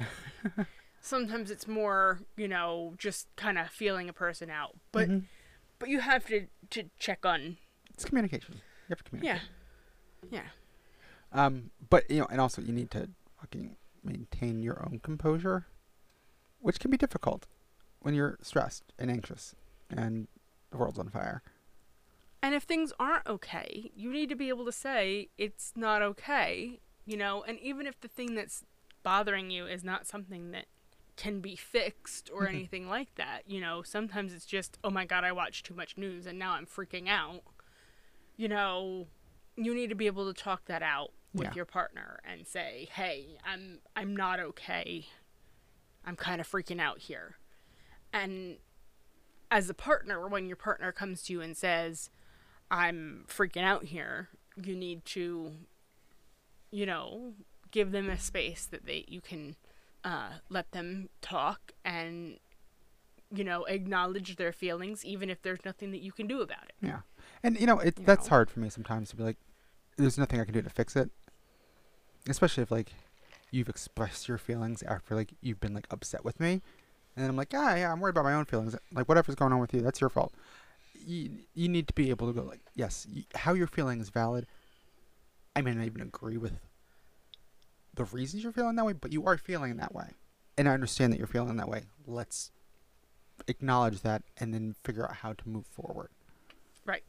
sometimes 1.02 1.52
it's 1.52 1.68
more, 1.68 2.22
you 2.36 2.48
know, 2.48 2.96
just 2.98 3.28
kind 3.36 3.58
of 3.60 3.70
feeling 3.70 4.10
a 4.10 4.14
person 4.14 4.50
out. 4.50 4.76
But 4.92 5.10
Mhm. 5.10 5.24
but 5.80 5.90
you 5.90 6.00
have 6.00 6.26
to 6.28 6.48
to 6.72 6.90
check 6.98 7.26
on 7.26 7.58
it's 7.94 8.06
communication 8.06 8.56
you 8.56 8.62
have 8.90 8.98
to 9.00 9.04
communicate 9.04 9.42
yeah. 10.32 10.40
Yeah. 10.42 10.50
Um, 11.46 11.72
but 11.90 12.10
you 12.10 12.20
know, 12.22 12.28
and 12.32 12.40
also 12.42 12.62
you 12.62 12.72
need 12.74 12.90
to 12.92 13.10
fucking 13.40 13.76
maintain 14.04 14.62
your 14.64 14.82
own 14.86 15.00
composure, 15.04 15.66
which 16.60 16.80
can 16.80 16.90
be 16.92 16.98
difficult 16.98 17.48
when 18.00 18.14
you're 18.14 18.38
stressed 18.42 18.92
and 19.00 19.10
anxious 19.12 19.56
and 19.90 20.28
the 20.72 20.78
world's 20.78 21.00
on 21.00 21.10
fire. 21.10 21.42
And 22.44 22.54
if 22.54 22.64
things 22.64 22.92
aren't 23.00 23.26
okay, 23.26 23.90
you 23.96 24.12
need 24.12 24.28
to 24.28 24.36
be 24.36 24.50
able 24.50 24.66
to 24.66 24.72
say 24.74 25.30
it's 25.38 25.72
not 25.78 26.02
okay, 26.02 26.82
you 27.06 27.16
know, 27.16 27.42
and 27.48 27.58
even 27.60 27.88
if 27.88 28.02
the 28.02 28.10
thing 28.10 28.36
that's 28.36 28.66
bothering 29.02 29.50
you 29.50 29.66
is 29.66 29.82
not 29.82 30.06
something 30.06 30.52
that 30.52 30.66
can 31.16 31.40
be 31.40 31.56
fixed 31.56 32.30
or 32.34 32.42
mm-hmm. 32.42 32.56
anything 32.56 32.90
like 32.90 33.16
that, 33.16 33.44
you 33.48 33.62
know, 33.62 33.82
sometimes 33.82 34.34
it's 34.34 34.46
just, 34.46 34.78
oh 34.84 34.90
my 34.90 35.06
god, 35.06 35.24
I 35.24 35.32
watched 35.32 35.66
too 35.66 35.74
much 35.74 35.98
news 35.98 36.26
and 36.26 36.38
now 36.38 36.52
I'm 36.52 36.66
freaking 36.66 37.08
out. 37.08 37.44
You 38.36 38.50
know, 38.50 39.08
you 39.56 39.74
need 39.74 39.88
to 39.88 39.96
be 39.96 40.08
able 40.08 40.32
to 40.32 40.40
talk 40.40 40.66
that 40.66 40.84
out 40.84 41.14
with 41.34 41.48
Yeah. 41.48 41.54
your 41.56 41.66
partner 41.66 42.20
and 42.26 42.46
say, 42.46 42.90
"Hey, 42.92 43.38
I'm 43.46 43.80
I'm 43.96 44.16
not 44.16 44.40
okay. 44.40 45.08
I'm 46.04 46.16
kind 46.16 46.42
of 46.42 46.50
freaking 46.50 46.82
out 46.82 47.00
here." 47.00 47.38
And 48.12 48.58
as 49.50 49.70
a 49.70 49.74
partner, 49.74 50.28
when 50.28 50.48
your 50.48 50.56
partner 50.58 50.92
comes 50.92 51.24
to 51.24 51.34
you 51.34 51.42
and 51.42 51.56
says, 51.56 52.10
I'm 52.74 53.26
freaking 53.28 53.64
out 53.64 53.86
here, 53.86 54.30
you 54.62 54.76
need 54.76 55.06
to, 55.06 55.52
you 56.72 56.86
know, 56.88 57.34
give 57.70 57.92
them 57.92 58.10
a 58.10 58.18
space 58.18 58.66
that 58.66 58.86
they 58.88 59.06
you 59.08 59.22
can 59.22 59.56
uh, 60.04 60.30
let 60.50 60.72
them 60.72 61.10
talk 61.22 61.72
and 61.86 62.40
you 63.32 63.44
know 63.44 63.64
acknowledge 63.66 64.36
their 64.38 64.52
feelings, 64.52 65.06
even 65.06 65.30
if 65.30 65.42
there's 65.44 65.64
nothing 65.64 65.92
that 65.92 66.02
you 66.02 66.12
can 66.12 66.26
do 66.26 66.42
about 66.42 66.64
it. 66.66 66.76
Yeah, 66.82 67.02
and 67.44 67.60
you 67.60 67.68
know, 67.68 67.78
it 67.78 68.00
You 68.00 68.06
that's 68.06 68.26
know. 68.26 68.30
hard 68.32 68.50
for 68.50 68.60
me 68.60 68.70
sometimes 68.70 69.12
to 69.12 69.16
be 69.16 69.24
like, 69.24 69.38
there's 69.98 70.18
nothing 70.18 70.42
I 70.42 70.44
can 70.46 70.54
do 70.56 70.64
to 70.64 70.70
fix 70.70 70.96
it, 70.96 71.12
especially 72.28 72.64
if 72.64 72.72
like 72.72 72.94
you've 73.52 73.70
expressed 73.70 74.28
your 74.28 74.40
feelings 74.40 74.82
after 74.82 75.14
like 75.14 75.34
you've 75.42 75.60
been 75.60 75.76
like 75.76 75.86
upset 75.92 76.26
with 76.26 76.40
me, 76.40 76.54
and 77.16 77.24
then 77.24 77.30
I'm 77.30 77.36
like, 77.38 77.54
yeah, 77.54 77.76
yeah, 77.76 77.92
I'm 77.92 78.00
worried 78.00 78.16
about 78.16 78.26
my 78.26 78.34
own 78.34 78.46
feelings. 78.46 78.76
Like 78.92 79.08
whatever's 79.08 79.36
going 79.36 79.54
on 79.54 79.60
with 79.60 79.76
you, 79.76 79.82
that's 79.82 80.02
your 80.02 80.10
fault. 80.10 80.34
You 81.06 81.32
you 81.54 81.70
need 81.70 81.88
to 81.88 81.94
be 81.94 82.10
able 82.10 82.28
to 82.28 82.34
go 82.34 82.46
like, 82.46 82.62
yes, 82.76 83.08
how 83.36 83.54
you're 83.54 83.68
feeling 83.68 84.00
is 84.00 84.10
valid. 84.10 84.48
I 85.56 85.62
may 85.62 85.74
not 85.74 85.86
even 85.86 86.02
agree 86.02 86.38
with 86.38 86.54
the 87.94 88.06
reasons 88.06 88.44
you're 88.44 88.52
feeling 88.52 88.76
that 88.76 88.86
way, 88.86 88.94
but 88.94 89.12
you 89.12 89.26
are 89.26 89.38
feeling 89.38 89.78
that 89.78 89.94
way, 89.94 90.12
and 90.58 90.68
I 90.68 90.74
understand 90.74 91.14
that 91.14 91.18
you're 91.18 91.28
feeling 91.28 91.58
that 91.58 91.70
way. 91.70 91.84
Let's 92.08 92.52
acknowledge 93.48 94.02
that 94.02 94.24
and 94.38 94.54
then 94.54 94.76
figure 94.84 95.04
out 95.04 95.18
how 95.18 95.34
to 95.34 95.50
move 95.50 95.66
forward. 95.66 96.10
Right. 96.86 97.04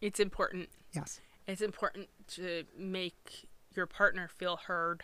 It's 0.00 0.20
important. 0.20 0.68
Yes. 0.92 1.20
It's 1.46 1.62
important 1.62 2.08
to 2.28 2.64
make 2.76 3.48
your 3.74 3.86
partner 3.86 4.28
feel 4.28 4.56
heard, 4.56 5.02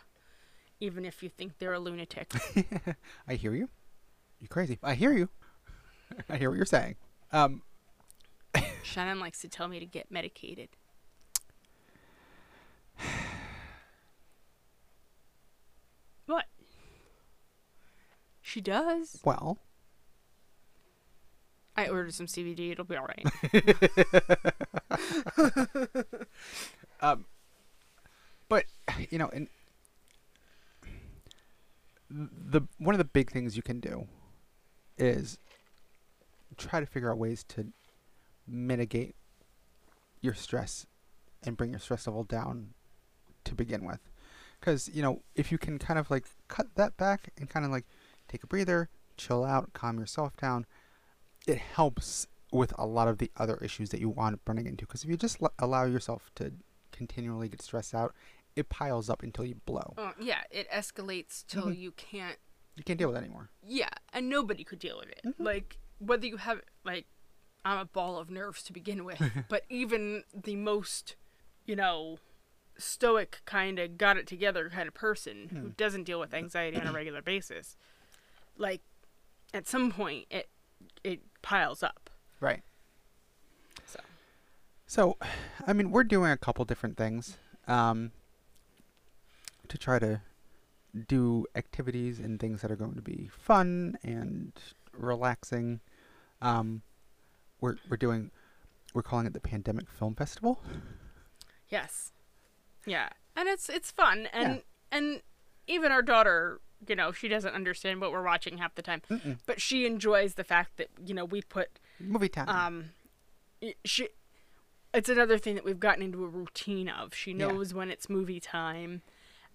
even 0.81 1.05
if 1.05 1.23
you 1.23 1.29
think 1.29 1.59
they're 1.59 1.73
a 1.73 1.79
lunatic. 1.79 2.33
I 3.29 3.35
hear 3.35 3.55
you. 3.55 3.69
You're 4.41 4.49
crazy. 4.49 4.79
I 4.83 4.95
hear 4.95 5.13
you. 5.13 5.29
I 6.29 6.37
hear 6.37 6.51
what 6.51 6.57
you're 6.57 6.67
saying. 6.67 6.97
Um, 7.33 7.63
Shannon 8.89 9.21
likes 9.21 9.41
to 9.43 9.49
tell 9.49 9.69
me 9.69 9.79
to 9.79 9.87
get 9.87 10.11
medicated. 10.11 10.71
What? 16.27 16.45
She 18.43 18.61
does. 18.61 19.19
well, 19.25 19.57
I 21.75 21.89
ordered 21.89 22.13
some 22.13 22.27
CBD. 22.27 22.73
It'll 22.73 22.85
be 22.85 22.97
all 22.97 23.07
right. 23.07 23.25
um, 27.01 27.25
but 28.51 28.67
you 29.09 29.17
know, 29.17 29.31
and 29.33 29.49
the 32.11 32.61
one 32.77 32.95
of 32.95 32.99
the 32.99 33.05
big 33.05 33.31
things 33.31 33.57
you 33.57 33.63
can 33.63 33.81
do 33.81 34.07
is 34.99 35.39
try 36.59 36.81
to 36.81 36.87
figure 36.87 37.11
out 37.11 37.17
ways 37.17 37.43
to 37.45 37.73
mitigate 38.49 39.15
your 40.21 40.35
stress 40.35 40.87
and 41.45 41.57
bring 41.57 41.71
your 41.71 41.79
stress 41.79 42.07
level 42.07 42.25
down 42.25 42.75
to 43.45 43.55
begin 43.55 43.85
with. 43.85 44.01
Because, 44.59 44.89
you 44.93 45.03
know, 45.03 45.23
if 45.37 45.53
you 45.53 45.59
can 45.59 45.79
kind 45.79 45.99
of 45.99 46.11
like 46.11 46.27
cut 46.49 46.75
that 46.75 46.97
back 46.97 47.31
and 47.39 47.49
kind 47.49 47.65
of 47.65 47.71
like 47.71 47.85
take 48.29 48.43
a 48.43 48.47
breather, 48.47 48.89
chill 49.17 49.45
out, 49.45 49.73
calm 49.73 49.99
yourself 49.99 50.37
down, 50.37 50.67
it 51.47 51.59
helps 51.59 52.27
with 52.51 52.73
a 52.79 52.87
lot 52.87 53.07
of 53.09 53.19
the 53.19 53.31
other 53.37 53.57
issues 53.63 53.91
that 53.91 54.01
you 54.01 54.09
up 54.19 54.41
running 54.47 54.67
into. 54.67 54.85
Because 54.87 55.05
if 55.05 55.11
you 55.11 55.17
just 55.17 55.41
l- 55.41 55.53
allow 55.59 55.85
yourself 55.85 56.31
to 56.37 56.53
continually 56.91 57.49
get 57.49 57.63
stressed 57.63 57.95
out, 57.95 58.15
it 58.57 58.69
piles 58.69 59.09
up 59.09 59.23
until 59.23 59.45
you 59.45 59.55
blow. 59.67 59.95
Uh, 59.97 60.13
yeah, 60.19 60.41
it 60.51 60.69
escalates 60.71 61.47
till 61.47 61.67
Mhm. 61.67 61.79
you 61.79 61.93
can't. 61.93 62.39
You 62.75 62.83
can't 62.83 62.99
deal 62.99 63.09
with 63.09 63.17
it 63.17 63.21
anymore. 63.25 63.51
Yeah, 63.63 63.91
and 64.13 64.29
nobody 64.29 64.65
could 64.65 64.79
deal 64.81 64.99
with 64.99 65.09
it. 65.11 65.21
Mhm. 65.25 65.35
Like 65.39 65.79
whether 65.99 66.27
you 66.27 66.39
have 66.39 66.61
like, 66.85 67.07
I'm 67.69 67.79
a 67.79 67.85
ball 67.85 68.19
of 68.19 68.31
nerves 68.31 68.63
to 68.65 68.73
begin 68.73 69.05
with, 69.05 69.21
but 69.49 69.65
even 69.69 70.25
the 70.35 70.57
most, 70.57 71.17
you 71.67 71.77
know, 71.77 72.19
stoic 72.77 73.41
kind 73.45 73.79
of 73.79 73.99
got 73.99 74.17
it 74.17 74.27
together 74.27 74.71
kind 74.71 74.89
of 74.89 74.95
person 74.95 75.49
who 75.51 75.59
Hmm. 75.59 75.69
doesn't 75.77 76.05
deal 76.05 76.21
with 76.21 76.33
anxiety 76.33 76.77
on 76.79 76.87
a 76.87 76.93
regular 77.01 77.23
basis, 77.23 77.77
like 78.57 78.81
at 79.53 79.67
some 79.67 79.91
point 79.91 80.27
it 80.31 80.49
it 81.05 81.21
piles 81.43 81.83
up. 81.83 82.09
Right. 82.41 82.63
So 83.87 84.01
So, 84.87 85.17
I 85.67 85.73
mean, 85.73 85.91
we're 85.91 86.05
doing 86.05 86.31
a 86.31 86.37
couple 86.37 86.65
different 86.65 86.97
things 86.97 87.37
um, 87.67 88.13
to 89.69 89.77
try 89.77 89.99
to 89.99 90.21
do 91.09 91.45
activities 91.55 92.19
and 92.19 92.41
things 92.41 92.63
that 92.63 92.71
are 92.71 92.77
going 92.77 92.95
to 92.95 93.03
be 93.03 93.29
fun 93.31 93.99
and 94.03 94.53
relaxing. 94.97 95.81
Um, 96.41 96.83
we're 97.61 97.77
we're 97.89 97.97
doing 97.97 98.31
we're 98.95 99.03
calling 99.03 99.27
it 99.27 99.33
the 99.35 99.41
Pandemic 99.41 99.91
Film 99.91 100.15
Festival. 100.15 100.61
yes, 101.69 102.13
yeah, 102.87 103.09
and 103.37 103.49
it's 103.49 103.69
it's 103.69 103.91
fun 103.91 104.27
and 104.33 104.55
Yeah. 104.57 104.99
and 104.99 105.23
even 105.67 105.93
our 105.93 106.03
daughter, 106.03 106.61
you 106.87 106.97
know, 106.97 107.13
she 107.13 107.29
doesn't 107.29 107.55
understand 107.55 108.01
what 108.01 108.11
we're 108.13 108.23
watching 108.25 108.59
half 108.59 108.75
the 108.75 108.83
time, 108.83 109.03
Mm-mm. 109.11 109.39
but 109.47 109.61
she 109.61 109.85
enjoys 109.87 110.35
the 110.35 110.45
fact 110.45 110.77
that 110.79 110.89
you 111.05 111.15
know 111.15 111.25
we 111.25 111.43
put 111.43 111.79
Movie 112.01 112.29
time. 112.29 112.49
um 112.49 112.85
she 113.85 114.09
it's 114.95 115.09
another 115.09 115.37
thing 115.37 115.55
that 115.57 115.65
we've 115.65 115.81
gotten 115.81 116.03
into 116.03 116.25
a 116.25 116.29
routine 116.29 116.89
of 116.89 117.15
she 117.15 117.33
Yeah. 117.33 117.49
knows 117.49 117.75
when 117.75 117.91
it's 117.91 118.09
movie 118.09 118.41
time 118.41 119.03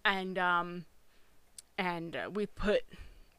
and 0.06 0.38
um 0.38 0.86
and 1.78 2.16
uh, 2.16 2.30
we 2.32 2.46
put 2.46 2.84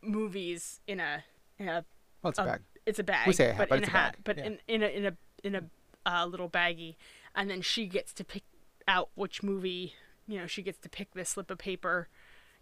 movies 0.03 0.81
in 0.89 0.99
a 1.01 1.23
in 1.59 1.69
a 1.69 1.85
well, 2.23 2.31
it's 2.31 2.39
a 2.39 2.43
a- 2.43 2.47
bag. 2.47 2.61
It's 2.87 2.99
a 2.99 3.05
bag 3.05 3.27
We 3.27 3.33
say 3.33 3.51
a 3.51 3.55
hat, 3.55 3.69
but, 3.69 3.77
in 3.79 3.83
it's 3.85 3.89
a 3.93 3.97
a 3.97 3.99
hat 3.99 4.13
bag, 4.13 4.21
but 4.25 4.39
yeah. 4.39 4.45
in 4.47 4.59
in 4.69 4.83
a 4.83 4.87
in 4.87 5.07
a 5.07 5.17
in 5.43 5.55
a 5.55 5.63
uh, 6.07 6.27
little 6.27 6.49
baggie 6.51 6.97
and 7.35 7.49
then 7.51 7.63
she 7.63 7.87
gets 7.87 8.13
to 8.13 8.25
pick 8.25 8.43
out 8.87 9.09
which 9.15 9.43
movie 9.43 9.95
you 10.27 10.39
know 10.39 10.47
she 10.47 10.61
gets 10.63 10.79
to 10.79 10.89
pick 10.89 11.13
this 11.15 11.31
slip 11.31 11.51
of 11.51 11.57
paper 11.59 12.09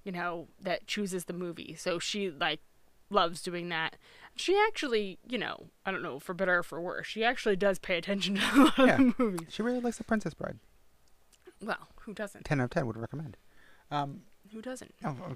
you 0.05 0.13
know 0.13 0.47
that 0.61 0.87
chooses 0.87 1.25
the 1.25 1.33
movie 1.33 1.75
so 1.77 1.99
she 1.99 2.31
like 2.31 2.61
loves 3.11 3.43
doing 3.43 3.69
that 3.69 3.97
she 4.37 4.57
actually 4.69 5.19
you 5.29 5.37
know 5.39 5.67
i 5.85 5.91
don't 5.91 6.03
know 6.03 6.19
for 6.21 6.33
better 6.35 6.59
or 6.59 6.63
for 6.63 6.81
worse 6.81 7.07
she 7.09 7.25
actually 7.25 7.57
does 7.57 7.79
pay 7.81 7.99
attention 7.99 8.35
to 8.37 8.43
a 8.55 8.57
lot 8.63 8.79
Yeah. 8.79 8.93
of 8.93 8.99
the 8.99 9.15
movies 9.19 9.49
She 9.51 9.63
really 9.63 9.81
likes 9.81 9.99
The 9.99 10.05
Princess 10.05 10.35
Bride. 10.35 10.59
well 11.61 11.89
who 12.03 12.15
doesn't 12.15 12.45
Ten 12.45 12.61
out 12.61 12.65
of 12.65 12.71
ten 12.71 12.87
would 12.87 12.97
recommend. 12.97 13.37
Um, 13.91 14.23
who 14.53 14.63
doesn't 14.63 14.95
oh, 15.05 15.17
oh, 15.29 15.35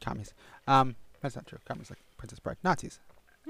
commies. 0.00 0.32
Um, 0.66 0.96
that's 1.20 1.36
not 1.36 1.46
true. 1.46 1.58
Commies 1.66 1.90
like 1.90 1.98
Princess 2.16 2.38
Bride. 2.38 2.56
Nazis. 2.64 2.98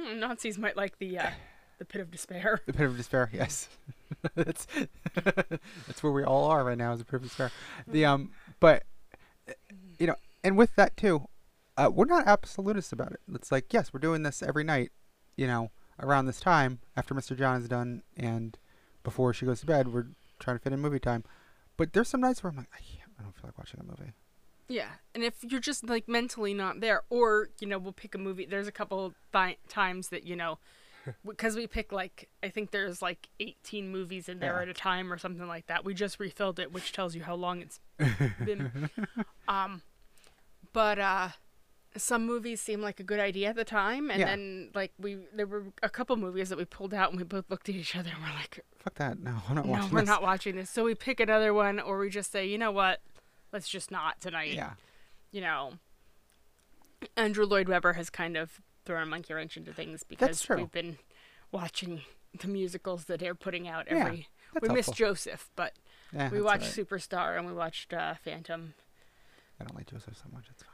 Hmm, 0.00 0.18
nazis 0.18 0.58
might 0.58 0.76
like 0.76 0.98
the 0.98 1.18
uh 1.18 1.30
the 1.78 1.84
pit 1.84 2.00
of 2.00 2.10
despair 2.10 2.60
The 2.66 2.72
pit 2.72 2.86
of 2.86 2.96
despair. 2.96 3.30
Yes, 3.32 3.68
that's 4.34 4.66
that's 5.14 6.02
where 6.02 6.12
we 6.12 6.22
all 6.24 6.44
are 6.46 6.64
right 6.64 6.78
now. 6.78 6.92
Is 6.92 6.98
the 6.98 7.04
pit 7.04 7.14
of 7.16 7.22
despair. 7.22 7.50
The 7.86 8.04
um, 8.04 8.30
but 8.60 8.84
you 9.98 10.06
know, 10.06 10.16
and 10.44 10.56
with 10.56 10.74
that 10.76 10.96
too, 10.96 11.26
uh, 11.76 11.90
we're 11.92 12.04
not 12.04 12.26
absolutist 12.26 12.92
about 12.92 13.12
it. 13.12 13.20
It's 13.34 13.50
like 13.50 13.72
yes, 13.72 13.92
we're 13.92 14.00
doing 14.00 14.22
this 14.22 14.42
every 14.42 14.64
night. 14.64 14.90
You 15.36 15.46
know, 15.46 15.70
around 15.98 16.26
this 16.26 16.40
time 16.40 16.80
after 16.96 17.14
Mr. 17.14 17.36
John 17.36 17.60
is 17.60 17.68
done 17.68 18.02
and 18.16 18.58
before 19.02 19.32
she 19.32 19.46
goes 19.46 19.60
to 19.60 19.66
bed, 19.66 19.88
we're 19.88 20.08
trying 20.38 20.56
to 20.58 20.62
fit 20.62 20.72
in 20.72 20.80
movie 20.80 20.98
time. 20.98 21.24
But 21.78 21.94
there's 21.94 22.08
some 22.08 22.20
nights 22.20 22.42
where 22.42 22.50
I'm 22.50 22.56
like, 22.58 22.68
I. 22.74 23.00
I 23.20 23.22
don't 23.22 23.34
feel 23.34 23.48
like 23.48 23.58
watching 23.58 23.80
a 23.80 23.84
movie. 23.84 24.12
Yeah, 24.70 24.88
and 25.14 25.24
if 25.24 25.34
you're 25.42 25.60
just 25.60 25.88
like 25.88 26.08
mentally 26.08 26.54
not 26.54 26.80
there, 26.80 27.02
or 27.10 27.48
you 27.60 27.66
know, 27.66 27.78
we'll 27.78 27.92
pick 27.92 28.14
a 28.14 28.18
movie. 28.18 28.46
There's 28.46 28.68
a 28.68 28.72
couple 28.72 29.12
thi- 29.32 29.58
times 29.68 30.08
that 30.10 30.24
you 30.24 30.36
know, 30.36 30.58
because 31.26 31.56
we 31.56 31.66
pick 31.66 31.90
like 31.92 32.28
I 32.42 32.48
think 32.50 32.70
there's 32.70 33.02
like 33.02 33.28
18 33.40 33.90
movies 33.90 34.28
in 34.28 34.38
there 34.38 34.54
Yeah. 34.56 34.62
at 34.62 34.68
a 34.68 34.72
time 34.74 35.12
or 35.12 35.18
something 35.18 35.48
like 35.48 35.66
that. 35.66 35.84
We 35.84 35.92
just 35.92 36.20
refilled 36.20 36.60
it, 36.60 36.72
which 36.72 36.92
tells 36.92 37.16
you 37.16 37.22
how 37.24 37.34
long 37.34 37.60
it's 37.62 37.80
been. 38.44 38.90
um, 39.48 39.82
but 40.72 40.98
uh, 41.00 41.28
some 41.96 42.24
movies 42.24 42.60
seem 42.60 42.80
like 42.80 43.00
a 43.00 43.02
good 43.02 43.18
idea 43.18 43.48
at 43.48 43.56
the 43.56 43.64
time, 43.64 44.08
and 44.10 44.20
Yeah. 44.20 44.26
then 44.26 44.70
like 44.74 44.92
we 45.00 45.18
there 45.34 45.46
were 45.48 45.64
a 45.82 45.88
couple 45.90 46.14
movies 46.16 46.48
that 46.50 46.58
we 46.58 46.64
pulled 46.64 46.94
out, 46.94 47.10
and 47.10 47.18
we 47.18 47.24
both 47.24 47.50
looked 47.50 47.68
at 47.68 47.74
each 47.74 47.96
other 47.96 48.10
and 48.14 48.22
we're 48.22 48.34
like, 48.36 48.60
Fuck 48.78 48.94
that. 48.94 49.18
No, 49.18 49.32
I'm 49.48 49.56
not 49.56 49.66
no, 49.66 49.72
watching 49.72 49.90
we're 49.90 50.00
this. 50.00 50.08
not 50.08 50.22
watching 50.22 50.54
this. 50.56 50.70
So 50.70 50.84
we 50.84 50.94
pick 50.94 51.18
another 51.18 51.52
one, 51.52 51.80
or 51.80 51.98
we 51.98 52.08
just 52.08 52.30
say, 52.30 52.46
you 52.46 52.56
know 52.56 52.70
what, 52.70 53.00
let's 53.52 53.68
just 53.68 53.90
not 53.90 54.20
tonight 54.20 54.52
Yeah. 54.54 54.72
you 55.32 55.40
know, 55.40 55.74
Andrew 57.16 57.44
Lloyd 57.46 57.68
Webber 57.68 57.94
has 57.94 58.10
kind 58.10 58.36
of 58.36 58.60
thrown 58.84 59.02
a 59.02 59.06
monkey 59.06 59.32
wrench 59.34 59.56
into 59.56 59.72
things 59.72 60.02
because 60.02 60.48
we've 60.48 60.70
been 60.72 60.98
watching 61.52 62.02
the 62.38 62.48
musicals 62.48 63.04
that 63.06 63.20
they're 63.20 63.34
putting 63.34 63.66
out 63.68 63.86
Yeah, 63.90 63.98
every. 64.06 64.28
That's 64.52 64.68
we 64.68 64.74
missed 64.74 64.88
helpful. 64.98 65.06
Joseph, 65.06 65.48
but 65.56 65.72
Yeah, 66.12 66.30
we 66.30 66.40
watched 66.42 66.76
alright. 66.78 66.88
Superstar 66.88 67.36
and 67.38 67.46
we 67.46 67.52
watched 67.52 67.92
uh, 67.92 68.14
Phantom. 68.24 68.74
I 69.60 69.64
don't 69.64 69.74
like 69.76 69.90
Joseph 69.90 70.16
so 70.16 70.24
much. 70.32 70.46
It's 70.50 70.62
fine. 70.62 70.72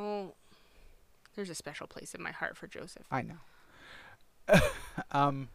Well, 0.00 0.34
there's 1.34 1.50
a 1.50 1.54
special 1.54 1.86
place 1.86 2.14
in 2.14 2.22
my 2.22 2.30
heart 2.30 2.56
for 2.56 2.66
Joseph. 2.66 3.04
I 3.10 3.22
know. 3.22 4.60
um. 5.12 5.48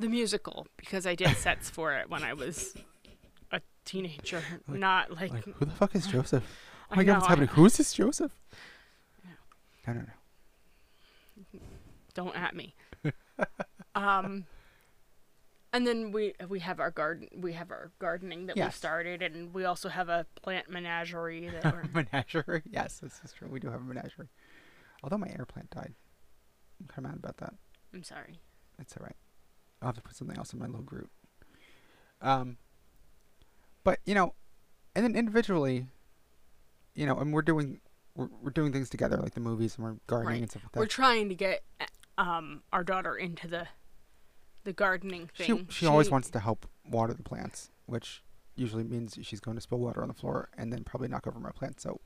The 0.00 0.08
musical, 0.08 0.68
because 0.76 1.06
I 1.06 1.16
did 1.16 1.36
sets 1.36 1.68
for 1.68 1.92
it 1.94 2.08
when 2.08 2.22
I 2.22 2.32
was 2.32 2.74
teenager, 3.88 4.42
not 4.68 5.10
like. 5.10 5.32
Like, 5.32 5.44
who 5.44 5.64
the 5.64 5.72
fuck 5.72 5.94
is 5.94 6.06
Joseph? 6.14 6.44
Oh 6.90 6.94
I 6.94 6.96
my 6.96 7.04
god, 7.04 7.12
know, 7.12 7.14
what's 7.14 7.26
I- 7.26 7.28
happening? 7.30 7.48
Who's 7.48 7.76
this 7.76 7.92
Joseph? 7.92 8.32
I 9.86 9.92
don't 9.94 10.06
know. 10.06 11.60
don't 12.14 12.36
at 12.36 12.54
me. 12.54 12.74
um, 13.94 14.44
and 15.72 15.86
then 15.86 16.12
we 16.12 16.34
we 16.48 16.60
have 16.60 16.78
our 16.80 16.90
garden. 16.90 17.28
We 17.34 17.54
have 17.54 17.70
our 17.70 17.90
gardening 17.98 18.46
that 18.46 18.56
we 18.56 18.70
started, 18.70 19.22
and 19.22 19.54
we 19.54 19.64
also 19.64 19.88
have 19.88 20.08
a 20.08 20.26
plant 20.42 20.68
menagerie 20.70 21.48
that 21.62 21.72
we're. 21.72 21.84
menagerie. 21.94 22.62
Yes, 22.70 22.98
this 22.98 23.20
is 23.24 23.32
true. 23.32 23.48
We 23.50 23.60
do 23.60 23.70
have 23.70 23.80
a 23.80 23.84
menagerie. 23.84 24.28
Although 25.02 25.18
my 25.18 25.28
air 25.28 25.46
plant 25.46 25.70
died. 25.70 25.94
I'm 26.80 26.86
kind 26.86 27.06
of 27.06 27.12
mad 27.12 27.18
about 27.18 27.36
that. 27.38 27.54
I'm 27.94 28.02
sorry. 28.02 28.40
It's 28.78 28.94
all 28.96 29.04
right. 29.04 29.16
I'll 29.80 29.88
have 29.88 29.96
to 29.96 30.02
put 30.02 30.16
something 30.16 30.36
else 30.36 30.52
in 30.52 30.58
my 30.58 30.66
little 30.66 30.82
group. 30.82 31.10
Um, 32.20 32.56
but 33.88 34.00
you 34.04 34.14
know, 34.14 34.34
and 34.94 35.02
then 35.02 35.16
individually, 35.16 35.86
you 36.94 37.06
know, 37.06 37.16
and 37.18 37.32
we're 37.32 37.40
doing 37.40 37.80
we're, 38.14 38.28
we're 38.42 38.50
doing 38.50 38.70
things 38.70 38.90
together, 38.90 39.16
like 39.16 39.32
the 39.32 39.40
movies, 39.40 39.76
and 39.76 39.84
we're 39.86 39.96
gardening 40.06 40.32
Right. 40.34 40.40
and 40.42 40.50
stuff 40.50 40.62
like 40.64 40.72
that. 40.72 40.80
We're 40.80 40.86
trying 40.86 41.30
to 41.30 41.34
get 41.34 41.62
um 42.18 42.62
our 42.70 42.84
daughter 42.84 43.16
into 43.16 43.48
the 43.48 43.66
the 44.64 44.74
gardening 44.74 45.30
She 45.32 45.44
thing. 45.44 45.66
she 45.70 45.86
always 45.86 46.10
wants 46.10 46.28
to 46.30 46.38
help 46.40 46.66
water 46.86 47.14
the 47.14 47.22
plants, 47.22 47.70
which 47.86 48.22
usually 48.56 48.84
means 48.84 49.16
she's 49.22 49.40
going 49.40 49.56
to 49.56 49.60
spill 49.62 49.78
water 49.78 50.02
on 50.02 50.08
the 50.08 50.14
floor 50.14 50.50
and 50.58 50.70
then 50.70 50.84
probably 50.84 51.08
knock 51.08 51.26
over 51.26 51.40
my 51.40 51.52
plants. 51.52 51.82
So 51.84 52.00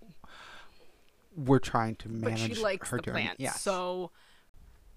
we're 1.35 1.59
trying 1.59 1.97
to 1.97 2.09
but 2.09 2.31
manage 2.33 2.57
she 2.59 2.63
likes 2.63 2.91
her 2.91 2.99
the 2.99 3.03
doing 3.03 3.15
plants, 3.15 3.41
Yes. 3.41 3.61
so 3.61 4.13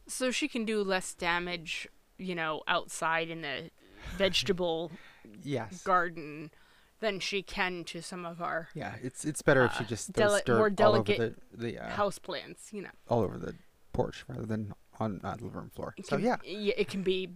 so 0.08 0.30
she 0.30 0.48
can 0.48 0.66
do 0.66 0.84
less 0.84 1.16
damage. 1.16 1.88
You 2.20 2.36
know, 2.36 2.62
outside 2.68 3.30
in 3.30 3.42
the 3.42 3.72
vegetable 4.18 4.92
yes. 5.44 5.84
garden 5.84 6.52
than 7.00 7.20
she 7.20 7.42
can 7.44 7.84
to 7.86 8.02
some 8.02 8.26
of 8.26 8.42
our 8.42 8.70
Yeah, 8.74 8.96
it's 9.04 9.26
it's 9.26 9.42
better 9.42 9.66
if 9.66 9.74
she 9.74 9.84
uh, 9.84 9.88
just 9.88 10.14
deli- 10.14 10.42
more 10.48 10.70
delicate 10.70 11.36
the 11.52 11.58
the 11.66 11.80
uh, 11.80 11.90
house 11.92 12.20
plants. 12.20 12.70
You 12.74 12.84
know. 12.84 12.90
all 13.10 13.22
over 13.22 13.38
the 13.38 13.56
porch 13.94 14.26
rather 14.28 14.46
than 14.46 14.74
on 15.00 15.20
uh, 15.24 15.36
the 15.36 15.44
living 15.44 15.60
room 15.60 15.70
floor. 15.74 15.94
It 15.98 16.06
So 16.08 16.18
can- 16.18 16.26
yeah, 16.26 16.36
it 16.44 16.88
can 16.88 17.04
be 17.04 17.30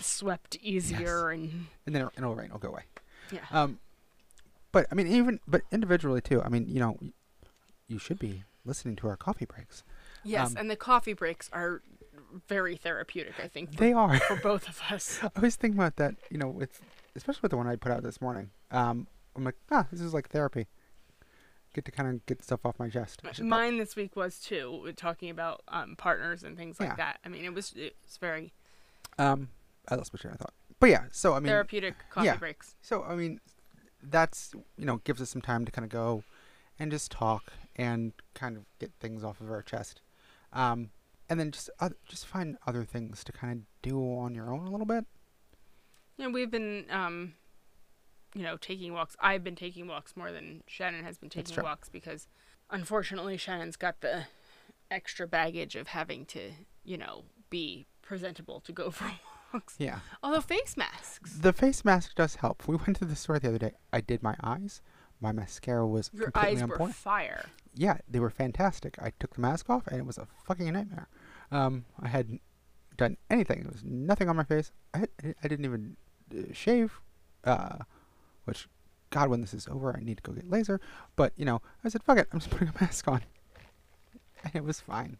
swept 0.00 0.56
easier 0.56 1.30
and 1.30 1.66
and 1.86 1.94
then 1.94 2.02
it'll, 2.02 2.12
it'll 2.16 2.34
rain. 2.34 2.46
It'll 2.46 2.58
go 2.58 2.68
away. 2.68 2.82
yeah. 3.30 3.40
Um, 3.52 3.78
but 4.72 4.86
I 4.90 4.94
mean, 4.96 5.06
even 5.06 5.38
but 5.46 5.62
individually 5.70 6.20
too. 6.20 6.42
I 6.42 6.48
mean, 6.48 6.66
you 6.68 6.80
know, 6.80 6.98
you 7.86 7.98
should 7.98 8.18
be 8.18 8.42
listening 8.64 8.96
to 8.96 9.08
our 9.08 9.16
coffee 9.16 9.44
breaks. 9.44 9.84
yes, 10.24 10.50
um, 10.50 10.56
and 10.58 10.70
the 10.70 10.76
coffee 10.76 11.12
breaks 11.12 11.48
are 11.52 11.82
very 12.48 12.76
therapeutic. 12.76 13.34
I 13.42 13.46
think 13.46 13.72
for, 13.72 13.76
They 13.78 13.92
are. 13.92 14.18
for 14.18 14.36
both 14.36 14.68
of 14.68 14.80
us. 14.90 15.20
I 15.22 15.38
was 15.40 15.54
thinking 15.54 15.78
about 15.78 15.96
that. 15.96 16.14
You 16.30 16.38
know, 16.38 16.48
with 16.48 16.80
especially 17.16 17.40
with 17.42 17.50
the 17.50 17.56
one 17.56 17.66
I 17.66 17.76
put 17.76 17.92
out 17.92 18.02
this 18.02 18.20
morning. 18.20 18.50
Um, 18.70 19.06
I'm 19.36 19.44
like, 19.44 19.56
ah, 19.70 19.86
this 19.90 20.00
is 20.00 20.14
like 20.14 20.28
therapy. 20.30 20.66
Get 21.74 21.84
to 21.86 21.90
kind 21.90 22.08
of 22.08 22.24
get 22.26 22.42
stuff 22.42 22.64
off 22.64 22.78
my 22.78 22.88
chest. 22.88 23.20
I 23.24 23.32
should 23.32 23.46
Mine 23.46 23.78
this 23.78 23.96
week 23.96 24.14
was 24.14 24.38
too, 24.38 24.92
talking 24.96 25.28
about 25.28 25.62
um, 25.68 25.96
partners 25.96 26.44
and 26.44 26.56
things 26.56 26.78
like 26.78 26.90
Yeah. 26.90 26.96
that. 26.96 27.20
I 27.24 27.28
mean, 27.28 27.44
it 27.44 27.52
was 27.52 27.72
it's 27.76 28.16
very 28.16 28.52
um, 29.18 29.48
I 29.88 29.96
lost 29.96 30.12
my 30.12 30.18
train 30.18 30.34
of 30.34 30.40
thought. 30.40 30.54
But 30.78 30.90
yeah, 30.90 31.04
so 31.10 31.34
I 31.34 31.40
mean, 31.40 31.46
therapeutic 31.46 31.94
coffee 32.10 32.26
yeah. 32.26 32.36
breaks. 32.36 32.76
So 32.80 33.02
I 33.02 33.16
mean, 33.16 33.40
that's 34.02 34.52
you 34.76 34.84
know 34.84 34.98
gives 35.04 35.20
us 35.20 35.30
some 35.30 35.42
time 35.42 35.64
to 35.64 35.72
kind 35.72 35.84
of 35.84 35.90
go 35.90 36.22
and 36.78 36.90
just 36.90 37.10
talk 37.10 37.52
and 37.76 38.12
kind 38.34 38.56
of 38.56 38.64
get 38.78 38.92
things 39.00 39.24
off 39.24 39.40
of 39.40 39.50
our 39.50 39.62
chest. 39.62 40.00
Um, 40.52 40.90
and 41.28 41.40
then 41.40 41.50
just 41.50 41.70
uh, 41.80 41.90
just 42.08 42.26
find 42.26 42.56
other 42.66 42.84
things 42.84 43.24
to 43.24 43.32
kind 43.32 43.52
of 43.52 43.58
do 43.82 43.98
on 43.98 44.34
your 44.34 44.52
own 44.52 44.66
a 44.66 44.70
little 44.70 44.86
bit. 44.86 45.06
Yeah, 46.16 46.28
we've 46.28 46.50
been, 46.50 46.86
um, 46.90 47.34
you 48.34 48.42
know, 48.42 48.56
taking 48.56 48.92
walks. 48.92 49.16
I've 49.20 49.42
been 49.44 49.56
taking 49.56 49.86
walks 49.86 50.16
more 50.16 50.30
than 50.32 50.62
Shannon 50.66 51.04
has 51.04 51.18
been 51.18 51.30
taking 51.30 51.62
walks 51.62 51.88
because, 51.88 52.28
unfortunately, 52.70 53.36
Shannon's 53.36 53.76
got 53.76 54.00
the 54.00 54.24
extra 54.90 55.26
baggage 55.26 55.74
of 55.76 55.88
having 55.88 56.24
to, 56.26 56.52
you 56.84 56.96
know, 56.96 57.24
be 57.50 57.86
presentable 58.02 58.60
to 58.60 58.72
go 58.72 58.90
for 58.92 59.10
walks. 59.52 59.74
Yeah. 59.78 60.00
Although 60.22 60.40
face 60.40 60.76
masks, 60.76 61.34
The 61.38 61.52
face 61.52 61.84
mask 61.84 62.14
does 62.14 62.36
help. 62.36 62.66
We 62.68 62.76
went 62.76 62.96
to 62.98 63.04
the 63.04 63.16
store 63.16 63.38
the 63.38 63.48
other 63.48 63.58
day. 63.58 63.72
I 63.92 64.00
did 64.00 64.22
my 64.22 64.36
eyes. 64.42 64.80
My 65.20 65.32
mascara 65.32 65.86
was 65.86 66.10
your 66.12 66.30
completely 66.30 66.56
eyes 66.58 66.62
on 66.62 66.68
were 66.68 66.76
point. 66.76 66.94
fire. 66.94 67.46
yeah, 67.74 67.98
they 68.08 68.18
were 68.20 68.30
fantastic. 68.30 68.96
I 69.00 69.12
took 69.18 69.34
the 69.34 69.40
mask 69.40 69.70
off 69.70 69.86
and 69.86 69.98
it 69.98 70.04
was 70.04 70.18
a 70.18 70.26
fucking 70.44 70.70
nightmare. 70.72 71.08
Um, 71.50 71.84
I 72.02 72.08
hadn't 72.08 72.42
done 72.96 73.16
anything. 73.30 73.62
There 73.62 73.72
was 73.72 73.84
nothing 73.84 74.28
on 74.28 74.36
my 74.36 74.44
face. 74.44 74.72
I, 74.92 75.06
I 75.42 75.48
didn't 75.48 75.64
even 75.64 75.96
shave. 76.52 77.00
Uh, 77.44 77.78
which, 78.44 78.68
God, 79.10 79.28
when 79.28 79.40
this 79.40 79.54
is 79.54 79.68
over, 79.68 79.94
I 79.96 80.02
need 80.02 80.16
to 80.18 80.22
go 80.22 80.32
get 80.32 80.48
laser. 80.50 80.80
But 81.16 81.32
you 81.36 81.44
know, 81.44 81.60
I 81.84 81.88
said, 81.88 82.02
fuck 82.02 82.18
it. 82.18 82.28
I'm 82.32 82.40
just 82.40 82.50
putting 82.50 82.68
a 82.68 82.72
mask 82.80 83.06
on, 83.08 83.22
and 84.44 84.54
it 84.54 84.64
was 84.64 84.80
fine. 84.80 85.18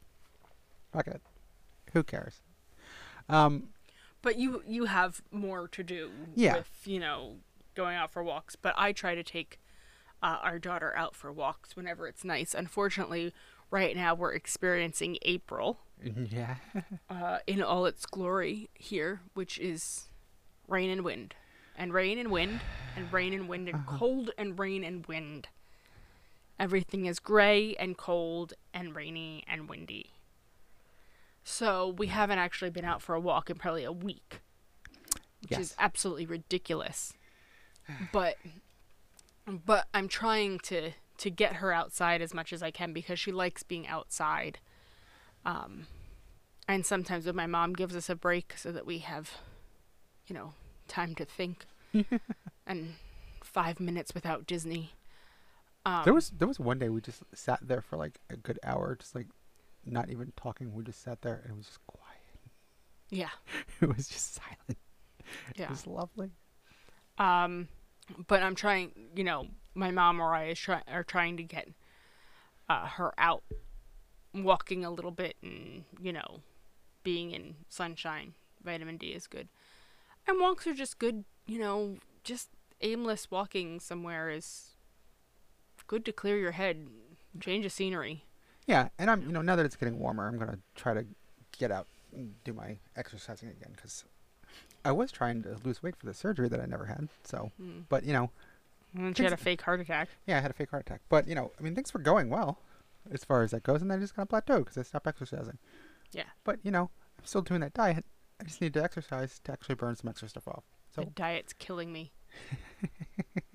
Fuck 0.93 1.07
it. 1.09 1.21
Who 1.93 2.03
cares? 2.03 2.41
Um, 3.29 3.69
But 4.23 4.37
you 4.39 4.63
you 4.67 4.87
have 4.87 5.23
more 5.31 5.69
to 5.69 5.83
do 5.83 6.11
Yeah. 6.35 6.57
with 6.59 6.71
you 6.85 7.01
know 7.01 7.37
going 7.75 7.97
out 7.97 8.11
for 8.11 8.23
walks. 8.23 8.57
But 8.57 8.75
I 8.77 8.93
try 8.93 9.15
to 9.15 9.23
take 9.23 9.61
uh, 10.23 10.39
our 10.43 10.59
daughter 10.59 10.95
out 10.97 11.15
for 11.15 11.31
walks 11.33 11.77
whenever 11.77 12.07
it's 12.07 12.25
nice. 12.25 12.55
Unfortunately, 12.55 13.33
right 13.71 13.95
now 13.97 14.15
we're 14.15 14.33
experiencing 14.33 15.19
April 15.23 15.81
yeah. 16.31 16.57
uh, 17.11 17.39
in 17.47 17.63
all 17.63 17.85
its 17.87 18.07
glory 18.07 18.71
here, 18.75 19.21
which 19.35 19.59
is 19.59 20.09
rain 20.69 20.91
and 20.91 21.03
wind, 21.03 21.35
and 21.77 21.93
rain 21.93 22.19
and 22.19 22.31
wind, 22.31 22.61
and 22.97 23.13
rain 23.13 23.33
and 23.33 23.49
wind, 23.49 23.69
and 23.69 23.79
Uh-huh. 23.79 23.99
cold 23.99 24.31
and 24.39 24.59
rain 24.59 24.85
and 24.85 25.07
wind. 25.07 25.49
Everything 26.59 27.07
is 27.07 27.19
gray 27.19 27.75
and 27.77 27.97
cold 27.99 28.55
and 28.73 28.95
rainy 28.95 29.45
and 29.49 29.69
windy. 29.69 30.13
So 31.43 31.89
we 31.89 32.07
haven't 32.07 32.39
actually 32.39 32.71
been 32.71 32.85
out 32.85 33.03
for 33.03 33.15
a 33.15 33.21
walk 33.21 33.51
in 33.51 33.57
probably 33.57 33.85
a 33.85 33.93
week, 33.93 34.41
which 35.43 35.59
is 35.59 35.75
absolutely 35.79 36.27
ridiculous. 36.27 37.13
But 38.13 38.37
but 39.47 39.87
I'm 39.93 40.09
trying 40.09 40.59
to 40.61 40.93
to 41.19 41.31
get 41.31 41.57
her 41.57 41.73
outside 41.73 42.23
as 42.23 42.33
much 42.35 42.53
as 42.53 42.63
I 42.63 42.71
can 42.71 42.93
because 42.93 43.19
she 43.21 43.31
likes 43.31 43.63
being 43.63 43.87
outside. 43.87 44.59
Um, 45.45 45.87
and 46.67 46.85
sometimes 46.87 47.27
when 47.27 47.37
my 47.37 47.47
mom 47.47 47.75
gives 47.75 47.95
us 47.95 48.09
a 48.09 48.17
break 48.17 48.55
so 48.57 48.73
that 48.73 48.87
we 48.87 48.99
have, 48.99 49.33
you 50.27 50.35
know, 50.35 50.53
time 50.89 51.15
to 51.17 51.25
think, 51.25 51.67
and 52.67 52.95
five 53.43 53.81
minutes 53.81 54.15
without 54.15 54.47
Disney. 54.47 54.93
Um, 55.87 56.03
There 56.05 56.15
was 56.15 56.31
there 56.31 56.49
was 56.49 56.59
one 56.59 56.79
day 56.79 56.89
we 56.89 57.01
just 57.01 57.23
sat 57.35 57.61
there 57.63 57.83
for 57.83 57.97
like 57.97 58.21
a 58.31 58.37
good 58.37 58.59
hour, 58.65 58.97
just 58.97 59.15
like 59.15 59.29
not 59.85 60.11
even 60.11 60.33
talking. 60.37 60.73
We 60.75 60.83
just 60.85 61.03
sat 61.03 61.23
there 61.23 61.41
and 61.45 61.53
it 61.53 61.57
was 61.57 61.67
just 61.67 61.87
quiet. 61.87 62.21
yeah, 63.11 63.29
It 63.81 63.95
was 63.95 64.09
just 64.09 64.35
silent. 64.35 64.79
Yeah. 65.57 65.65
It 65.65 65.71
was 65.71 65.87
lovely. 65.87 66.31
Um, 67.19 67.69
but 68.27 68.43
I'm 68.43 68.55
trying, 68.55 68.93
you 69.15 69.25
know, 69.25 69.47
my 69.75 69.91
mom 69.91 70.21
or 70.21 70.35
I 70.35 70.47
is 70.49 70.59
try- 70.59 70.83
are 70.91 71.05
trying 71.05 71.37
to 71.37 71.43
get 71.43 71.69
uh, 72.69 72.87
her 72.87 73.13
out, 73.19 73.43
walking 74.35 74.85
a 74.85 74.91
little 74.91 75.11
bit, 75.11 75.37
and 75.43 75.85
you 76.01 76.13
know, 76.13 76.41
being 77.03 77.31
in 77.31 77.57
sunshine. 77.69 78.35
Vitamin 78.65 78.97
D 78.97 79.09
is 79.09 79.27
good, 79.27 79.49
and 80.27 80.41
walks 80.41 80.67
are 80.67 80.75
just 80.75 80.99
good. 80.99 81.25
You 81.47 81.59
know, 81.59 81.99
just 82.23 82.49
aimless 82.81 83.31
walking 83.31 83.81
somewhere 83.81 84.31
is 84.31 84.71
good 85.87 86.05
to 86.07 86.13
clear 86.13 86.39
your 86.39 86.53
head, 86.53 86.87
change 87.41 87.65
of 87.67 87.73
scenery. 87.73 88.25
Yeah, 88.67 88.89
and 88.99 89.11
I'm 89.11 89.23
you 89.23 89.33
know 89.33 89.43
now 89.43 89.57
that 89.57 89.67
it's 89.67 89.77
getting 89.77 89.99
warmer, 89.99 90.27
I'm 90.27 90.39
gonna 90.39 90.59
try 90.75 90.95
to 90.95 91.05
get 91.59 91.71
out 91.71 91.87
and 92.15 92.35
do 92.45 92.53
my 92.53 92.79
exercising 92.97 93.49
again 93.51 93.73
because 93.75 94.05
I 94.85 94.93
was 94.93 95.11
trying 95.13 95.43
to 95.43 95.57
lose 95.65 95.83
weight 95.83 95.97
for 95.97 96.07
the 96.07 96.15
surgery 96.15 96.49
that 96.49 96.61
I 96.61 96.67
never 96.67 96.87
had. 96.87 97.09
So, 97.25 97.51
Hmm. 97.59 97.81
but 97.89 98.05
you 98.05 98.13
know, 98.13 98.31
And 98.95 99.07
then 99.07 99.15
she 99.15 99.25
had 99.25 99.33
a 99.33 99.37
fake 99.37 99.63
heart 99.63 99.81
attack. 99.81 100.09
yeah, 100.27 100.39
I 100.39 100.41
had 100.41 100.51
a 100.51 100.55
fake 100.55 100.71
heart 100.71 100.83
attack. 100.87 101.01
But 101.09 101.27
you 101.29 101.35
know, 101.35 101.53
I 101.59 101.63
mean, 101.63 101.75
things 101.75 101.93
were 101.93 102.01
going 102.01 102.31
well 102.31 102.59
as 103.11 103.25
far 103.25 103.43
as 103.43 103.51
that 103.51 103.63
goes, 103.65 103.83
and 103.83 103.91
then 103.91 103.99
I 103.99 104.01
just 104.01 104.15
kind 104.15 104.27
of 104.27 104.31
plateaued 104.45 104.61
because 104.61 104.79
I 104.79 104.83
stopped 104.83 105.07
exercising. 105.07 105.59
Yeah. 106.13 106.25
But 106.45 106.61
you 106.63 106.71
know, 106.71 106.91
I'm 107.19 107.25
still 107.25 107.43
doing 107.43 107.61
that 107.61 107.75
diet. 107.75 108.05
I 108.45 108.47
just 108.47 108.61
need 108.61 108.75
to 108.75 108.83
exercise 108.85 109.41
to 109.45 109.53
actually 109.53 109.75
burn 109.77 109.97
some 109.97 110.09
extra 110.09 110.29
stuff 110.29 110.47
off. 110.47 110.65
the 110.95 111.03
So, 111.03 111.13
diet's 111.15 111.55
killing 111.55 111.93
me. 111.93 112.13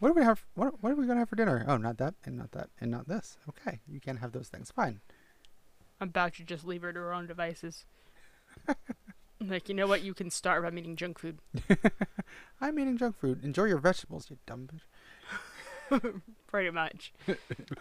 what 0.00 0.08
do 0.08 0.14
we 0.14 0.24
have? 0.24 0.44
What, 0.54 0.82
what 0.82 0.92
are 0.92 0.96
we 0.96 1.06
gonna 1.06 1.20
have 1.20 1.28
for 1.28 1.36
dinner? 1.36 1.64
Oh, 1.68 1.76
not 1.76 1.98
that, 1.98 2.14
and 2.24 2.36
not 2.36 2.52
that, 2.52 2.70
and 2.80 2.90
not 2.90 3.06
this. 3.08 3.38
Okay, 3.48 3.80
you 3.86 4.00
can't 4.00 4.18
have 4.18 4.32
those 4.32 4.48
things. 4.48 4.70
Fine. 4.70 5.00
I'm 6.00 6.08
about 6.08 6.34
to 6.34 6.44
just 6.44 6.64
leave 6.66 6.82
her 6.82 6.92
to 6.92 6.98
her 6.98 7.12
own 7.14 7.26
devices. 7.28 7.84
like, 9.40 9.68
you 9.68 9.74
know 9.74 9.86
what? 9.86 10.02
You 10.02 10.14
can 10.14 10.30
starve. 10.30 10.64
I'm 10.64 10.76
eating 10.78 10.96
junk 10.96 11.18
food. 11.18 11.38
I'm 12.60 12.78
eating 12.78 12.98
junk 12.98 13.16
food. 13.18 13.44
Enjoy 13.44 13.64
your 13.64 13.78
vegetables, 13.78 14.28
you 14.28 14.38
dumb 14.46 14.68
bitch. 14.68 14.80
Pretty 16.48 16.70
much. 16.70 17.12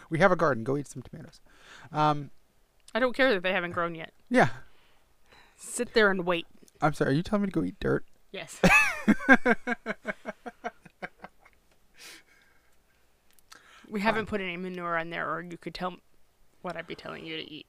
We 0.10 0.20
have 0.20 0.32
a 0.32 0.36
garden. 0.36 0.64
Go 0.64 0.78
eat 0.78 0.88
some 0.88 1.02
tomatoes. 1.02 1.40
Um, 1.92 2.30
I 2.94 3.00
don't 3.00 3.16
care 3.16 3.34
that 3.34 3.42
they 3.42 3.54
haven't 3.54 3.72
grown 3.72 3.96
yet. 3.96 4.12
yeah. 4.30 4.50
Sit 5.62 5.94
there 5.94 6.10
and 6.10 6.26
wait. 6.26 6.48
I'm 6.82 6.94
sorry. 6.94 7.12
Are 7.12 7.14
you 7.14 7.22
telling 7.22 7.44
me 7.44 7.50
to 7.50 7.52
go 7.52 7.64
eat 7.64 7.80
dirt? 7.80 8.04
Yes. 8.32 8.60
we 13.90 14.02
haven't 14.02 14.26
put 14.26 14.42
any 14.42 14.58
manure 14.58 14.98
on 14.98 15.12
there, 15.12 15.32
or 15.32 15.42
you 15.42 15.58
could 15.58 15.76
tell 15.76 15.98
what 16.64 16.76
I'd 16.76 16.88
be 16.88 16.96
telling 16.96 17.26
you 17.26 17.38
to 17.38 17.50
eat. 17.50 17.68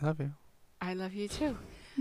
I 0.00 0.04
love 0.04 0.18
you. 0.18 0.32
I 0.80 0.94
love 0.94 1.14
you 1.14 1.28
too. 1.28 1.56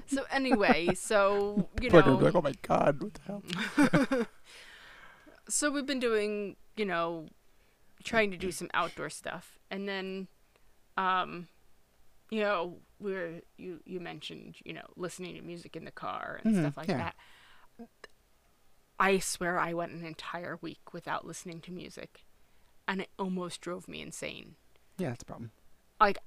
So 0.07 0.23
anyway, 0.32 0.89
so 0.95 1.69
you 1.79 1.91
Like, 1.91 2.07
I'm 2.07 2.19
like, 2.19 2.34
know, 2.34 2.39
oh 2.39 2.41
my 2.41 2.53
god, 2.63 3.03
what 3.03 3.13
the 3.13 3.21
hell? 3.27 3.43
so 5.47 5.69
we've 5.69 5.86
been 5.86 5.99
doing, 5.99 6.55
you 6.75 6.86
know, 6.86 7.27
trying 8.03 8.32
to 8.32 8.38
do 8.38 8.51
some 8.51 8.71
outdoor 8.73 9.11
stuff, 9.11 9.59
and 9.69 9.88
then, 9.88 10.27
um, 10.97 11.47
you 12.32 12.39
know, 12.41 12.77
we're 12.99 13.41
you 13.57 13.82
you 13.86 13.99
mentioned, 13.99 14.55
you 14.65 14.73
know, 14.73 14.86
listening 14.95 15.36
to 15.36 15.41
music 15.41 15.75
in 15.75 15.86
the 15.86 15.91
car 15.91 16.39
and 16.43 16.55
Mhm, 16.55 16.61
stuff 16.61 16.77
like 16.77 16.88
yeah. 16.88 16.97
that. 16.97 17.15
I 18.99 19.19
swear 19.19 19.57
I 19.59 19.73
went 19.73 19.93
an 19.93 20.05
entire 20.05 20.57
week 20.61 20.93
without 20.93 21.25
listening 21.25 21.59
to 21.61 21.71
music, 21.71 22.25
and 22.88 23.01
it 23.01 23.09
almost 23.17 23.61
drove 23.61 23.88
me 23.88 24.01
insane. 24.01 24.55
Yeah, 24.97 25.09
that's 25.09 25.23
a 25.23 25.25
problem. 25.25 25.51
Like, 25.99 26.19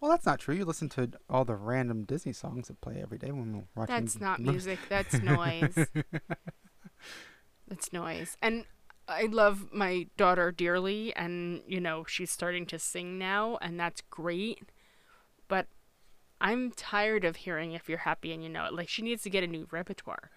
Well, 0.00 0.10
that's 0.10 0.26
not 0.26 0.38
true. 0.40 0.54
You 0.54 0.64
listen 0.64 0.88
to 0.90 1.10
all 1.28 1.44
the 1.44 1.54
random 1.56 2.04
Disney 2.04 2.32
songs 2.32 2.68
that 2.68 2.80
play 2.80 3.00
every 3.02 3.18
day 3.18 3.32
when 3.32 3.52
we're 3.54 3.64
watching. 3.74 3.96
That's 3.96 4.20
not 4.20 4.40
music. 4.40 4.78
That's 4.88 5.22
noise. 5.22 5.88
that's 7.68 7.92
noise. 7.92 8.36
And 8.42 8.64
I 9.10 9.24
love 9.24 9.72
my 9.72 10.06
daughter 10.16 10.52
dearly, 10.52 11.14
and 11.16 11.62
you 11.66 11.80
know 11.80 12.04
she's 12.04 12.30
starting 12.30 12.66
to 12.66 12.78
sing 12.78 13.18
now, 13.18 13.58
and 13.60 13.78
that's 13.78 14.02
great. 14.10 14.60
But 15.48 15.66
I'm 16.40 16.70
tired 16.70 17.24
of 17.24 17.36
hearing 17.36 17.72
"If 17.72 17.88
You're 17.88 17.98
Happy 17.98 18.32
and 18.32 18.42
You 18.42 18.48
Know 18.48 18.66
It." 18.66 18.72
Like 18.72 18.88
she 18.88 19.02
needs 19.02 19.22
to 19.24 19.30
get 19.30 19.44
a 19.44 19.48
new 19.48 19.66
repertoire. 19.70 20.30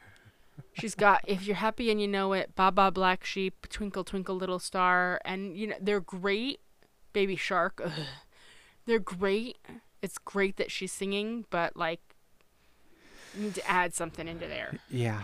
She's 0.73 0.95
got 0.95 1.21
"If 1.27 1.43
You're 1.45 1.57
Happy 1.57 1.91
and 1.91 2.01
You 2.01 2.07
Know 2.07 2.33
It," 2.33 2.55
"Baba 2.55 2.91
Black 2.91 3.23
Sheep," 3.23 3.67
"Twinkle 3.69 4.03
Twinkle 4.03 4.35
Little 4.35 4.59
Star," 4.59 5.21
and 5.23 5.55
you 5.57 5.67
know 5.67 5.77
they're 5.79 6.01
great. 6.01 6.59
Baby 7.13 7.35
Shark, 7.35 7.79
ugh. 7.83 7.91
they're 8.85 8.99
great. 8.99 9.57
It's 10.01 10.17
great 10.17 10.57
that 10.57 10.71
she's 10.71 10.91
singing, 10.91 11.45
but 11.51 11.77
like 11.77 12.01
you 13.35 13.43
need 13.43 13.55
to 13.55 13.69
add 13.69 13.93
something 13.93 14.27
into 14.27 14.47
there. 14.47 14.79
Yeah. 14.89 15.21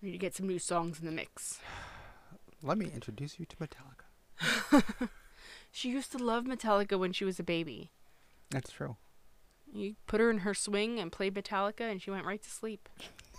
We 0.00 0.08
need 0.08 0.12
to 0.12 0.18
get 0.18 0.34
some 0.34 0.46
new 0.46 0.58
songs 0.58 1.00
in 1.00 1.06
the 1.06 1.12
mix. 1.12 1.58
Let 2.62 2.78
me 2.78 2.90
introduce 2.92 3.38
you 3.38 3.46
to 3.46 3.56
Metallica. 3.56 5.08
She 5.70 5.90
used 5.90 6.12
to 6.12 6.18
love 6.18 6.44
Metallica 6.44 6.98
when 6.98 7.12
she 7.12 7.24
was 7.24 7.38
a 7.38 7.42
baby. 7.42 7.90
That's 8.50 8.72
true. 8.72 8.96
You 9.72 9.96
put 10.06 10.20
her 10.20 10.30
in 10.30 10.38
her 10.38 10.54
swing 10.54 10.98
and 10.98 11.12
played 11.12 11.34
Metallica, 11.34 11.82
and 11.82 12.00
she 12.00 12.10
went 12.10 12.24
right 12.24 12.42
to 12.42 12.50
sleep. 12.50 12.88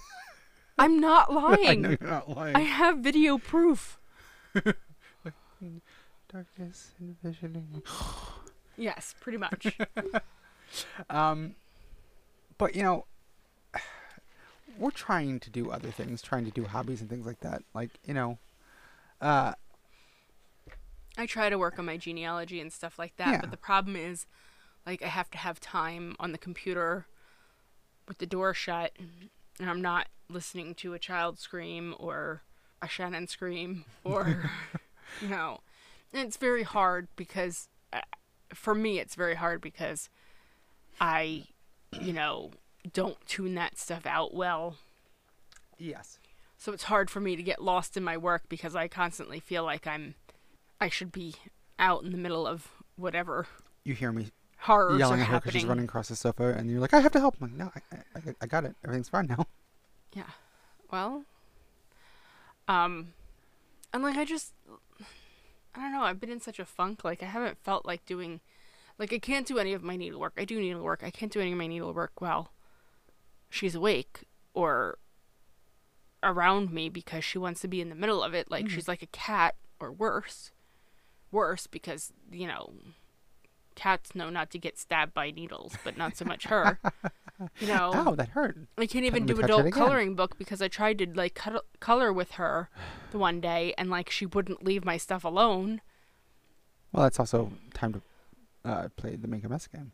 I'm 0.78 1.00
not 1.00 1.34
lying. 1.34 1.68
I 1.68 1.74
know 1.76 1.98
you're 2.00 2.10
not 2.10 2.30
lying. 2.30 2.56
I 2.56 2.62
have 2.62 3.00
video 3.00 3.38
proof. 3.38 4.00
Darkness 6.32 6.92
envisioning. 7.02 7.82
Yes, 8.78 9.14
pretty 9.20 9.38
much. 9.38 9.78
Um, 11.10 11.56
but 12.58 12.78
you 12.78 12.82
know, 12.82 13.08
we're 14.78 14.92
trying 14.92 15.40
to 15.42 15.50
do 15.50 15.72
other 15.72 15.92
things, 15.92 16.22
trying 16.22 16.46
to 16.46 16.52
do 16.52 16.66
hobbies 16.66 17.02
and 17.02 17.10
things 17.10 17.26
like 17.26 17.40
that. 17.42 17.64
Like 17.74 17.92
you 18.06 18.14
know, 18.14 18.38
uh, 19.22 19.54
I 21.18 21.26
try 21.26 21.50
to 21.50 21.58
work 21.58 21.78
on 21.80 21.86
my 21.86 21.98
genealogy 21.98 22.62
and 22.62 22.72
stuff 22.72 22.98
like 22.98 23.16
that, 23.18 23.28
Yeah. 23.34 23.42
but 23.42 23.52
the 23.52 23.58
problem 23.58 23.96
is 23.96 24.26
like 24.86 25.02
I 25.02 25.08
have 25.08 25.30
to 25.32 25.38
have 25.38 25.60
time 25.60 26.16
on 26.20 26.32
the 26.32 26.38
computer 26.38 27.06
with 28.08 28.20
the 28.20 28.26
door 28.26 28.54
shut 28.54 28.94
and 29.60 29.70
I'm 29.70 29.82
not 29.82 30.08
listening 30.30 30.74
to 30.76 30.94
a 30.94 31.00
child 31.00 31.38
scream 31.40 31.94
or 32.00 32.42
a 32.82 32.88
Shannon 32.88 33.28
scream 33.28 33.84
or 34.04 34.50
you 35.22 35.28
know. 35.28 35.60
And 36.14 36.26
it's 36.26 36.38
very 36.38 36.64
hard 36.64 37.08
because 37.16 37.68
uh, 37.92 38.02
for 38.54 38.74
me 38.74 39.00
it's 39.00 39.16
very 39.16 39.36
hard 39.36 39.60
because 39.62 40.10
I 41.02 41.46
you 42.00 42.14
know 42.14 42.52
don't 42.94 43.18
tune 43.26 43.56
that 43.56 43.78
stuff 43.78 44.06
out 44.06 44.34
well. 44.34 44.76
Yes. 45.78 46.20
So 46.58 46.74
it's 46.74 46.84
hard 46.84 47.10
for 47.10 47.20
me 47.20 47.36
to 47.36 47.44
get 47.44 47.62
lost 47.62 47.96
in 47.96 48.04
my 48.04 48.18
work 48.18 48.44
because 48.50 48.76
I 48.76 48.88
constantly 48.88 49.40
feel 49.40 49.64
like 49.64 49.88
I'm 49.88 50.16
I 50.82 50.90
should 50.90 51.12
be 51.12 51.36
out 51.78 52.04
in 52.04 52.12
the 52.12 52.18
middle 52.18 52.46
of 52.46 52.68
whatever 52.96 53.48
You 53.84 53.94
hear 53.94 54.12
me 54.12 54.28
horrors 54.60 55.00
yelling 55.00 55.22
at 55.22 55.28
her 55.28 55.40
because 55.40 55.54
she's 55.54 55.66
running 55.66 55.86
across 55.86 56.10
the 56.10 56.16
sofa, 56.16 56.54
and 56.54 56.70
you're 56.70 56.80
like, 56.82 56.94
"I 56.94 57.00
have 57.00 57.14
to 57.14 57.20
help." 57.20 57.36
I'm 57.42 57.48
like, 57.48 57.58
"No, 57.58 57.72
I, 57.76 57.98
I, 58.16 58.36
I 58.42 58.46
got 58.46 58.66
it. 58.66 58.76
Everything's 58.84 59.10
fine 59.10 59.28
now." 59.28 59.48
Yeah. 60.14 60.24
Well, 60.92 61.24
um, 62.68 63.14
and 63.94 64.04
like 64.04 64.18
I 64.18 64.26
just, 64.26 64.54
I 65.76 65.82
don't 65.82 65.94
know. 65.94 66.02
I've 66.02 66.20
been 66.20 66.32
in 66.32 66.42
such 66.42 66.60
a 66.60 66.66
funk. 66.66 67.04
Like 67.04 67.24
I 67.24 67.28
haven't 67.28 67.58
felt 67.64 67.86
like 67.86 68.06
doing, 68.06 68.42
like 68.98 69.14
I 69.14 69.20
can't 69.20 69.48
do 69.48 69.60
any 69.60 69.74
of 69.74 69.84
my 69.84 69.96
needlework. 69.96 70.34
I 70.38 70.46
do 70.46 70.60
needlework. 70.60 71.04
I 71.04 71.12
can't 71.12 71.32
do 71.32 71.40
any 71.40 71.52
of 71.52 71.58
my 71.58 71.68
needlework 71.68 72.20
while 72.20 72.52
she's 73.50 73.76
awake 73.76 74.24
or 74.54 74.98
around 76.22 76.72
me 76.72 76.90
because 76.90 77.24
she 77.24 77.38
wants 77.38 77.62
to 77.62 77.68
be 77.68 77.82
in 77.82 77.90
the 77.90 77.96
middle 77.96 78.22
of 78.24 78.34
it. 78.34 78.50
Like 78.52 78.66
Mhm. 78.66 78.70
she's 78.70 78.88
like 78.88 79.02
a 79.02 79.08
cat 79.08 79.56
or 79.80 79.92
worse. 79.92 80.52
Worse 81.32 81.68
because 81.68 82.12
you 82.32 82.48
know, 82.48 82.74
cats 83.76 84.14
know 84.16 84.30
not 84.30 84.50
to 84.52 84.58
get 84.60 84.78
stabbed 84.78 85.14
by 85.14 85.32
needles, 85.32 85.78
but 85.84 85.96
not 85.98 86.18
so 86.18 86.26
much 86.26 86.46
her. 86.46 86.80
You 87.60 87.68
know, 87.68 87.92
oh, 87.94 88.16
that 88.16 88.30
hurt. 88.30 88.58
I 88.78 88.86
can't 88.86 89.06
even 89.06 89.26
do 89.26 89.40
adult 89.40 89.72
coloring 89.72 90.16
book 90.16 90.38
because 90.38 90.62
I 90.62 90.68
tried 90.68 90.98
to 91.00 91.08
like 91.14 91.36
cut- 91.36 91.66
color 91.80 92.12
with 92.12 92.32
her 92.32 92.70
the 93.12 93.18
one 93.18 93.40
day 93.40 93.74
and 93.78 93.90
like 93.90 94.10
she 94.10 94.26
wouldn't 94.26 94.64
leave 94.66 94.84
my 94.84 94.98
stuff 94.98 95.24
alone. 95.24 95.82
Well, 96.92 97.06
it's 97.06 97.20
also 97.20 97.52
time 97.74 97.94
to 97.94 98.02
uh, 98.66 98.90
play 98.98 99.16
the 99.16 99.28
Make 99.28 99.44
a 99.46 99.50
Mess 99.50 99.68
game. 99.68 99.92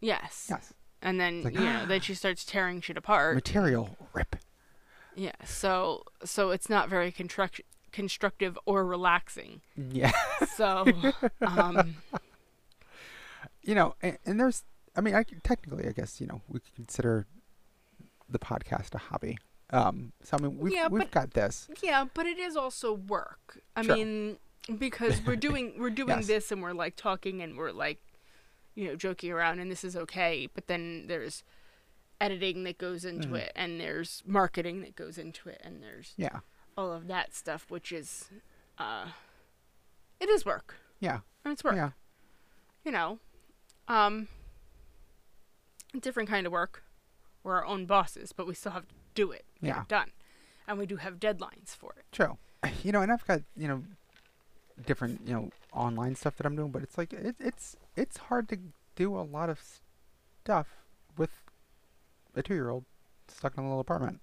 Yes. 0.00 0.46
Yes. 0.50 0.72
And 1.02 1.18
then 1.20 1.42
Like, 1.42 1.54
you 1.54 1.60
know, 1.60 1.86
then 1.86 2.00
she 2.06 2.14
starts 2.14 2.44
tearing 2.44 2.80
shit 2.80 2.96
apart. 2.96 3.34
Material 3.34 3.96
rip. 4.12 4.36
yeah. 5.16 5.32
So 5.44 6.04
so 6.24 6.50
it's 6.50 6.68
not 6.68 6.88
very 6.88 7.10
construct- 7.12 7.62
constructive 7.92 8.58
or 8.66 8.84
relaxing. 8.86 9.60
Yeah. 9.76 10.12
So 10.56 10.84
um 11.42 11.96
you 13.62 13.74
know, 13.74 13.94
and, 14.02 14.18
and 14.24 14.40
there's, 14.40 14.64
I 14.96 15.00
mean, 15.02 15.14
I, 15.14 15.24
technically, 15.44 15.86
I 15.86 15.92
guess, 15.92 16.20
you 16.20 16.26
know, 16.26 16.40
we 16.48 16.60
could 16.60 16.74
consider 16.74 17.26
the 18.28 18.38
podcast 18.38 18.94
a 18.94 18.98
hobby. 18.98 19.38
Um, 19.70 20.12
so 20.22 20.36
I 20.38 20.42
mean, 20.42 20.58
we've 20.58 20.72
Yeah, 20.72 20.88
we've 20.88 21.02
but- 21.02 21.10
got 21.10 21.30
this. 21.32 21.68
yeah, 21.82 22.04
but 22.12 22.26
it 22.26 22.38
is 22.38 22.56
also 22.56 22.92
work. 22.94 23.60
I 23.76 23.82
Sure. 23.82 23.96
mean 23.96 24.38
because 24.78 25.20
we're 25.26 25.36
doing 25.36 25.74
we're 25.78 25.90
doing 25.90 26.08
Yes. 26.18 26.26
this 26.26 26.52
and 26.52 26.62
we're 26.62 26.72
like 26.72 26.94
talking 26.96 27.40
and 27.42 27.56
we're 27.56 27.72
like 27.72 28.00
you 28.74 28.86
know 28.86 28.96
joking 28.96 29.30
around 29.32 29.58
and 29.58 29.70
this 29.70 29.84
is 29.84 29.96
okay 29.96 30.48
but 30.54 30.66
then 30.66 31.06
there's 31.08 31.42
editing 32.20 32.64
that 32.64 32.78
goes 32.78 33.04
into 33.04 33.28
Mhm. 33.28 33.38
it 33.38 33.52
and 33.56 33.80
there's 33.80 34.22
marketing 34.26 34.82
that 34.82 34.94
goes 34.96 35.16
into 35.18 35.48
it 35.48 35.60
and 35.64 35.82
there's 35.82 36.12
Yeah. 36.16 36.40
all 36.76 36.92
of 36.92 37.06
that 37.08 37.34
stuff 37.34 37.70
which 37.70 37.92
is 37.92 38.28
uh 38.78 39.08
it 40.20 40.28
is 40.28 40.44
work 40.44 40.76
Yeah. 41.00 41.20
and 41.44 41.52
it's 41.52 41.64
work 41.64 41.74
Yeah. 41.76 41.90
you 42.84 42.92
know 42.92 43.18
um 43.88 44.28
different 45.98 46.28
kind 46.28 46.46
of 46.46 46.52
work 46.52 46.84
we're 47.42 47.54
our 47.56 47.64
own 47.66 47.86
bosses 47.86 48.32
but 48.32 48.46
we 48.46 48.54
still 48.54 48.72
have 48.72 48.86
to 48.86 48.94
do 49.14 49.32
it 49.32 49.44
get 49.60 49.68
Yeah. 49.68 49.82
it 49.82 49.88
done 49.88 50.12
and 50.68 50.78
we 50.78 50.86
do 50.86 50.96
have 50.96 51.18
deadlines 51.18 51.74
for 51.76 51.92
it 51.98 52.04
True. 52.12 52.38
You 52.84 52.92
know, 52.92 53.00
and 53.00 53.10
I've 53.10 53.26
got 53.26 53.40
you 53.56 53.66
know 53.68 53.82
different 54.86 55.26
you 55.26 55.32
know 55.34 55.50
online 55.72 56.14
stuff 56.14 56.36
that 56.36 56.44
I'm 56.46 56.54
doing, 56.56 56.70
but 56.70 56.82
it's 56.82 56.98
like 56.98 57.12
it, 57.14 57.34
it's 57.40 57.74
it's 58.00 58.16
hard 58.16 58.48
to 58.48 58.58
do 58.96 59.16
a 59.16 59.22
lot 59.22 59.48
of 59.50 59.60
stuff 60.42 60.68
with 61.16 61.30
a 62.34 62.42
two 62.42 62.54
year 62.54 62.70
old 62.70 62.84
stuck 63.28 63.56
in 63.56 63.62
a 63.64 63.66
little 63.66 63.80
apartment. 63.80 64.20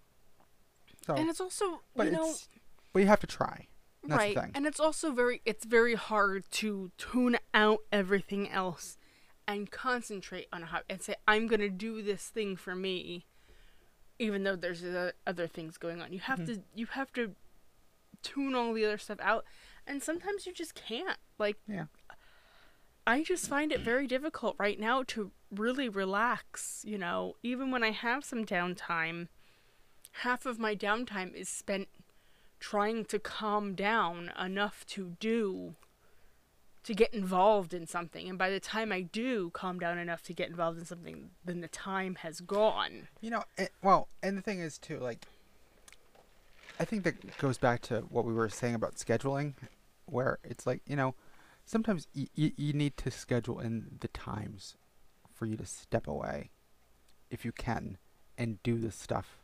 So, 1.05 1.15
and 1.15 1.29
it's 1.29 1.39
also 1.39 1.81
but 1.95 2.07
you 2.07 2.11
know 2.13 2.33
you 2.95 3.05
have 3.07 3.19
to 3.21 3.27
try. 3.27 3.67
That's 4.03 4.11
the 4.11 4.15
right 4.15 4.39
thing. 4.41 4.51
and 4.55 4.65
it's 4.65 4.79
also 4.79 5.11
very 5.11 5.41
it's 5.45 5.65
very 5.65 5.95
hard 5.95 6.49
to 6.51 6.91
tune 6.97 7.37
out 7.53 7.79
everything 7.91 8.49
else 8.49 8.97
and 9.47 9.69
concentrate 9.69 10.47
on 10.53 10.63
a 10.63 10.65
hobby 10.67 10.85
and 10.89 11.01
say 11.01 11.15
i'm 11.27 11.45
going 11.47 11.59
to 11.59 11.69
do 11.69 12.01
this 12.01 12.27
thing 12.29 12.55
for 12.55 12.73
me 12.75 13.25
even 14.19 14.43
though 14.43 14.55
there's 14.55 14.83
other 15.25 15.47
things 15.47 15.77
going 15.77 16.01
on 16.01 16.13
you 16.13 16.19
have 16.19 16.39
Mhm. 16.39 16.45
to 16.47 16.63
you 16.75 16.85
have 16.87 17.11
to 17.13 17.35
tune 18.23 18.55
all 18.55 18.73
the 18.73 18.85
other 18.85 18.97
stuff 18.97 19.19
out 19.21 19.43
and 19.85 20.01
sometimes 20.01 20.45
you 20.45 20.53
just 20.53 20.73
can't 20.73 21.17
like 21.37 21.57
Yeah. 21.67 21.85
I 23.07 23.23
just 23.23 23.47
find 23.49 23.71
it 23.71 23.79
very 23.79 24.05
difficult 24.05 24.55
right 24.59 24.79
now 24.79 25.01
to 25.01 25.31
really 25.49 25.87
relax 25.89 26.83
you 26.85 26.97
know? 26.97 27.35
Even 27.41 27.71
when 27.71 27.83
i 27.83 27.91
have 27.91 28.23
some 28.23 28.45
downtime 28.45 29.27
half 30.21 30.45
of 30.45 30.59
my 30.59 30.75
downtime 30.75 31.33
is 31.33 31.49
spent 31.49 31.87
trying 32.59 33.05
to 33.05 33.19
calm 33.19 33.75
down 33.75 34.31
enough 34.39 34.85
to 34.87 35.15
do 35.19 35.75
to 36.83 36.93
get 36.93 37.13
involved 37.13 37.73
in 37.73 37.85
something. 37.85 38.29
And 38.29 38.37
by 38.37 38.49
the 38.49 38.59
time 38.59 38.91
i 38.91 39.01
do 39.01 39.49
calm 39.51 39.79
down 39.79 39.97
enough 39.97 40.21
to 40.23 40.33
get 40.33 40.49
involved 40.49 40.79
in 40.79 40.85
something 40.85 41.29
then 41.45 41.61
the 41.61 41.67
time 41.67 42.15
has 42.15 42.41
gone. 42.41 43.07
You 43.21 43.31
know, 43.31 43.43
it, 43.57 43.71
well, 43.81 44.07
and 44.21 44.37
the 44.37 44.41
thing 44.41 44.59
is 44.59 44.77
too, 44.77 44.99
like, 44.99 45.25
I 46.79 46.85
think 46.85 47.03
that 47.03 47.37
goes 47.37 47.57
back 47.57 47.81
to 47.83 48.01
what 48.09 48.25
we 48.25 48.33
were 48.33 48.49
saying 48.49 48.75
about 48.75 48.95
scheduling, 48.95 49.53
where 50.05 50.39
it's 50.43 50.67
like, 50.67 50.81
you 50.85 50.95
know, 50.95 51.15
sometimes 51.67 52.07
y- 52.15 52.29
y- 52.35 52.53
you 52.57 52.73
need 52.73 52.97
to 52.97 53.11
schedule 53.11 53.59
in 53.59 53.97
the 53.99 54.07
times 54.07 54.75
for 55.31 55.45
you 55.45 55.55
to 55.57 55.65
step 55.65 56.07
away, 56.07 56.49
if 57.29 57.45
you 57.45 57.51
can, 57.51 57.97
and 58.37 58.63
do 58.63 58.79
this 58.79 58.95
stuff 58.95 59.43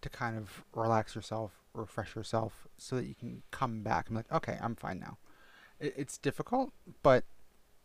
to 0.00 0.08
kind 0.08 0.36
of 0.36 0.64
relax 0.74 1.14
yourself, 1.14 1.52
refresh 1.74 2.16
yourself, 2.16 2.66
so 2.76 2.96
that 2.96 3.04
you 3.04 3.14
can 3.14 3.42
come 3.52 3.82
back 3.82 4.08
and 4.08 4.16
be 4.16 4.18
like, 4.18 4.32
okay, 4.32 4.58
I'm 4.60 4.74
fine 4.74 4.98
now. 4.98 5.18
It, 5.78 5.94
it's 5.96 6.18
difficult, 6.18 6.72
but 7.04 7.24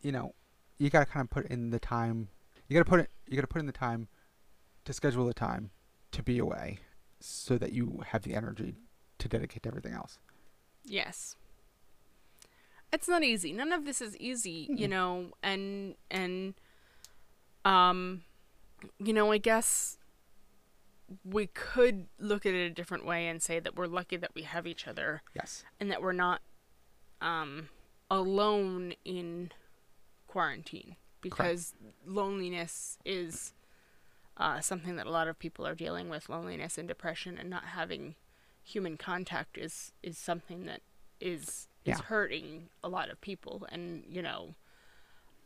you 0.00 0.10
know, 0.10 0.34
you 0.78 0.90
gotta 0.90 1.06
kind 1.06 1.22
of 1.22 1.30
put 1.30 1.46
in 1.46 1.70
the 1.70 1.78
time. 1.78 2.28
You 2.66 2.74
gotta 2.74 2.88
put 2.88 3.00
it. 3.00 3.10
You 3.28 3.36
gotta 3.36 3.46
put 3.46 3.60
in 3.60 3.66
the 3.66 3.72
time 3.72 4.08
to 4.84 4.92
schedule 4.92 5.26
the 5.26 5.34
time 5.34 5.70
to 6.12 6.22
be 6.22 6.38
away 6.38 6.78
so 7.20 7.58
that 7.58 7.72
you 7.72 8.02
have 8.08 8.22
the 8.22 8.34
energy 8.34 8.76
to 9.18 9.28
dedicate 9.28 9.64
to 9.64 9.68
everything 9.68 9.92
else. 9.92 10.18
Yes. 10.84 11.36
It's 12.92 13.08
not 13.08 13.22
easy. 13.22 13.52
None 13.52 13.72
of 13.72 13.84
this 13.84 14.00
is 14.00 14.16
easy, 14.16 14.66
you 14.70 14.86
Mm. 14.86 14.90
know, 14.90 15.32
and 15.42 15.94
and 16.10 16.54
um 17.64 18.22
you 18.98 19.12
know, 19.12 19.32
I 19.32 19.38
guess 19.38 19.98
we 21.24 21.46
could 21.48 22.06
look 22.18 22.44
at 22.46 22.54
it 22.54 22.66
a 22.66 22.70
different 22.70 23.04
way 23.04 23.26
and 23.28 23.42
say 23.42 23.58
that 23.60 23.74
we're 23.76 23.86
lucky 23.86 24.16
that 24.16 24.34
we 24.34 24.42
have 24.42 24.66
each 24.66 24.86
other 24.86 25.22
Yes. 25.34 25.64
and 25.80 25.90
that 25.90 26.00
we're 26.02 26.12
not 26.12 26.42
um 27.20 27.68
alone 28.10 28.94
in 29.04 29.50
quarantine 30.26 30.96
because 31.20 31.74
loneliness 32.06 32.98
is 33.04 33.52
uh, 34.36 34.60
something 34.60 34.94
that 34.96 35.06
a 35.06 35.10
lot 35.10 35.26
of 35.26 35.36
people 35.38 35.66
are 35.66 35.74
dealing 35.74 36.08
with 36.08 36.28
loneliness 36.28 36.78
and 36.78 36.86
depression 36.86 37.36
and 37.36 37.50
not 37.50 37.64
having 37.64 38.14
human 38.62 38.96
contact 38.96 39.58
is 39.58 39.92
is 40.02 40.16
something 40.16 40.64
that 40.66 40.80
is 41.20 41.66
is 41.92 42.00
hurting 42.00 42.68
a 42.82 42.88
lot 42.88 43.10
of 43.10 43.20
people 43.20 43.66
and 43.70 44.04
you 44.08 44.22
know 44.22 44.54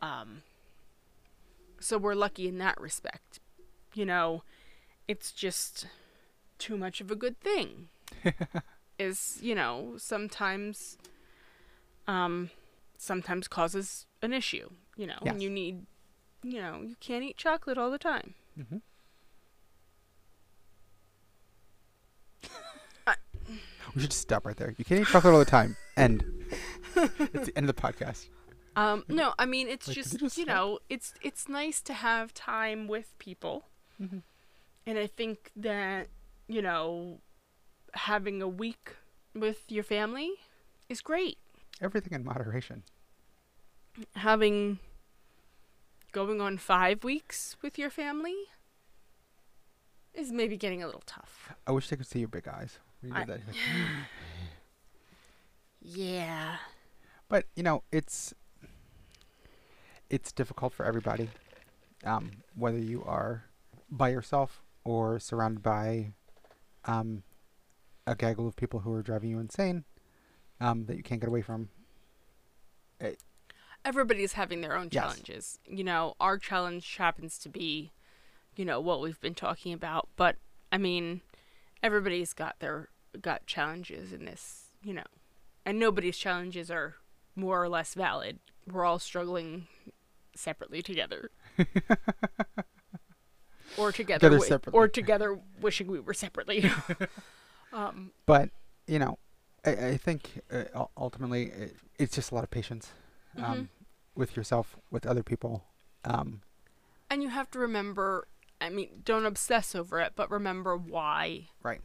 um 0.01 0.43
so 1.81 1.99
we're 1.99 2.15
lucky 2.15 2.47
in 2.49 2.59
that 2.59 2.81
respect 2.81 3.41
you 3.95 4.05
know 4.05 4.43
it's 5.09 5.33
just 5.33 5.87
too 6.59 6.77
much 6.77 7.01
of 7.01 7.11
a 7.11 7.17
good 7.17 7.39
thing 7.41 7.89
is 8.99 9.39
you 9.41 9.55
know 9.55 9.95
sometimes 9.99 10.97
um 12.07 12.51
sometimes 12.97 13.49
causes 13.49 14.07
an 14.23 14.33
issue 14.33 14.69
you 14.97 15.07
know 15.07 15.19
Yes. 15.23 15.33
and 15.33 15.43
you 15.43 15.51
need 15.51 15.87
you 16.43 16.61
know 16.61 16.83
you 16.83 16.97
can't 17.01 17.25
eat 17.25 17.37
chocolate 17.37 17.79
all 17.79 17.91
the 17.91 17.99
time 17.99 18.35
Mm-hmm. 18.59 18.79
we 23.95 24.03
should 24.03 24.11
just 24.11 24.23
stop 24.23 24.47
right 24.47 24.57
there. 24.57 24.75
You 24.79 24.85
can't 24.85 25.01
eat 25.01 25.07
chocolate 25.09 25.33
all 25.33 25.39
the 25.39 25.45
time. 25.45 25.77
End. 25.97 26.25
it's 26.97 27.47
the 27.47 27.53
end 27.57 27.69
of 27.69 27.75
the 27.75 27.81
podcast. 27.83 28.29
um 28.77 29.05
no 29.09 29.35
i 29.39 29.45
mean 29.47 29.69
it's 29.69 29.87
Like, 29.89 29.95
just, 29.97 30.13
you 30.15 30.19
just 30.19 30.37
you 30.39 30.45
stop? 30.45 30.55
know 30.57 30.79
it's 30.89 31.13
it's 31.23 31.49
nice 31.49 31.81
to 31.83 31.93
have 31.93 32.33
time 32.35 32.89
with 32.89 33.17
people 33.19 33.67
Mm-hmm. 34.03 34.19
and 34.87 34.99
i 34.99 35.07
think 35.07 35.51
that 35.55 36.09
you 36.49 36.63
know 36.63 37.21
having 37.95 38.41
a 38.43 38.49
week 38.49 38.97
with 39.35 39.61
your 39.69 39.85
family 39.85 40.31
is 40.89 41.01
great 41.03 41.39
everything 41.81 42.13
in 42.15 42.25
moderation. 42.25 42.83
Having 44.17 44.79
going 46.13 46.41
on 46.41 46.57
five 46.59 47.05
weeks 47.05 47.57
with 47.63 47.79
your 47.79 47.91
family 47.91 48.37
is 50.15 50.31
maybe 50.33 50.57
getting 50.57 50.83
a 50.83 50.87
little 50.87 51.03
tough. 51.07 51.53
I 51.67 51.73
wish 51.73 51.89
they 51.89 51.97
could 51.97 52.07
see 52.07 52.21
your 52.21 52.29
big 52.29 52.47
eyes. 52.49 52.79
When 53.03 53.13
you 53.13 53.19
I- 53.19 53.25
that. 53.25 53.41
Yeah. 55.85 56.57
But 57.29 57.47
you 57.57 57.63
know, 57.63 57.83
it's 57.91 58.35
it's 60.11 60.31
difficult 60.33 60.73
for 60.73 60.85
everybody, 60.87 61.31
um, 62.05 62.31
whether 62.55 62.79
you 62.79 63.03
are 63.05 63.47
by 63.91 64.11
yourself 64.11 64.63
or 64.85 65.19
surrounded 65.19 65.63
by 65.63 66.13
um, 66.85 67.23
a 68.07 68.15
gaggle 68.15 68.47
of 68.47 68.55
people 68.57 68.81
who 68.81 68.93
are 68.93 69.03
driving 69.03 69.31
you 69.31 69.39
insane 69.41 69.85
um, 70.61 70.85
that 70.87 70.97
you 70.97 71.03
can't 71.03 71.21
get 71.21 71.29
away 71.29 71.43
from. 71.43 71.69
Everybody's 73.85 74.35
having 74.35 74.61
their 74.61 74.77
own 74.77 74.89
Yes. 74.93 75.03
challenges. 75.03 75.59
You 75.67 75.83
know, 75.83 76.15
our 76.21 76.39
challenge 76.39 76.97
happens 76.99 77.37
to 77.39 77.49
be, 77.49 77.91
you 78.55 78.65
know, 78.65 78.81
what 78.81 79.01
we've 79.01 79.21
been 79.21 79.35
talking 79.35 79.73
about. 79.73 80.09
But 80.15 80.37
I 80.71 80.79
mean, 80.79 81.23
everybody's 81.83 82.33
got 82.33 82.59
their 82.61 82.89
got 83.21 83.47
challenges 83.47 84.13
in 84.13 84.25
this, 84.25 84.67
you 84.83 84.95
know, 84.95 85.05
and 85.67 85.79
nobody's 85.79 86.17
challenges 86.17 86.71
are 86.71 86.95
more 87.37 87.63
or 87.63 87.69
less 87.69 87.95
valid. 87.95 88.39
We're 88.71 88.85
all 88.85 88.99
struggling 88.99 89.67
separately 90.35 90.83
together. 90.83 91.31
or 93.77 93.91
together, 93.93 94.29
Together 94.29 94.45
separately. 94.47 94.79
or 94.79 94.89
together 94.89 95.39
wishing 95.61 95.87
we 95.87 96.01
were 96.01 96.15
separately. 96.15 96.71
um, 97.73 98.13
But 98.27 98.51
you 98.87 98.99
know, 98.99 99.19
I, 99.65 99.71
I 99.89 99.97
think 99.97 100.41
uh, 100.53 100.85
ultimately 100.97 101.45
it, 101.51 101.77
it's 101.99 102.15
just 102.15 102.31
a 102.31 102.35
lot 102.35 102.45
of 102.45 102.51
patience 102.51 102.93
um, 103.39 103.43
Mhm. 103.45 103.69
with 104.15 104.37
yourself, 104.37 104.77
with 104.91 105.07
other 105.07 105.23
people. 105.23 105.65
Um, 106.05 106.43
And 107.11 107.23
you 107.23 107.29
have 107.31 107.51
to 107.53 107.59
remember, 107.59 108.27
I 108.63 108.71
mean, 108.71 109.03
don't 109.05 109.27
obsess 109.27 109.75
over 109.75 109.99
it, 110.01 110.13
but 110.15 110.31
remember 110.31 110.77
why 110.77 111.49
right. 111.63 111.81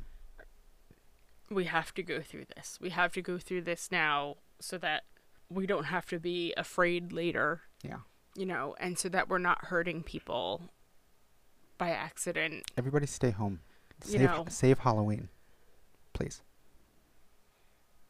we 1.50 1.66
have 1.66 1.94
to 1.96 2.04
go 2.04 2.22
through 2.22 2.46
this. 2.56 2.78
We 2.80 2.92
have 2.92 3.14
to 3.14 3.22
go 3.22 3.38
through 3.38 3.62
this 3.62 3.90
now 3.92 4.38
so 4.60 4.78
that 4.78 5.04
we 5.50 5.66
don't 5.66 5.86
have 5.86 6.06
to 6.08 6.20
be 6.20 6.54
afraid 6.56 7.12
later, 7.12 7.62
Yeah. 7.84 8.00
you 8.36 8.46
know, 8.46 8.76
and 8.80 8.98
so 9.00 9.10
that 9.10 9.30
we're 9.30 9.38
not 9.38 9.66
hurting 9.66 10.04
people 10.04 10.70
by 11.78 11.90
accident. 11.90 12.70
Everybody, 12.78 13.06
stay 13.08 13.32
home. 13.32 13.60
You 14.06 14.12
Save 14.12 14.22
know. 14.22 14.46
save 14.50 14.80
Halloween, 14.80 15.30
please. 16.14 16.42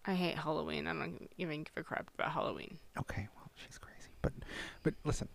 I 0.05 0.13
hate 0.15 0.37
Halloween. 0.37 0.87
I 0.87 0.93
don't 0.93 1.29
even 1.37 1.63
give 1.63 1.73
a 1.77 1.83
crap 1.83 2.09
about 2.13 2.31
Halloween. 2.31 2.77
Okay, 2.99 3.27
well, 3.35 3.51
she's 3.55 3.77
crazy, 3.77 4.09
but 4.21 4.33
but 4.83 4.93
listen. 5.05 5.29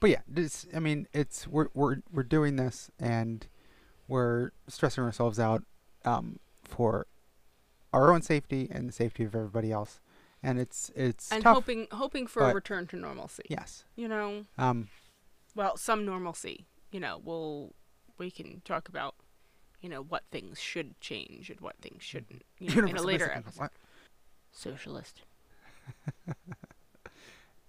But 0.00 0.10
yeah, 0.10 0.22
this 0.26 0.66
I 0.74 0.78
mean, 0.80 1.06
it's 1.12 1.46
we're 1.46 1.68
we're 1.74 1.98
we're 2.10 2.22
doing 2.22 2.56
this 2.56 2.90
and 2.98 3.46
we're 4.08 4.50
stressing 4.66 5.04
ourselves 5.04 5.38
out 5.38 5.62
um, 6.04 6.38
for 6.64 7.06
our 7.92 8.12
own 8.12 8.22
safety 8.22 8.68
and 8.70 8.88
the 8.88 8.92
safety 8.92 9.24
of 9.24 9.34
everybody 9.34 9.70
else, 9.70 10.00
and 10.42 10.58
it's 10.58 10.90
it's 10.96 11.30
And 11.30 11.42
tough. 11.42 11.54
hoping 11.54 11.86
hoping 11.92 12.26
for 12.26 12.48
a 12.48 12.54
return 12.54 12.86
to 12.88 12.96
normalcy. 12.96 13.42
yes, 13.50 13.84
You 13.94 14.08
know, 14.08 14.46
um, 14.58 14.88
well, 15.54 15.76
some 15.76 16.04
normalcy. 16.06 16.66
You 16.92 17.00
know, 17.00 17.20
we'll 17.22 17.74
we 18.16 18.30
can 18.30 18.62
talk 18.64 18.88
about 18.88 19.14
you 19.82 19.88
know 19.88 20.02
what 20.02 20.24
things 20.30 20.58
should 20.58 20.98
change 21.00 21.50
and 21.50 21.60
what 21.60 21.76
things 21.82 22.02
shouldn't. 22.02 22.42
You 22.58 22.82
know, 22.82 22.88
in 22.88 22.96
a 22.96 23.02
later 23.02 23.30
episode. 23.30 23.60
what? 23.60 23.72
Socialist. 24.50 25.22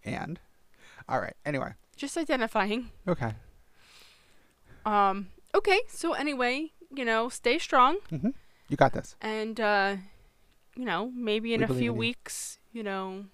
And 0.04 0.40
all 1.08 1.20
right, 1.20 1.36
anyway, 1.46 1.74
Just 2.02 2.18
identifying. 2.18 2.90
okay, 3.08 3.34
Um. 4.86 5.28
Okay. 5.54 5.82
So 5.88 6.14
anyway, 6.14 6.72
you 6.90 7.06
know, 7.06 7.30
stay 7.30 7.60
strong, 7.60 7.98
hmm 8.10 8.30
you 8.70 8.78
got 8.78 8.94
this. 8.94 9.16
and 9.22 9.60
uh, 9.60 9.98
you 10.76 10.86
know, 10.86 11.12
maybe 11.14 11.54
in 11.54 11.60
We 11.60 11.66
a 11.66 11.68
few 11.68 11.92
in 11.92 11.98
weeks, 11.98 12.58
you 12.74 12.82
know, 12.84 13.26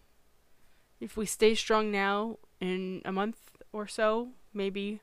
if 1.00 1.16
we 1.16 1.26
stay 1.26 1.56
strong 1.56 1.92
now, 1.92 2.38
in 2.60 3.02
a 3.06 3.12
month 3.12 3.38
or 3.72 3.88
so, 3.88 4.30
maybe 4.54 5.00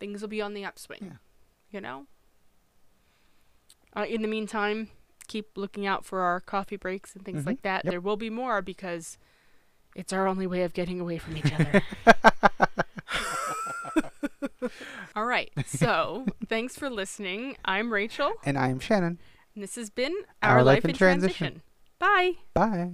things 0.00 0.20
will 0.20 0.28
be 0.28 0.42
on 0.42 0.54
the 0.54 0.64
upswing. 0.64 1.02
Yeah. 1.04 1.18
You 1.70 1.80
know. 1.80 2.06
Uh, 3.94 4.06
in 4.08 4.22
the 4.22 4.28
meantime, 4.28 4.88
keep 5.28 5.56
looking 5.56 5.86
out 5.86 6.04
for 6.04 6.20
our 6.22 6.40
coffee 6.40 6.78
breaks 6.78 7.14
and 7.14 7.24
things 7.24 7.42
Mhm. 7.44 7.46
like 7.46 7.62
that. 7.62 7.84
Yep. 7.84 7.90
There 7.92 8.00
will 8.00 8.16
be 8.16 8.30
more 8.30 8.62
because 8.62 9.18
it's 9.94 10.12
our 10.12 10.26
only 10.26 10.46
way 10.46 10.62
of 10.62 10.72
getting 10.72 11.00
away 11.00 11.18
from 11.18 11.36
each 11.36 11.52
other. 11.52 11.82
All 15.16 15.24
right. 15.26 15.50
So, 15.66 16.26
thanks 16.48 16.76
for 16.78 16.88
listening. 16.88 17.56
I'm 17.64 17.92
Rachel, 17.92 18.32
And 18.44 18.56
I 18.58 18.68
am 18.68 18.78
Shannon. 18.80 19.18
and 19.54 19.62
this 19.62 19.74
has 19.76 19.90
been 19.90 20.14
Our 20.42 20.58
Our, 20.58 20.64
Life 20.64 20.76
Life, 20.76 20.84
in 20.84 20.90
in 20.90 20.96
Transition. 20.96 21.62
Transition. 21.98 22.00
Bye. 22.00 22.32
Bye. 22.54 22.90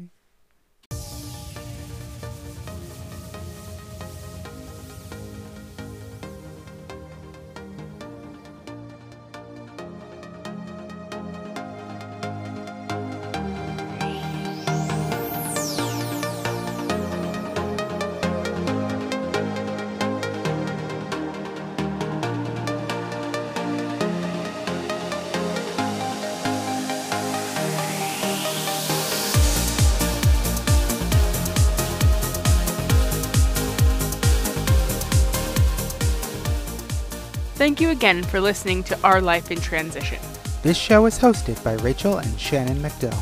Thank 37.69 37.83
you 37.83 37.91
again 37.91 38.23
for 38.23 38.41
listening 38.41 38.83
to 38.85 38.99
Our 39.05 39.21
Life 39.21 39.51
in 39.51 39.61
Transition. 39.61 40.19
This 40.63 40.79
show 40.79 41.05
is 41.05 41.19
hosted 41.19 41.63
by 41.63 41.75
Rachel 41.75 42.17
and 42.17 42.41
Shannon 42.41 42.79
McDill. 42.79 43.15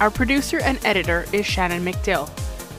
Our 0.00 0.10
producer 0.10 0.58
and 0.60 0.84
editor 0.84 1.24
is 1.32 1.46
Shannon 1.46 1.84
McDill. 1.84 2.28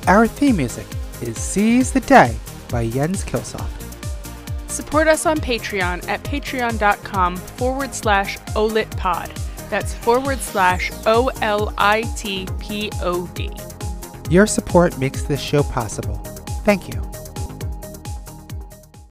Our 0.06 0.28
theme 0.28 0.58
music 0.58 0.86
is 1.22 1.38
Seize 1.38 1.94
the 1.94 2.02
Day 2.02 2.36
by 2.70 2.90
Jens 2.90 3.24
Kiilstofte. 3.24 4.70
Support 4.70 5.08
us 5.08 5.26
on 5.26 5.38
Patreon 5.38 6.06
at 6.10 6.24
patreon.com 6.24 7.38
forward 7.38 7.96
slash 7.96 8.38
olitpod. 8.50 9.34
That's 9.70 9.94
forward 9.94 10.40
slash 10.40 10.92
O 11.06 11.32
L 11.42 11.74
I 11.78 12.02
T 12.18 12.50
P 12.60 12.92
O 13.02 13.28
D. 13.28 13.50
Your 14.30 14.46
support 14.46 15.00
makes 15.00 15.24
this 15.24 15.40
show 15.40 15.64
possible. 15.64 16.18
Thank 16.66 16.94
you. 16.94 17.09